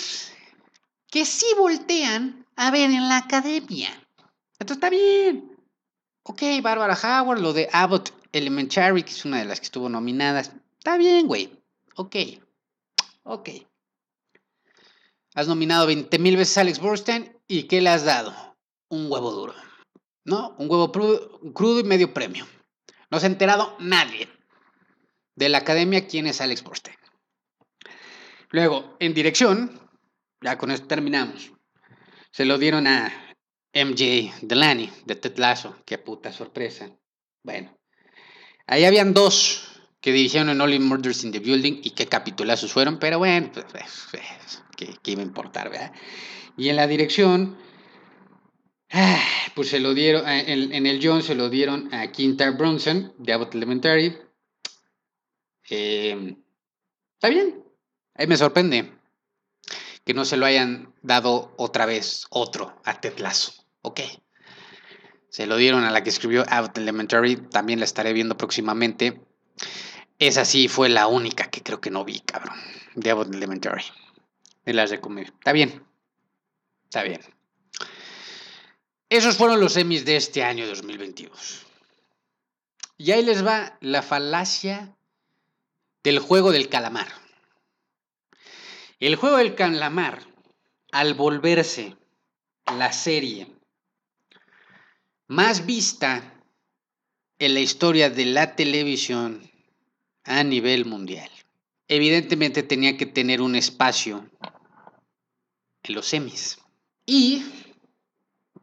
Que 1.09 1.25
sí 1.25 1.45
voltean 1.57 2.45
a 2.55 2.71
ver 2.71 2.91
en 2.91 3.07
la 3.07 3.17
academia. 3.17 3.89
Esto 4.59 4.73
está 4.73 4.89
bien. 4.89 5.54
Ok, 6.27 6.41
Barbara 6.63 6.95
Howard, 6.95 7.39
lo 7.39 7.53
de 7.53 7.69
Abbott 7.71 8.11
Elementary, 8.31 9.03
que 9.03 9.11
es 9.11 9.25
una 9.25 9.37
de 9.37 9.45
las 9.45 9.59
que 9.59 9.65
estuvo 9.65 9.89
nominadas. 9.89 10.51
Está 10.79 10.97
bien, 10.97 11.27
güey. 11.27 11.63
Ok. 11.97 12.15
Ok. 13.23 13.49
Has 15.35 15.47
nominado 15.47 15.85
20 15.85 16.17
mil 16.17 16.35
veces 16.35 16.57
a 16.57 16.61
Alex 16.61 16.79
Borstein 16.79 17.37
y 17.47 17.63
¿qué 17.63 17.79
le 17.79 17.89
has 17.89 18.05
dado? 18.05 18.33
Un 18.89 19.11
huevo 19.11 19.31
duro. 19.31 19.53
¿No? 20.23 20.55
Un 20.57 20.67
huevo 20.67 20.91
crudo 20.91 21.79
y 21.79 21.83
medio 21.83 22.11
premio. 22.11 22.47
No 23.11 23.19
se 23.19 23.27
ha 23.27 23.29
enterado 23.29 23.75
nadie 23.79 24.27
de 25.35 25.49
la 25.49 25.59
academia 25.59 26.07
quién 26.07 26.25
es 26.25 26.41
Alex 26.41 26.63
Borstein. 26.63 26.97
Luego, 28.49 28.97
en 28.99 29.13
dirección, 29.13 29.79
ya 30.41 30.57
con 30.57 30.71
esto 30.71 30.87
terminamos. 30.87 31.51
Se 32.31 32.45
lo 32.45 32.57
dieron 32.57 32.87
a 32.87 33.24
MJ 33.75 34.31
Delaney 34.41 34.89
de 35.05 35.15
Ted 35.15 35.37
Lasso. 35.37 35.75
Qué 35.85 35.97
puta 35.97 36.31
sorpresa. 36.31 36.89
Bueno, 37.43 37.77
ahí 38.65 38.85
habían 38.85 39.13
dos 39.13 39.75
que 39.99 40.13
dirigieron 40.13 40.49
en 40.49 40.61
Only 40.61 40.79
Murders 40.79 41.23
in 41.23 41.31
the 41.31 41.39
Building 41.39 41.81
y 41.83 41.91
qué 41.91 42.07
capitulazos 42.07 42.71
fueron, 42.71 42.99
pero 42.99 43.17
bueno, 43.17 43.51
pues, 43.51 43.65
pues, 43.71 44.07
pues 44.11 44.63
¿qué, 44.77 45.11
iba 45.11 45.21
a 45.21 45.25
importar, 45.25 45.69
verdad? 45.69 45.91
Y 46.55 46.69
en 46.69 46.75
la 46.75 46.87
dirección, 46.87 47.57
ah, 48.91 49.19
pues 49.55 49.69
se 49.69 49.79
lo 49.79 49.93
dieron, 49.93 50.27
eh, 50.29 50.45
en, 50.47 50.85
el 50.85 50.99
John 51.03 51.21
se 51.21 51.35
lo 51.35 51.49
dieron 51.49 51.93
a 51.93 52.11
Quinta 52.11 52.49
Bronson 52.51 53.13
de 53.17 53.33
Abbott 53.33 53.55
Elementary. 53.55 54.15
Em, 55.67 56.37
está 57.15 57.29
bien, 57.29 57.63
ahí 58.13 58.27
me 58.27 58.37
sorprende 58.37 58.91
que 60.05 60.13
no 60.13 60.23
se 60.23 60.37
lo 60.37 60.45
hayan 60.45 60.93
dado 61.01 61.53
otra 61.57 61.87
vez 61.87 62.27
otro 62.29 62.79
a 62.85 63.01
Ok. 63.85 64.01
Se 65.29 65.45
lo 65.45 65.57
dieron 65.57 65.83
a 65.83 65.91
la 65.91 66.01
que 66.01 66.09
escribió 66.09 66.43
Abbott 66.49 66.75
Elementary, 66.79 67.35
también 67.35 67.77
la 67.77 67.85
estaré 67.85 68.13
viendo 68.13 68.35
próximamente. 68.35 69.21
Esa 70.17 70.43
sí 70.43 70.67
fue 70.67 70.89
la 70.89 71.05
única 71.05 71.51
que 71.51 71.61
creo 71.61 71.79
que 71.81 71.91
no 71.91 72.03
vi, 72.03 72.19
cabrón. 72.21 72.55
De 72.95 73.11
Abbott 73.11 73.31
Elementary. 73.31 73.83
De 74.65 74.73
las 74.73 74.89
de 74.89 74.99
comedia. 74.99 75.31
Está 75.37 75.51
bien. 75.51 75.85
Está 76.85 77.03
bien. 77.03 77.21
Esos 79.09 79.37
fueron 79.37 79.59
los 79.59 79.77
Emmys 79.77 80.03
de 80.03 80.15
este 80.15 80.43
año 80.43 80.65
2022. 80.65 81.67
Y 82.97 83.11
ahí 83.11 83.23
les 83.23 83.45
va 83.45 83.77
la 83.81 84.01
falacia 84.01 84.95
del 86.03 86.17
juego 86.17 86.51
del 86.51 86.69
calamar. 86.69 87.09
El 88.99 89.15
juego 89.15 89.37
del 89.37 89.53
calamar, 89.53 90.23
al 90.91 91.13
volverse 91.13 91.95
la 92.65 92.91
serie 92.91 93.54
más 95.27 95.65
vista 95.65 96.33
en 97.39 97.53
la 97.53 97.59
historia 97.59 98.09
de 98.09 98.25
la 98.25 98.55
televisión 98.55 99.41
a 100.23 100.43
nivel 100.43 100.85
mundial. 100.85 101.29
Evidentemente 101.87 102.63
tenía 102.63 102.97
que 102.97 103.05
tener 103.05 103.41
un 103.41 103.55
espacio 103.55 104.29
en 105.83 105.95
los 105.95 106.07
semis. 106.07 106.57
Y 107.05 107.43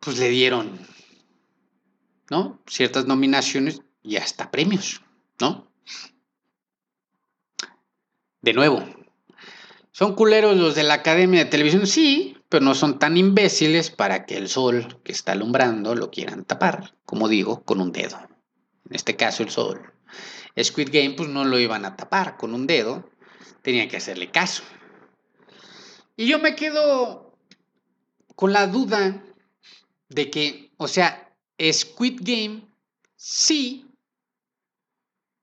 pues 0.00 0.18
le 0.18 0.28
dieron, 0.30 0.80
¿no? 2.30 2.60
Ciertas 2.66 3.06
nominaciones 3.06 3.82
y 4.02 4.16
hasta 4.16 4.50
premios, 4.50 5.02
¿no? 5.40 5.70
De 8.40 8.52
nuevo, 8.52 8.84
¿son 9.92 10.16
culeros 10.16 10.56
los 10.56 10.74
de 10.74 10.82
la 10.82 10.94
Academia 10.94 11.44
de 11.44 11.50
Televisión? 11.50 11.86
Sí, 11.86 12.31
pero 12.52 12.66
no 12.66 12.74
son 12.74 12.98
tan 12.98 13.16
imbéciles 13.16 13.90
para 13.90 14.26
que 14.26 14.36
el 14.36 14.46
sol 14.46 15.00
que 15.04 15.12
está 15.12 15.32
alumbrando 15.32 15.94
lo 15.94 16.10
quieran 16.10 16.44
tapar, 16.44 16.94
como 17.06 17.26
digo, 17.30 17.64
con 17.64 17.80
un 17.80 17.92
dedo. 17.92 18.18
En 18.90 18.94
este 18.94 19.16
caso 19.16 19.42
el 19.42 19.48
sol. 19.48 19.90
Squid 20.62 20.90
Game 20.92 21.14
pues 21.14 21.30
no 21.30 21.46
lo 21.46 21.58
iban 21.58 21.86
a 21.86 21.96
tapar 21.96 22.36
con 22.36 22.52
un 22.52 22.66
dedo, 22.66 23.08
tenía 23.62 23.88
que 23.88 23.96
hacerle 23.96 24.30
caso. 24.30 24.62
Y 26.14 26.26
yo 26.26 26.40
me 26.40 26.54
quedo 26.54 27.38
con 28.36 28.52
la 28.52 28.66
duda 28.66 29.24
de 30.10 30.30
que, 30.30 30.74
o 30.76 30.88
sea, 30.88 31.34
Squid 31.58 32.20
Game 32.20 32.68
sí, 33.16 33.86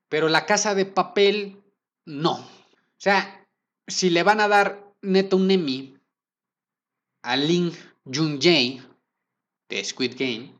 pero 0.10 0.30
la 0.30 0.45
casa 0.45 0.76
de 0.76 0.86
papel 0.86 1.60
no. 2.05 2.34
O 2.34 2.97
sea, 2.97 3.47
si 3.88 4.12
le 4.12 4.22
van 4.22 4.41
a 4.41 4.47
dar 4.47 4.93
neto 5.01 5.38
un 5.38 5.49
Emmy 5.49 5.99
a 7.22 7.36
Lin 7.36 7.72
Jun 8.05 8.39
Jae 8.41 8.82
de 9.70 9.84
Squid 9.84 10.15
Game, 10.17 10.53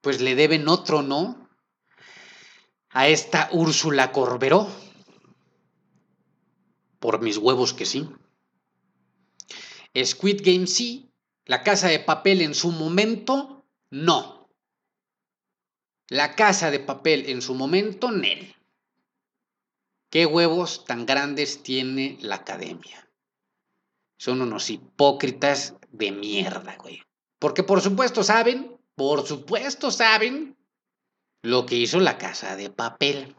pues 0.00 0.20
le 0.20 0.34
deben 0.34 0.68
otro, 0.68 1.02
¿no? 1.02 1.48
A 2.90 3.08
esta 3.08 3.48
Úrsula 3.52 4.12
Corberó. 4.12 4.68
Por 6.98 7.20
mis 7.20 7.36
huevos 7.36 7.74
que 7.74 7.84
sí. 7.84 8.08
Squid 10.04 10.40
Game 10.44 10.66
sí. 10.66 11.10
La 11.44 11.62
casa 11.62 11.88
de 11.88 11.98
papel 11.98 12.42
en 12.42 12.54
su 12.54 12.70
momento, 12.70 13.64
no. 13.90 14.50
La 16.08 16.34
casa 16.34 16.70
de 16.70 16.80
papel 16.80 17.28
en 17.28 17.42
su 17.42 17.54
momento, 17.54 18.10
Nel. 18.10 18.54
¿Qué 20.10 20.24
huevos 20.26 20.84
tan 20.84 21.04
grandes 21.04 21.62
tiene 21.62 22.18
la 22.20 22.36
academia? 22.36 23.07
Son 24.18 24.42
unos 24.42 24.68
hipócritas 24.68 25.76
de 25.90 26.12
mierda, 26.12 26.76
güey. 26.76 27.02
Porque 27.38 27.62
por 27.62 27.80
supuesto 27.80 28.22
saben, 28.22 28.76
por 28.94 29.26
supuesto 29.26 29.90
saben 29.90 30.58
lo 31.42 31.64
que 31.64 31.76
hizo 31.76 32.00
la 32.00 32.18
casa 32.18 32.56
de 32.56 32.68
papel. 32.68 33.36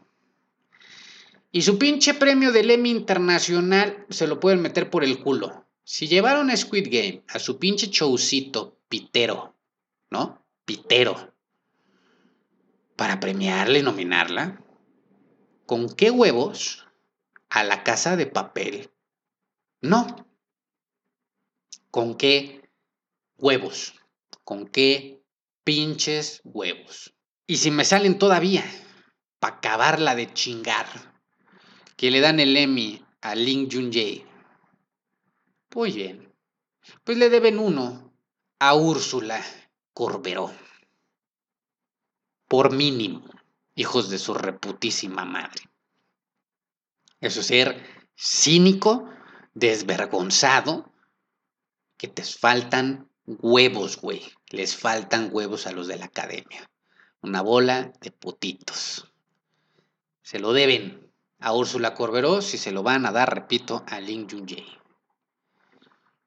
Y 1.52 1.62
su 1.62 1.78
pinche 1.78 2.14
premio 2.14 2.50
del 2.50 2.70
Emmy 2.70 2.90
Internacional 2.90 4.06
se 4.08 4.26
lo 4.26 4.40
pueden 4.40 4.62
meter 4.62 4.88
por 4.88 5.04
el 5.04 5.22
culo. 5.22 5.66
Si 5.84 6.08
llevaron 6.08 6.50
a 6.50 6.56
Squid 6.56 6.86
Game 6.90 7.24
a 7.28 7.38
su 7.38 7.58
pinche 7.58 7.88
showcito 7.88 8.78
pitero, 8.88 9.56
¿no? 10.10 10.46
Pitero. 10.64 11.34
Para 12.96 13.20
premiarla 13.20 13.78
y 13.78 13.82
nominarla. 13.82 14.62
¿Con 15.66 15.88
qué 15.88 16.10
huevos 16.10 16.86
a 17.48 17.64
la 17.64 17.82
casa 17.82 18.16
de 18.16 18.26
papel? 18.26 18.90
No. 19.82 20.29
¿Con 21.90 22.16
qué 22.16 22.70
huevos? 23.36 23.94
¿Con 24.44 24.68
qué 24.68 25.22
pinches 25.64 26.40
huevos? 26.44 27.14
Y 27.46 27.56
si 27.56 27.70
me 27.70 27.84
salen 27.84 28.18
todavía, 28.18 28.64
para 29.40 29.56
acabarla 29.56 30.14
de 30.14 30.32
chingar, 30.32 30.86
que 31.96 32.10
le 32.10 32.20
dan 32.20 32.38
el 32.38 32.56
Emmy 32.56 33.04
a 33.20 33.34
Lin 33.34 33.68
Jun 33.70 33.92
Jae. 33.92 34.24
Pues 35.68 35.94
bien, 35.94 36.32
pues 37.02 37.18
le 37.18 37.28
deben 37.28 37.58
uno 37.58 38.14
a 38.60 38.74
Úrsula 38.74 39.44
Corberó. 39.92 40.52
Por 42.46 42.72
mínimo, 42.72 43.24
hijos 43.74 44.10
de 44.10 44.18
su 44.18 44.34
reputísima 44.34 45.24
madre. 45.24 45.68
Eso 47.20 47.40
es 47.40 47.46
ser 47.46 47.84
cínico, 48.16 49.08
desvergonzado, 49.54 50.92
que 52.00 52.08
te 52.08 52.24
faltan 52.24 53.10
huevos, 53.26 54.00
güey. 54.00 54.22
Les 54.48 54.74
faltan 54.74 55.28
huevos 55.30 55.66
a 55.66 55.72
los 55.72 55.86
de 55.86 55.98
la 55.98 56.06
academia. 56.06 56.70
Una 57.20 57.42
bola 57.42 57.92
de 58.00 58.10
putitos. 58.10 59.12
Se 60.22 60.38
lo 60.38 60.54
deben 60.54 61.12
a 61.40 61.52
Úrsula 61.52 61.92
Corberó 61.92 62.40
si 62.40 62.56
se 62.56 62.72
lo 62.72 62.82
van 62.82 63.04
a 63.04 63.12
dar, 63.12 63.34
repito, 63.34 63.84
a 63.86 64.00
Lin 64.00 64.26
Jun 64.30 64.46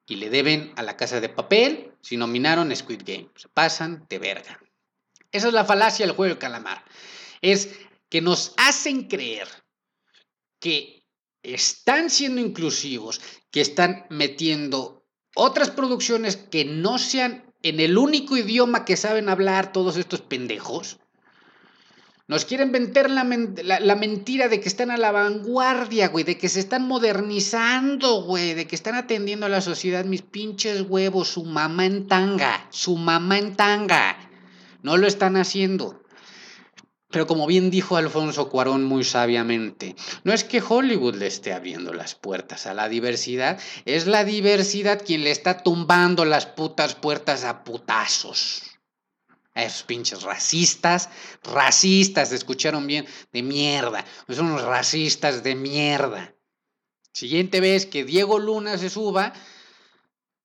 y 0.06 0.18
le 0.18 0.30
deben 0.30 0.74
a 0.76 0.84
la 0.84 0.96
casa 0.96 1.20
de 1.20 1.30
papel 1.30 1.96
si 2.02 2.18
nominaron 2.18 2.76
Squid 2.76 3.02
Game. 3.04 3.30
Se 3.36 3.50
pasan 3.50 4.06
de 4.10 4.20
verga. 4.20 4.60
Esa 5.32 5.48
es 5.48 5.54
la 5.56 5.66
falacia 5.66 6.06
del 6.06 6.16
juego 6.16 6.36
del 6.36 6.38
calamar. 6.38 6.86
Es 7.42 7.80
que 8.10 8.22
nos 8.22 8.54
hacen 8.58 9.08
creer 9.08 9.48
que 10.60 11.04
están 11.42 12.12
siendo 12.12 12.42
inclusivos, 12.42 13.22
que 13.50 13.62
están 13.62 14.06
metiendo 14.12 15.03
otras 15.36 15.70
producciones 15.70 16.38
que 16.38 16.66
no 16.66 16.98
sean 16.98 17.44
en 17.62 17.80
el 17.80 17.98
único 17.98 18.38
idioma 18.38 18.86
que 18.86 18.98
saben 18.98 19.30
hablar 19.30 19.72
todos 19.72 19.98
estos 19.98 20.22
pendejos 20.22 21.00
nos 22.26 22.46
quieren 22.46 22.72
vender 22.72 23.10
la, 23.10 23.26
mentira 23.96 24.48
de 24.48 24.62
que 24.62 24.70
están 24.70 24.92
a 24.92 24.98
la 24.98 25.12
vanguardia, 25.12 26.08
güey, 26.08 26.24
de 26.24 26.38
que 26.38 26.48
se 26.48 26.62
están 26.62 26.88
modernizando, 26.88 28.24
güey, 28.24 28.54
de 28.54 28.66
que 28.66 28.76
están 28.76 28.96
atendiendo 28.96 29.46
a 29.46 29.50
la 29.50 29.60
sociedad, 29.60 30.06
mis 30.06 30.22
pinches 30.22 30.82
huevos, 30.88 31.28
su 31.28 31.44
mamá 31.44 31.86
en 31.86 32.08
tanga, 32.08 32.66
su 32.70 32.96
mamá 32.96 33.40
en 33.40 33.56
tanga. 33.58 34.18
No 34.82 34.96
lo 34.96 35.06
están 35.06 35.36
haciendo. 35.36 36.02
Pero 37.14 37.28
como 37.28 37.46
bien 37.46 37.70
dijo 37.70 37.96
Alfonso 37.96 38.50
Cuarón 38.50 38.86
muy 38.86 39.04
sabiamente, 39.04 39.96
no 40.24 40.34
es 40.34 40.44
que 40.44 40.64
Hollywood 40.68 41.14
le 41.14 41.28
esté 41.28 41.54
abriendo 41.54 41.94
las 41.94 42.16
puertas 42.16 42.66
a 42.66 42.74
la 42.74 42.90
diversidad, 42.90 43.62
es 43.86 44.08
la 44.08 44.26
diversidad 44.26 45.00
quien 45.06 45.24
le 45.24 45.30
está 45.30 45.62
tumbando 45.62 46.26
las 46.26 46.48
putas 46.48 46.96
puertas 46.96 47.44
a 47.44 47.64
putazos. 47.64 48.64
A 49.54 49.64
esos 49.64 49.84
pinches 49.84 50.24
racistas, 50.24 51.10
racistas, 51.44 52.32
escucharon 52.32 52.88
bien, 52.88 53.06
de 53.32 53.44
mierda, 53.44 54.04
son 54.28 54.48
unos 54.48 54.64
racistas 54.64 55.44
de 55.44 55.54
mierda. 55.54 56.34
Siguiente 57.12 57.60
vez 57.60 57.86
que 57.86 58.06
Diego 58.06 58.40
Luna 58.40 58.80
se 58.80 58.90
suba, 58.90 59.34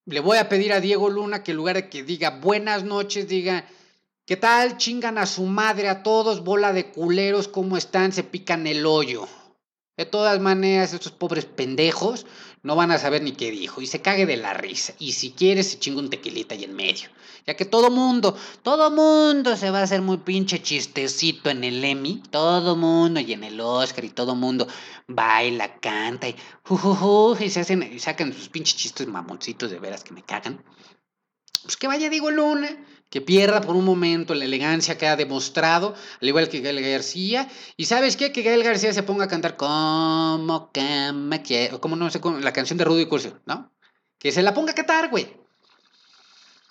le 0.05 0.21
voy 0.21 0.37
a 0.37 0.51
pedir 0.51 0.75
a 0.75 0.81
Diego 0.81 1.09
Luna 1.09 1.43
que 1.43 1.53
en 1.53 1.57
lugar 1.57 1.77
de 1.77 1.89
que 1.89 2.03
diga 2.03 2.29
buenas 2.29 2.85
noches, 2.85 3.27
diga, 3.27 3.67
¿qué 4.29 4.37
tal? 4.37 4.77
Chingan 4.77 5.17
a 5.17 5.25
su 5.25 5.47
madre 5.47 5.89
a 5.89 6.03
todos, 6.03 6.45
bola 6.45 6.75
de 6.75 6.91
culeros, 6.91 7.49
¿cómo 7.49 7.79
están? 7.79 8.13
Se 8.13 8.23
pican 8.23 8.67
el 8.67 8.85
hoyo. 8.85 9.27
De 9.97 10.05
todas 10.05 10.39
maneras, 10.39 10.93
estos 10.93 11.13
pobres 11.13 11.47
pendejos 11.47 12.27
no 12.63 12.77
van 12.77 12.91
a 12.91 12.99
saber 12.99 13.23
ni 13.23 13.33
qué 13.33 13.51
dijo 13.51 13.81
y 13.81 13.87
se 13.87 14.03
cague 14.03 14.27
de 14.27 14.37
la 14.37 14.53
risa. 14.53 14.93
Y 14.99 15.13
si 15.13 15.31
quiere, 15.31 15.63
se 15.63 15.79
chinga 15.79 16.01
un 16.01 16.11
tequilita 16.11 16.55
ahí 16.55 16.65
en 16.65 16.77
medio. 16.77 17.09
Ya 17.47 17.57
que 17.57 17.65
todo 17.65 17.91
mundo, 17.91 18.37
todo 18.63 18.91
mundo 18.91 19.57
se 19.57 19.71
va 19.71 19.81
a 19.81 19.85
hacer 19.85 20.03
muy 20.03 20.19
pinche 20.19 20.61
chistecito 20.61 21.49
en 21.49 21.65
el 21.65 21.83
Emmy. 21.83 22.23
Todo 22.31 22.77
mundo 22.77 23.21
y 23.21 23.33
en 23.33 23.45
el 23.45 23.59
Oscar 23.59 24.05
y 24.05 24.11
todo 24.11 24.35
mundo 24.35 24.69
baila, 25.07 25.81
canta 25.81 26.29
y, 26.29 26.37
y 27.41 27.49
se 27.49 27.61
hacen 27.61 27.83
y 27.83 27.99
sacan 27.99 28.35
sus 28.35 28.51
pinches 28.51 28.77
chistes 28.77 29.07
mamoncitos 29.07 29.71
de 29.71 29.79
veras 29.79 30.05
que 30.05 30.13
me 30.13 30.23
cagan. 30.23 30.63
Pues 31.63 31.79
que 31.79 31.89
vaya 31.89 32.11
Diego 32.11 32.31
Luna 32.31 32.69
que 33.11 33.21
pierda 33.21 33.61
por 33.61 33.77
un 33.77 33.85
momento 33.85 34.35
la 34.35 34.45
elegancia 34.45 34.99
que 34.99 35.07
ha 35.07 35.17
demostrado, 35.17 35.95
al 36.21 36.29
igual 36.29 36.49
que 36.49 36.61
Gael 36.61 36.81
García. 36.81 37.49
Y 37.77 37.87
sabes 37.87 38.17
qué? 38.17 38.33
Que 38.33 38.43
Gael 38.43 38.63
García 38.63 38.93
se 38.93 39.03
ponga 39.03 39.25
a 39.25 39.29
cantar 39.29 39.57
como 39.57 40.71
que 40.73 41.13
me 41.13 41.43
como 41.81 41.97
no 41.97 42.11
sé, 42.11 42.21
la 42.41 42.53
canción 42.53 42.79
de 42.79 42.85
Rudy 42.85 43.07
Curso, 43.07 43.41
¿no? 43.47 43.73
Que 44.19 44.33
se 44.33 44.43
la 44.43 44.53
ponga 44.55 44.73
a 44.73 44.75
cantar, 44.75 45.11
güey. 45.11 45.37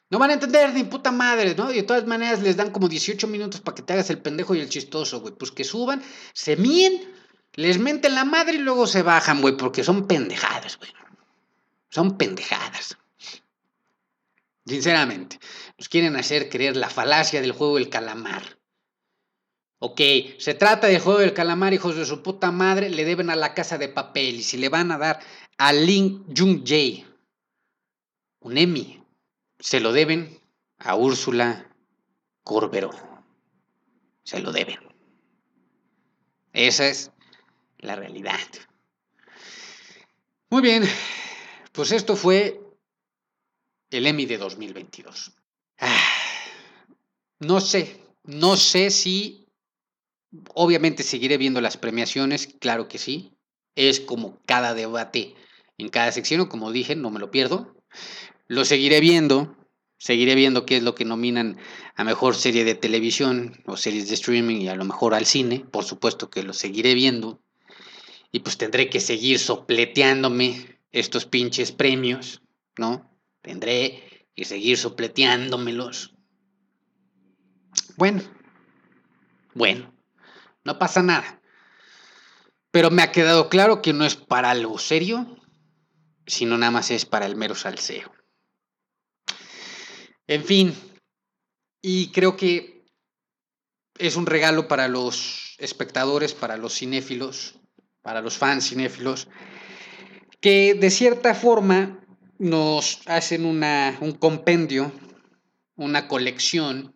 No 0.10 0.20
van 0.20 0.30
a 0.30 0.34
entender 0.34 0.74
ni 0.74 0.84
puta 0.84 1.12
madre, 1.12 1.54
¿no? 1.56 1.72
Y 1.72 1.78
de 1.78 1.84
todas 1.84 2.06
maneras 2.06 2.42
les 2.42 2.56
dan 2.56 2.72
como 2.72 2.88
18 2.88 3.28
minutos 3.28 3.60
para 3.60 3.76
que 3.76 3.82
te 3.82 3.94
hagas 3.94 4.10
el 4.10 4.22
pendejo 4.22 4.56
y 4.56 4.60
el 4.60 4.70
chistoso, 4.70 5.20
güey. 5.20 5.34
Pues 5.34 5.52
que 5.52 5.64
suban, 5.64 6.02
se 6.34 6.56
mien, 6.56 7.14
les 7.54 7.78
menten 7.78 8.16
la 8.16 8.24
madre 8.24 8.56
y 8.56 8.60
luego 8.60 8.88
se 8.88 9.02
bajan, 9.02 9.42
güey, 9.42 9.58
porque 9.58 9.84
son 9.84 10.08
pendejadas, 10.08 10.78
güey. 10.78 10.92
Son 11.90 12.18
pendejadas. 12.18 12.98
Sinceramente, 14.68 15.40
nos 15.78 15.88
quieren 15.88 16.18
hacer 16.18 16.50
creer 16.50 16.76
la 16.76 16.90
falacia 16.90 17.42
del 17.42 17.54
juego 17.54 17.76
del 17.76 17.90
calamar. 17.90 18.60
Ok, 19.80 20.02
se 20.40 20.56
trata 20.56 20.88
del 20.88 21.00
juego 21.00 21.20
del 21.20 21.34
calamar, 21.34 21.74
hijos 21.74 21.96
de 21.96 22.06
su 22.06 22.22
puta 22.22 22.52
madre, 22.52 22.90
le 22.90 23.06
deben 23.06 23.30
a 23.30 23.36
la 23.36 23.54
casa 23.54 23.78
de 23.78 23.88
papel 23.88 24.36
y 24.36 24.44
si 24.44 24.58
le 24.58 24.70
van 24.70 24.92
a 24.92 24.98
dar 24.98 25.20
a 25.58 25.72
Lin 25.72 26.26
Jung 26.36 26.64
Jae 26.66 27.06
un 28.40 28.58
Emmy, 28.58 29.04
se 29.60 29.80
lo 29.80 29.94
deben 29.94 30.40
a 30.80 30.96
Úrsula 30.96 31.70
Corberó. 32.44 32.92
Se 34.24 34.40
lo 34.40 34.52
deben. 34.52 34.80
Esa 36.54 36.88
es 36.88 37.12
la 37.78 37.96
realidad. 37.96 38.40
Muy 40.50 40.62
bien, 40.62 40.84
pues 41.72 41.92
esto 41.92 42.16
fue 42.16 42.67
el 43.92 44.08
Emmy 44.08 44.26
de 44.26 44.38
2022. 44.38 45.34
Ah, 45.80 46.14
no 47.40 47.62
sé, 47.62 48.02
no 48.24 48.58
sé 48.58 48.90
si, 48.90 49.48
obviamente 50.54 51.04
seguiré 51.04 51.38
viendo 51.38 51.62
las 51.62 51.78
premiaciones, 51.78 52.48
claro 52.60 52.88
que 52.88 52.98
sí. 52.98 53.32
Es 53.76 54.00
como 54.00 54.40
cada 54.46 54.74
debate 54.74 55.36
en 55.78 55.90
cada 55.90 56.12
sección, 56.12 56.48
como 56.48 56.72
dije, 56.72 56.96
no 56.96 57.12
me 57.12 57.20
lo 57.20 57.30
pierdo. 57.30 57.76
Lo 58.48 58.66
seguiré 58.66 59.00
viendo, 59.00 59.56
seguiré 59.98 60.34
viendo 60.34 60.66
qué 60.66 60.78
es 60.78 60.84
lo 60.84 60.96
que 60.96 61.06
nominan 61.06 61.58
a 61.96 62.04
mejor 62.04 62.36
serie 62.36 62.66
de 62.66 62.76
televisión 62.76 63.62
o 63.66 63.78
series 63.78 64.08
de 64.08 64.16
streaming 64.16 64.62
y 64.62 64.68
a 64.70 64.76
lo 64.76 64.86
mejor 64.86 65.14
al 65.14 65.26
cine, 65.26 65.66
por 65.72 65.84
supuesto 65.84 66.30
que 66.30 66.44
lo 66.44 66.54
seguiré 66.54 66.96
viendo. 66.96 67.40
Y 68.32 68.40
pues 68.40 68.58
tendré 68.58 68.90
que 68.90 69.00
seguir 69.00 69.40
sopleteándome 69.40 70.80
estos 70.92 71.26
pinches 71.26 71.72
premios, 71.72 72.42
¿no? 72.78 73.17
Tendré 73.48 74.28
que 74.36 74.44
seguir 74.44 74.78
sopleteándomelos. 74.78 76.14
Bueno, 77.96 78.22
bueno, 79.54 79.96
no 80.66 80.78
pasa 80.78 81.02
nada. 81.02 81.42
Pero 82.72 82.92
me 82.92 83.04
ha 83.04 83.14
quedado 83.14 83.48
claro 83.48 83.82
que 83.82 83.94
no 83.94 84.04
es 84.04 84.18
para 84.18 84.52
algo 84.52 84.78
serio, 84.78 85.38
sino 86.26 86.58
nada 86.58 86.72
más 86.72 86.92
es 86.92 87.06
para 87.06 87.26
el 87.26 87.38
mero 87.38 87.56
salseo. 87.56 88.12
En 90.28 90.44
fin, 90.44 90.76
y 91.82 92.12
creo 92.12 92.36
que 92.36 92.86
es 93.98 94.18
un 94.18 94.26
regalo 94.26 94.68
para 94.68 94.90
los 94.90 95.56
espectadores, 95.58 96.34
para 96.34 96.58
los 96.58 96.74
cinéfilos, 96.74 97.62
para 98.02 98.20
los 98.20 98.38
fans 98.38 98.68
cinéfilos, 98.68 99.30
que 100.42 100.74
de 100.74 100.92
cierta 100.92 101.34
forma 101.34 102.04
nos 102.40 103.02
hacen 103.06 103.46
una, 103.46 103.98
un 104.02 104.14
compendio, 104.14 104.92
una 105.76 106.08
colección 106.08 106.96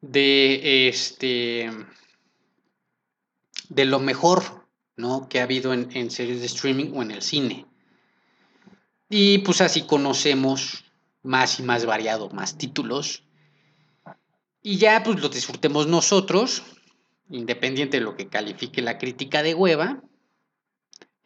de 0.00 0.88
este 0.88 1.70
de 3.68 3.84
lo 3.84 3.98
mejor 3.98 4.68
¿no? 4.96 5.28
que 5.28 5.40
ha 5.40 5.44
habido 5.44 5.72
en, 5.72 5.88
en, 5.92 6.10
series 6.10 6.40
de 6.40 6.46
streaming 6.46 6.92
o 6.94 7.02
en 7.02 7.10
el 7.10 7.22
cine. 7.22 7.66
Y 9.08 9.38
pues 9.38 9.60
así 9.60 9.82
conocemos 9.82 10.84
más 11.22 11.58
y 11.60 11.62
más 11.62 11.84
variado, 11.84 12.30
más 12.30 12.56
títulos. 12.56 13.24
Y 14.62 14.78
ya 14.78 15.02
pues 15.02 15.20
lo 15.20 15.28
disfrutemos 15.28 15.86
nosotros, 15.86 16.62
independiente 17.28 17.98
de 17.98 18.04
lo 18.04 18.16
que 18.16 18.28
califique 18.28 18.82
la 18.82 18.98
crítica 18.98 19.42
de 19.42 19.54
hueva, 19.54 20.02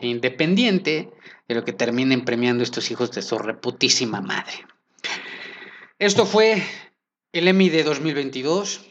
e 0.00 0.08
independiente 0.08 1.12
de 1.46 1.54
lo 1.54 1.64
que 1.64 1.72
terminen 1.72 2.24
premiando 2.24 2.62
estos 2.62 2.90
hijos 2.90 3.10
de 3.12 3.22
su 3.22 3.38
reputísima 3.38 4.20
madre. 4.20 4.66
Esto 5.98 6.24
fue 6.24 6.62
el 7.32 7.46
Emmy 7.46 7.68
de 7.68 7.84
2022. 7.84 8.86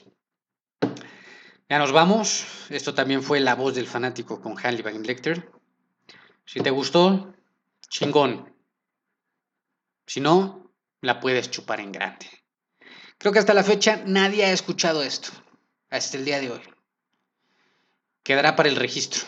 Ya 1.68 1.80
nos 1.80 1.92
vamos. 1.92 2.46
Esto 2.70 2.94
también 2.94 3.24
fue 3.24 3.40
La 3.40 3.56
voz 3.56 3.76
del 3.76 3.88
fanático 3.88 4.40
con 4.42 4.56
Van 4.56 5.04
Lecter. 5.04 5.50
Si 6.46 6.60
te 6.62 6.70
gustó, 6.70 7.34
chingón. 7.90 8.54
Si 10.06 10.20
no, 10.20 10.72
la 11.02 11.20
puedes 11.20 11.50
chupar 11.50 11.80
en 11.80 11.92
grande. 11.92 12.28
Creo 13.18 13.34
que 13.34 13.40
hasta 13.40 13.54
la 13.54 13.64
fecha 13.64 14.04
nadie 14.06 14.46
ha 14.46 14.52
escuchado 14.52 15.04
esto, 15.04 15.30
hasta 15.90 16.18
el 16.18 16.26
día 16.26 16.40
de 16.40 16.52
hoy. 16.52 16.62
Quedará 18.24 18.56
para 18.56 18.70
el 18.70 18.76
registro, 18.76 19.22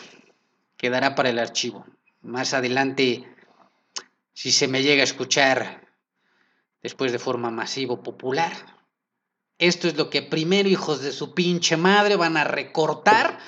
quedará 0.82 1.14
para 1.14 1.30
el 1.30 1.38
archivo. 1.38 1.86
Más 2.22 2.54
adelante, 2.54 3.24
si 4.32 4.50
se 4.50 4.66
me 4.66 4.82
llega 4.82 5.02
a 5.02 5.04
escuchar 5.04 5.86
después 6.82 7.12
de 7.12 7.20
forma 7.20 7.52
masivo 7.52 8.02
popular, 8.02 8.52
esto 9.58 9.86
es 9.86 9.96
lo 9.96 10.10
que 10.10 10.22
primero 10.22 10.68
hijos 10.68 11.00
de 11.00 11.12
su 11.12 11.34
pinche 11.34 11.76
madre 11.76 12.16
van 12.16 12.36
a 12.36 12.42
recortar 12.42 13.38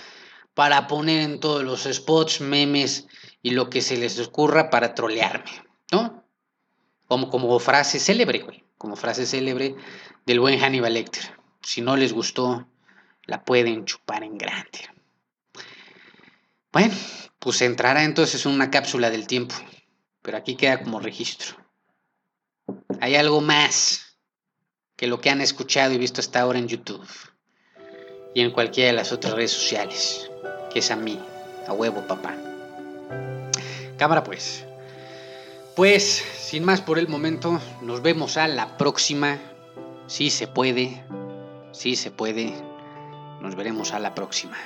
para 0.55 0.87
poner 0.87 1.23
en 1.23 1.41
todos 1.41 1.65
los 1.65 1.83
spots, 1.93 2.41
memes 2.41 3.09
y 3.43 3.51
lo 3.51 3.69
que 3.69 3.83
se 3.83 3.97
les 3.97 4.17
ocurra 4.21 4.71
para 4.71 4.95
trolearme, 4.95 5.51
¿no? 5.91 6.25
Como, 7.09 7.31
como 7.31 7.59
frase 7.59 7.99
célebre, 7.99 8.39
güey. 8.39 8.63
Como 8.79 8.95
frase 8.95 9.27
célebre 9.27 9.75
del 10.25 10.39
buen 10.39 10.61
Hannibal 10.61 10.95
Lecter. 10.95 11.37
Si 11.63 11.81
no 11.81 11.97
les 11.97 12.13
gustó, 12.13 12.69
la 13.25 13.45
pueden 13.45 13.87
chupar 13.87 14.23
en 14.23 14.39
grande. 14.39 14.89
Bueno, 16.73 16.95
pues 17.45 17.61
entrará 17.61 18.05
entonces 18.05 18.47
una 18.47 18.71
cápsula 18.71 19.11
del 19.11 19.27
tiempo. 19.27 19.55
Pero 20.23 20.39
aquí 20.39 20.57
queda 20.57 20.83
como 20.83 20.99
registro. 20.99 21.57
Hay 23.03 23.17
algo 23.17 23.43
más 23.43 24.17
que 24.97 25.07
lo 25.07 25.21
que 25.21 25.29
han 25.29 25.43
escuchado 25.43 25.93
y 25.93 25.99
visto 25.99 26.23
hasta 26.23 26.41
ahora 26.41 26.59
en 26.59 26.69
YouTube. 26.69 27.07
Y 28.35 28.41
en 28.41 28.51
cualquiera 28.51 28.89
de 28.89 28.97
las 28.97 29.13
otras 29.13 29.35
redes 29.35 29.51
sociales. 29.51 30.31
Que 30.73 30.79
es 30.79 30.91
a 30.91 30.97
mí. 30.97 31.21
A 31.69 31.75
huevo, 31.75 32.07
papá. 32.07 32.35
Cámara 33.99 34.25
pues. 34.25 34.65
Pues, 35.77 36.25
sin 36.39 36.65
más 36.65 36.81
por 36.81 36.99
el 36.99 37.09
momento, 37.09 37.61
nos 37.83 38.01
vemos 38.01 38.39
a 38.39 38.49
la 38.49 38.79
próxima. 38.79 39.39
Si 40.07 40.31
se 40.31 40.47
puede, 40.47 41.05
si 41.73 41.95
se 41.97 42.11
puede, 42.11 42.55
nos 43.43 43.55
veremos 43.55 43.93
a 43.93 43.99
la 43.99 44.15
próxima. 44.15 44.57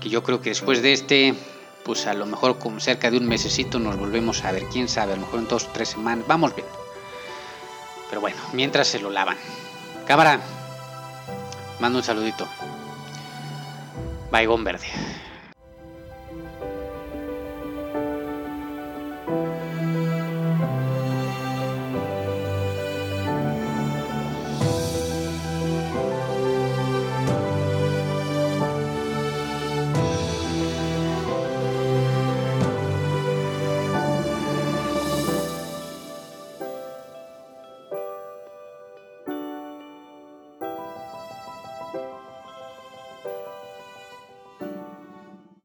Que 0.00 0.08
yo 0.08 0.24
creo 0.24 0.40
que 0.40 0.50
después 0.50 0.82
de 0.82 0.92
este, 0.92 1.34
pues 1.84 2.06
a 2.06 2.14
lo 2.14 2.26
mejor 2.26 2.58
como 2.58 2.80
cerca 2.80 3.10
de 3.10 3.18
un 3.18 3.26
mesecito 3.26 3.78
nos 3.78 3.96
volvemos 3.96 4.44
a 4.44 4.52
ver, 4.52 4.64
quién 4.64 4.88
sabe, 4.88 5.12
a 5.12 5.16
lo 5.16 5.22
mejor 5.22 5.40
en 5.40 5.48
dos 5.48 5.64
o 5.64 5.70
tres 5.72 5.90
semanas, 5.90 6.26
vamos 6.26 6.54
bien. 6.54 6.66
Pero 8.08 8.20
bueno, 8.20 8.36
mientras 8.52 8.88
se 8.88 9.00
lo 9.00 9.10
lavan. 9.10 9.36
Cámara, 10.06 10.40
mando 11.80 11.98
un 11.98 12.04
saludito. 12.04 12.46
Baigón 14.30 14.64
verde. 14.64 14.86